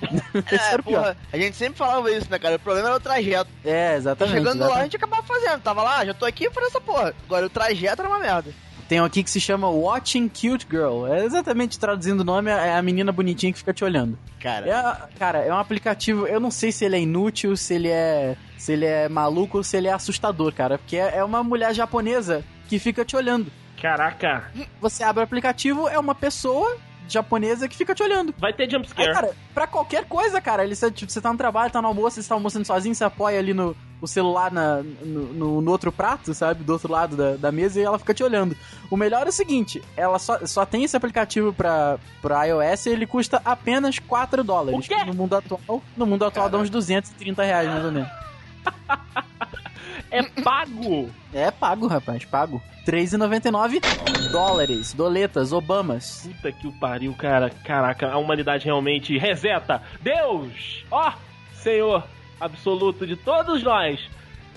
[0.50, 2.56] É, era porra, a gente sempre falava isso, né, cara?
[2.56, 3.50] O problema era o trajeto.
[3.64, 4.36] É, exatamente.
[4.36, 4.74] Chegando exatamente.
[4.74, 5.60] lá, a gente acabava fazendo.
[5.60, 7.14] Tava lá, já tô aqui por essa porra.
[7.24, 8.52] Agora, o trajeto era uma merda.
[8.88, 11.06] Tem um aqui que se chama Watching Cute Girl.
[11.06, 14.16] É exatamente traduzindo o nome, é a menina bonitinha que fica te olhando.
[14.40, 14.68] Cara.
[14.68, 16.26] É, cara, é um aplicativo.
[16.26, 18.36] Eu não sei se ele é inútil, se ele é.
[18.56, 20.78] Se ele é maluco ou se ele é assustador, cara.
[20.78, 23.50] Porque é, é uma mulher japonesa que fica te olhando.
[23.80, 24.50] Caraca.
[24.80, 26.76] Você abre o aplicativo, é uma pessoa
[27.08, 28.34] japonesa que fica te olhando.
[28.38, 29.12] Vai ter jumpscare.
[29.12, 30.64] cara, pra qualquer coisa, cara.
[30.64, 33.04] Ele, você, tipo, você tá no trabalho, tá no almoço, você tá almoçando sozinho, você
[33.04, 36.62] apoia ali no, o celular na, no, no- outro prato, sabe?
[36.62, 38.56] Do outro lado da, da mesa e ela fica te olhando.
[38.90, 42.90] O melhor é o seguinte: ela só, só tem esse aplicativo pra, pra iOS e
[42.90, 44.78] ele custa apenas 4 dólares.
[44.78, 45.02] O quê?
[45.04, 48.08] No mundo atual, no mundo atual dá uns 230 reais, mais ou menos.
[50.10, 51.10] É pago!
[51.32, 52.62] É pago, rapaz, pago.
[52.86, 53.80] 3,99
[54.30, 56.28] dólares, doletas, Obamas.
[56.36, 57.50] Puta que o pariu, cara.
[57.64, 59.82] Caraca, a humanidade realmente reseta.
[60.00, 60.84] Deus!
[60.90, 61.12] Ó,
[61.54, 62.04] Senhor
[62.40, 64.00] absoluto de todos nós.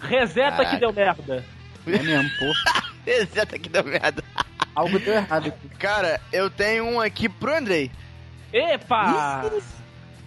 [0.01, 0.69] Reseta Caraca.
[0.71, 1.45] que deu merda.
[1.87, 2.45] É mesmo, pô.
[3.09, 4.23] Exato que deu merda.
[4.75, 5.51] Algo deu errado.
[5.77, 7.91] Cara, eu tenho um aqui pro Andrei.
[8.53, 9.49] Epa!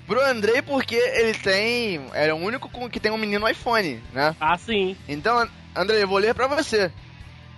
[0.06, 2.06] Pro Andrei porque ele tem.
[2.12, 4.34] Era o único com- que tem um menino iPhone, né?
[4.40, 4.96] Ah, sim.
[5.08, 6.90] Então, Andrei, eu vou ler pra você.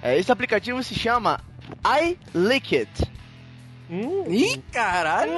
[0.02, 1.40] É, esse aplicativo se chama
[2.34, 2.88] iLickit.
[3.90, 4.24] Hum.
[4.28, 5.32] Ih, caralho!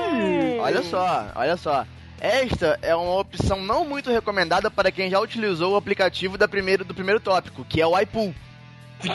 [0.60, 1.86] Olha só, olha só.
[2.20, 6.84] Esta é uma opção não muito recomendada para quem já utilizou o aplicativo da primeiro,
[6.84, 8.34] do primeiro tópico, que é o iPool.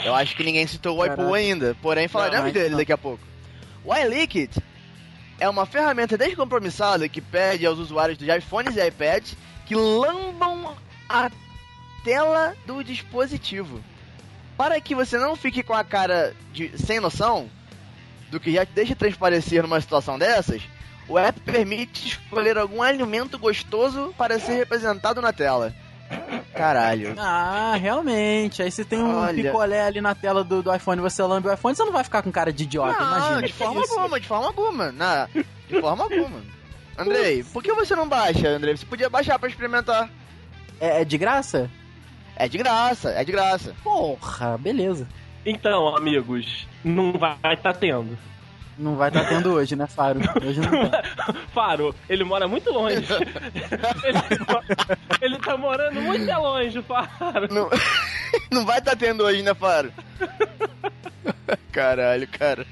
[0.04, 2.78] Eu acho que ninguém citou o iPool ainda, porém falaremos Não, dele não.
[2.78, 3.24] daqui a pouco.
[3.84, 4.62] O iLickit
[5.40, 10.76] é uma ferramenta descompromissada que pede aos usuários de iPhones e iPads que lambam
[11.08, 11.28] a
[12.04, 13.80] tela do dispositivo.
[14.56, 17.50] Para que você não fique com a cara de sem noção
[18.30, 20.62] do que já te deixa transparecer numa situação dessas,
[21.08, 25.74] o app permite escolher algum alimento gostoso para ser representado na tela.
[26.54, 27.14] Caralho.
[27.18, 28.62] Ah, realmente.
[28.62, 29.42] Aí você tem um Olha.
[29.42, 32.22] picolé ali na tela do, do iPhone, você lambe o iPhone, você não vai ficar
[32.22, 33.42] com cara de idiota, não, imagina.
[33.46, 33.94] de forma Isso.
[33.94, 34.92] alguma, de forma alguma.
[34.92, 35.28] Não,
[35.68, 36.42] de forma alguma.
[36.98, 38.76] Andrei, por que você não baixa, Andrei?
[38.76, 40.10] Você podia baixar pra experimentar.
[40.78, 41.70] É, é de graça?
[42.36, 43.74] É de graça, é de graça.
[43.82, 45.08] Porra, beleza.
[45.44, 48.16] Então, amigos, não vai estar tendo.
[48.82, 50.18] Não vai estar tendo hoje, né, Faro?
[50.44, 50.90] Hoje não tem.
[51.54, 52.96] Faro, ele mora muito longe.
[52.96, 54.18] ele,
[55.22, 57.46] ele tá morando muito longe, Faro.
[57.48, 57.70] Não,
[58.50, 59.92] não vai estar tendo hoje, né, Faro?
[61.70, 62.66] Caralho, cara.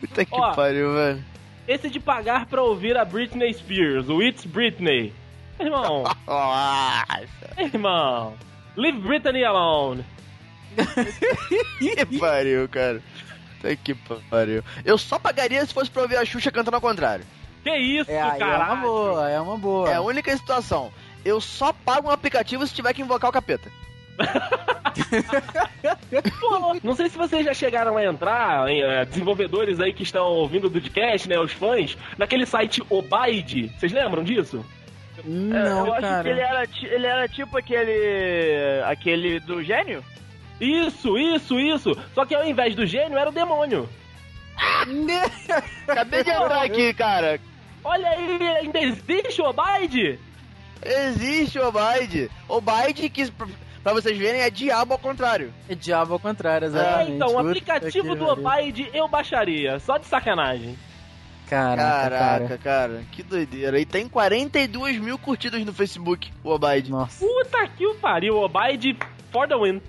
[0.00, 0.54] Puta que Ó.
[0.54, 1.24] pariu, velho.
[1.68, 5.12] Esse de pagar pra ouvir a Britney Spears, o It's Britney.
[5.60, 7.26] Irmão, Nossa.
[7.58, 8.34] irmão.
[8.76, 10.04] Leave Britney alone.
[11.78, 13.02] Que pariu, cara.
[13.60, 13.94] Puta que
[14.30, 14.62] pariu.
[14.84, 17.24] Eu só pagaria se fosse pra ouvir a Xuxa cantando ao contrário.
[17.62, 19.90] Que isso, É, aí é uma boa, é uma boa.
[19.90, 20.90] É a única situação.
[21.22, 23.70] Eu só pago um aplicativo se tiver que invocar o capeta.
[26.40, 30.24] Pô, não sei se vocês já chegaram a entrar, em, eh, desenvolvedores aí que estão
[30.24, 33.72] ouvindo o podcast, né, os fãs, naquele site Obaid.
[33.78, 34.64] Vocês lembram disso?
[35.24, 36.22] Não, eu acho cara.
[36.22, 38.82] que ele era, ele era tipo aquele.
[38.86, 40.02] aquele do gênio.
[40.60, 41.96] Isso, isso, isso.
[42.14, 43.88] Só que ao invés do gênio, era o demônio.
[45.88, 47.40] Acabei de entrar aqui, cara.
[47.82, 50.18] Olha aí, ainda existe o Obaid?
[50.84, 52.30] Existe o Obaid.
[52.48, 55.52] Obaid, que pra- vocês verem, é diabo ao contrário.
[55.68, 57.12] É diabo ao contrário, É, exatamente.
[57.12, 58.26] então, o aplicativo do.
[58.28, 60.78] Obaid eu baixaria, só de sacanagem.
[61.48, 62.58] Caraca, Caraca, cara.
[62.58, 63.02] cara.
[63.10, 63.80] Que doideira.
[63.80, 66.90] E tem 42 mil curtidas no Facebook, o Obaid.
[66.90, 67.24] Nossa.
[67.26, 68.96] Puta que o pariu, Obaid
[69.32, 69.80] for the win.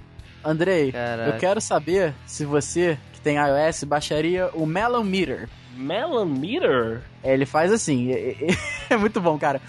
[0.43, 1.29] Andrei, Caraca.
[1.31, 5.47] eu quero saber se você, que tem iOS, baixaria o Melon Meter.
[5.75, 7.01] Melon Meter?
[7.23, 8.47] É, ele faz assim, é, é-
[8.93, 9.61] é muito bom, cara.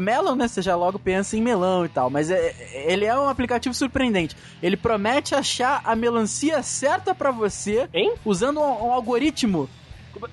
[0.00, 2.54] Melon, né, você já logo pensa em melão e tal, mas é-
[2.86, 4.36] ele é um aplicativo surpreendente.
[4.62, 8.14] Ele promete achar a melancia certa pra você, Hein?
[8.24, 9.68] usando um, um algoritmo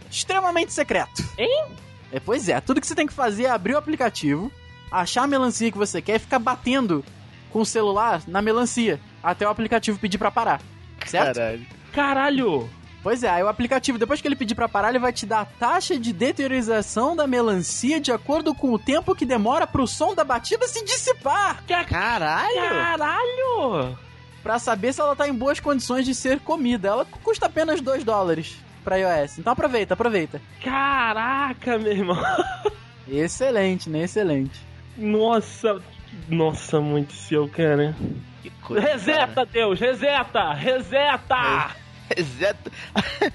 [0.10, 1.24] extremamente secreto.
[1.38, 1.66] Hein?
[2.12, 4.52] É, pois é, tudo que você tem que fazer é abrir o aplicativo,
[4.92, 7.04] achar a melancia que você quer e ficar batendo
[7.52, 10.62] com o celular na melancia, até o aplicativo pedir pra parar.
[11.06, 11.36] Certo?
[11.36, 11.66] Caralho.
[11.94, 12.70] Caralho!
[13.04, 15.42] Pois é, aí o aplicativo, depois que ele pedir pra parar, ele vai te dar
[15.42, 20.14] a taxa de deteriorização da melancia de acordo com o tempo que demora pro som
[20.14, 21.64] da batida se dissipar.
[21.88, 22.56] Caralho.
[22.56, 23.98] Caralho!
[24.44, 26.90] Pra saber se ela tá em boas condições de ser comida.
[26.90, 29.40] Ela custa apenas 2 dólares pra iOS.
[29.40, 30.42] Então aproveita, aproveita.
[30.64, 32.18] Caraca, meu irmão.
[33.08, 34.04] Excelente, né?
[34.04, 34.60] Excelente.
[34.98, 35.82] Nossa,
[36.30, 37.96] nossa, muito seu, cara.
[38.42, 39.46] Que coisa, Reseta, cara.
[39.48, 40.54] Deus, reseta!
[40.54, 41.76] Reseta!
[42.16, 42.72] Reseta.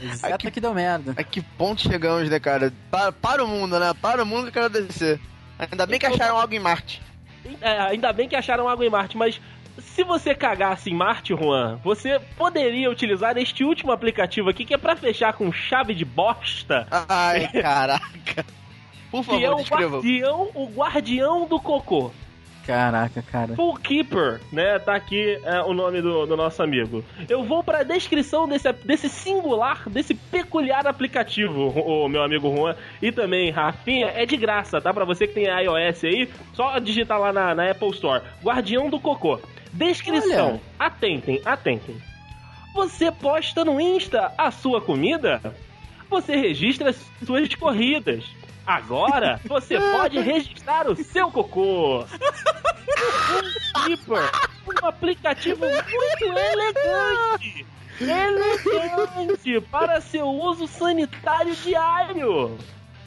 [0.01, 1.13] Exato que deu merda.
[1.17, 2.73] A que ponto chegamos, né, cara?
[2.91, 3.93] Para, para o mundo, né?
[4.01, 5.21] Para o mundo que eu quero descer.
[5.59, 7.03] Ainda bem que acharam algo em Marte.
[7.61, 9.41] É, ainda bem que acharam água em Marte, mas
[9.79, 14.79] se você cagasse em Marte, Juan, você poderia utilizar este último aplicativo aqui que é
[14.79, 16.87] pra fechar com chave de bosta.
[17.09, 18.47] Ai, caraca.
[19.11, 19.97] Por Que é favor, o descreva.
[19.97, 22.11] guardião, o guardião do cocô.
[22.67, 23.55] Caraca, cara.
[23.55, 24.79] Full Keeper, né?
[24.79, 27.05] Tá aqui é, o nome do, do nosso amigo.
[27.29, 33.11] Eu vou pra descrição desse, desse singular, desse peculiar aplicativo, o meu amigo Juan, e
[33.11, 34.93] também Rafinha, é de graça, tá?
[34.93, 38.23] Pra você que tem iOS aí, só digitar lá na, na Apple Store.
[38.43, 39.41] Guardião do Cocô.
[39.73, 40.51] Descrição.
[40.51, 40.61] Olha.
[40.79, 41.97] Atentem, atentem.
[42.75, 45.41] Você posta no Insta a sua comida?
[46.09, 48.25] Você registra as suas corridas.
[48.67, 52.01] Agora você pode registrar o seu cocô.
[52.05, 52.07] Um
[53.87, 54.31] Keeper,
[54.83, 57.67] um aplicativo muito elegante.
[58.01, 62.57] Elegante para seu uzo sanitário diário.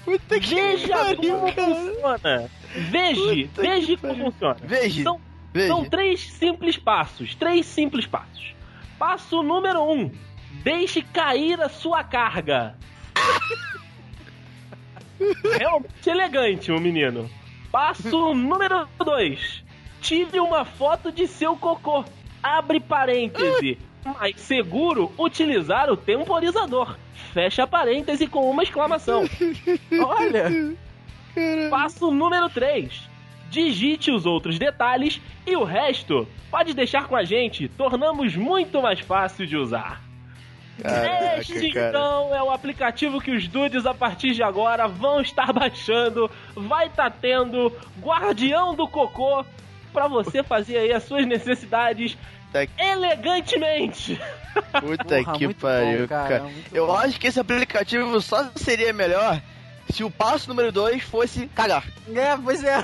[0.04, 1.66] Puta que Veja pariu, como cara.
[1.76, 2.52] funciona.
[2.92, 4.32] Veja, Puta veja como pariu.
[4.32, 4.58] funciona.
[4.64, 5.22] Veja, São,
[5.54, 5.68] veja.
[5.68, 7.34] são três simples passos.
[7.36, 8.54] Três simples passos.
[9.00, 10.12] Passo número um:
[10.64, 12.76] deixe cair a sua carga.
[15.58, 17.30] Realmente elegante, o menino.
[17.72, 19.64] Passo número dois:
[20.02, 22.04] tire uma foto de seu cocô.
[22.42, 23.78] Abre parêntese.
[24.06, 26.96] Mais seguro utilizar o temporizador.
[27.34, 29.24] Fecha parêntese com uma exclamação.
[30.00, 30.76] Olha,
[31.70, 33.10] Passo número 3.
[33.50, 37.68] Digite os outros detalhes e o resto pode deixar com a gente.
[37.68, 40.02] Tornamos muito mais fácil de usar.
[40.82, 41.90] Caraca, este, cara.
[41.90, 46.30] então, é o aplicativo que os dudes, a partir de agora, vão estar baixando.
[46.56, 47.72] Vai estar tendo
[48.02, 49.46] Guardião do Cocô
[49.94, 52.18] pra você fazer aí as suas necessidades
[52.52, 54.20] Tá- elegantemente.
[54.80, 56.52] Puta Porra, que pariu, bom, cara, cara.
[56.74, 56.96] Eu bom.
[56.96, 59.42] acho que esse aplicativo só seria melhor
[59.92, 61.84] se o passo número 2 fosse cagar.
[62.14, 62.84] é, pois é.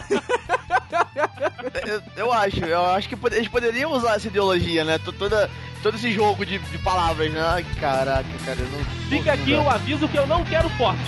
[1.86, 4.98] Eu, eu acho, eu acho que pod- eles poderiam usar essa ideologia, né?
[5.00, 5.50] To- Toda,
[5.82, 7.42] todo esse jogo de, de palavras, né?
[7.42, 8.84] Ai, caraca, cara, eu não.
[9.10, 11.02] Fica aqui o aviso que eu não quero fotos.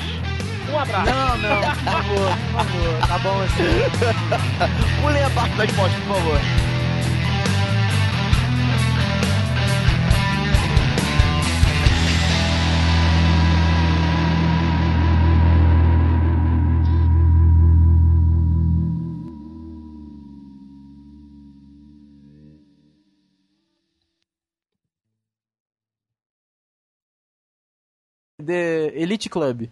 [0.71, 1.05] Um abraço.
[1.11, 3.07] Não, não, por favor, por favor.
[3.07, 5.01] Tá bom assim.
[5.01, 6.39] Pulem a parte das fotos, por favor.
[28.43, 29.69] The Elite Club.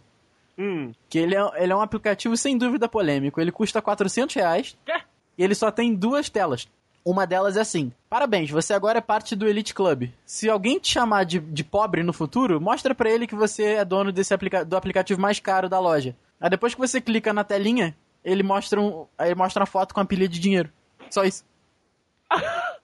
[0.58, 0.92] Hum.
[1.10, 3.42] Que ele é, ele é um aplicativo sem dúvida polêmico.
[3.42, 4.78] Ele custa 400 reais.
[4.86, 5.02] Quê?
[5.38, 6.68] E ele só tem duas telas.
[7.04, 10.10] Uma delas é assim: Parabéns, você agora é parte do Elite Club.
[10.26, 13.86] Se alguém te chamar de, de pobre no futuro, mostra pra ele que você é
[13.86, 16.16] dono desse aplica do aplicativo mais caro da loja.
[16.40, 20.00] Aí depois que você clica na telinha, ele mostra, um, ele mostra uma foto com
[20.00, 20.70] uma pilha de dinheiro.
[21.10, 21.44] Só isso.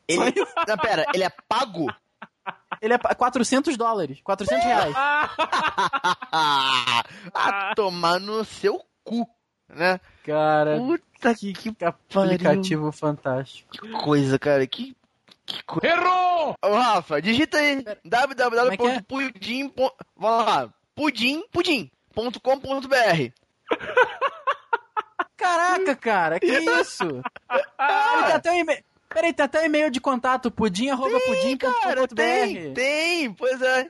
[0.07, 0.33] Ele.
[0.67, 1.87] Não, pera, ele é pago?
[2.81, 4.19] Ele é pa- 400 dólares.
[4.23, 4.93] 400 reais.
[7.33, 9.27] ah, tomar no seu cu,
[9.69, 9.99] né?
[10.23, 13.71] Cara, Puta que, que aplicativo fantástico.
[13.71, 14.65] Que coisa, cara.
[14.67, 14.95] Que,
[15.45, 15.87] que coisa.
[15.87, 16.55] Errou!
[16.63, 17.79] Ô, Rafa, digita aí.
[17.79, 17.97] é que é?
[18.03, 19.73] www.pudim.
[20.15, 20.69] Vamos lá.
[20.95, 23.31] Pudim, pudim.com.br.
[25.37, 27.03] Caraca, cara, que isso?
[27.49, 28.83] Ele tem até um e-mail.
[29.09, 31.17] Peraí, tem até um e-mail de contato, pudim, arroba
[31.57, 33.89] Cara, tem, tem, pois é.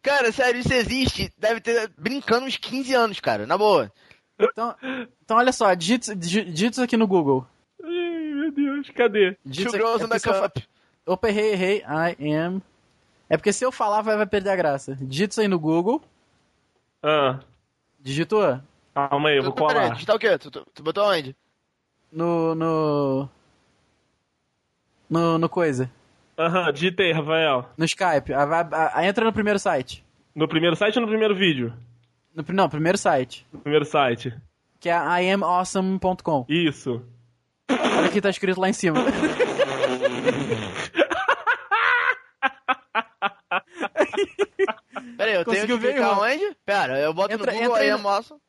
[0.00, 1.32] Cara, sério, isso existe.
[1.38, 3.90] Deve ter brincando uns 15 anos, cara, na boa.
[4.38, 4.74] Então,
[5.22, 7.46] então, olha só, digita, digi- digita isso aqui no Google.
[7.82, 9.32] Ai, meu Deus, cadê?
[9.32, 10.34] Two Digita isso girls the é
[11.06, 11.12] eu.
[11.14, 12.62] Opa, hey, hey, I am.
[13.28, 14.96] É porque se eu falar, vai, vai perder a graça.
[15.00, 16.02] Digita isso aí no Google.
[17.02, 17.40] Ah,
[18.00, 18.60] Digitou?
[18.94, 19.94] calma aí, eu vou Tu- peraí, colar.
[19.94, 20.38] digitar o quê?
[20.38, 21.34] Tu, tu, tu botou onde?
[22.12, 22.54] No.
[22.54, 23.28] No.
[25.08, 25.90] No, no coisa.
[26.38, 27.68] Aham, digitei, Rafael.
[27.76, 28.32] No Skype.
[28.34, 30.04] Ah, vai- ah, entra no primeiro site.
[30.34, 31.72] No primeiro site ou no primeiro vídeo?
[32.34, 33.46] No, não, primeiro site.
[33.52, 34.34] No primeiro site.
[34.80, 36.44] Que é iamawesome.com.
[36.48, 37.02] Isso.
[37.70, 38.98] Olha o que tá escrito lá em cima.
[45.16, 46.56] Peraí, eu tenho que Conseguiu ver, clicar onde?
[46.64, 48.40] Pera, eu boto Entra- no Google entra aí aí a no-.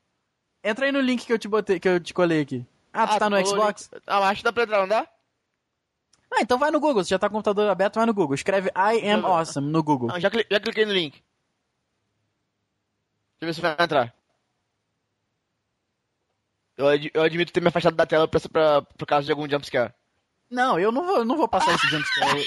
[0.64, 2.66] Entra aí no link que eu te botei, que eu te colei aqui.
[2.92, 3.90] Ah, tu tá no Xbox?
[4.08, 5.06] Ah, mas acho que dá pra entrar, não dá?
[6.32, 7.04] Ah, então vai no Google.
[7.04, 8.36] Se já tá com o computador aberto, vai no Google.
[8.36, 10.10] Escreve I am awesome no Google.
[10.12, 11.14] Ah, já, cli- já cliquei no link.
[13.40, 14.14] Deixa eu ver se vai entrar.
[16.78, 19.50] Eu, ad- eu admito ter me afastado da tela pra, pra, por causa de algum
[19.50, 19.94] jumpscare.
[20.50, 22.46] Não, eu não vou, não vou passar esse jumpscare.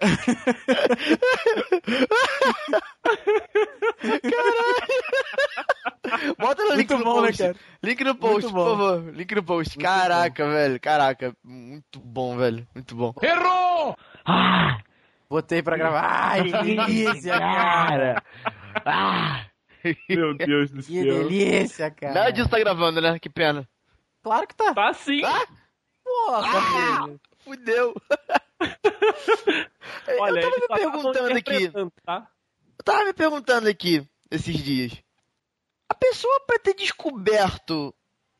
[6.38, 7.42] Bota no link Muito no bom, né, post.
[7.42, 7.56] cara?
[7.82, 8.64] Link no post, Muito por bom.
[8.96, 9.14] favor.
[9.14, 9.78] Link no post.
[9.78, 10.80] Caraca, velho.
[10.80, 11.36] Caraca.
[11.44, 12.66] Muito bom, velho.
[12.74, 13.12] Muito bom.
[15.28, 16.02] Botei pra gravar.
[16.32, 18.22] Ai, que delícia, cara.
[18.84, 19.46] Ah!
[20.08, 21.22] Meu Deus do Que céu.
[21.28, 22.14] delícia, cara.
[22.14, 23.18] Nada disso tá gravando, né?
[23.18, 23.68] Que pena.
[24.22, 24.74] Claro que tá.
[24.74, 25.22] Tá sim.
[25.24, 25.46] Ah!
[26.04, 26.60] Porra,
[27.06, 27.20] filho.
[27.44, 27.94] Fudeu.
[30.18, 31.70] Olha, eu tava me só perguntando aqui.
[32.04, 32.26] Tá?
[32.78, 34.92] Eu tava me perguntando aqui, esses dias.
[36.02, 37.94] A pessoa pra ter descoberto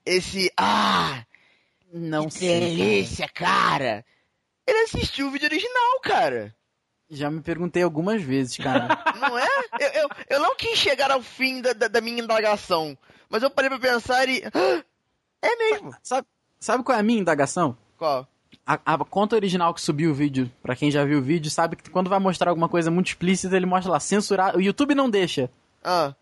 [0.06, 0.50] esse.
[0.56, 1.24] Ah!
[1.92, 2.48] Não que sei.
[2.60, 2.64] cara.
[2.70, 4.04] delícia, cara.
[4.66, 6.54] Ele assistiu o vídeo original, cara.
[7.10, 8.88] Já me perguntei algumas vezes, cara.
[9.20, 9.46] Não é?
[9.80, 12.96] Eu, eu, eu não quis chegar ao fim da, da, da minha indagação,
[13.28, 14.42] mas eu parei pra pensar e.
[14.54, 14.82] "Ah,
[15.42, 15.92] É mesmo.
[16.02, 16.26] sabe,
[16.60, 17.76] sabe qual é a minha indagação?
[17.98, 18.26] Qual?
[18.64, 21.74] A, a conta original que subiu o vídeo, pra quem já viu o vídeo, sabe
[21.76, 24.56] que quando vai mostrar alguma coisa muito explícita, ele mostra lá, censurar.
[24.56, 25.50] O YouTube não deixa.
[25.82, 26.14] Ah,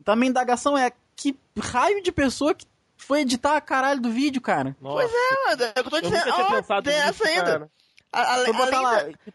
[0.00, 2.66] Então a minha indagação é: que raio de pessoa que
[2.96, 4.76] foi editar a caralho do vídeo, cara?
[4.80, 6.30] Nossa, é, mano, é o que eu tô eu dizendo.
[6.30, 7.44] Ó, tem essa ainda.
[7.44, 7.70] cara.
[8.12, 9.02] A- botar além, lá.
[9.02, 9.32] da,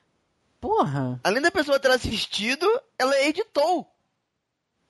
[0.59, 1.19] Porra.
[1.23, 2.67] além da pessoa ter assistido,
[2.99, 3.89] ela editou.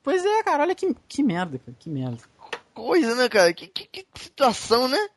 [0.01, 1.77] Pois é, cara, olha que, que merda, cara.
[1.79, 2.17] Que merda.
[2.73, 3.53] Coisa, né, cara?
[3.53, 5.09] Que, que, que situação, né?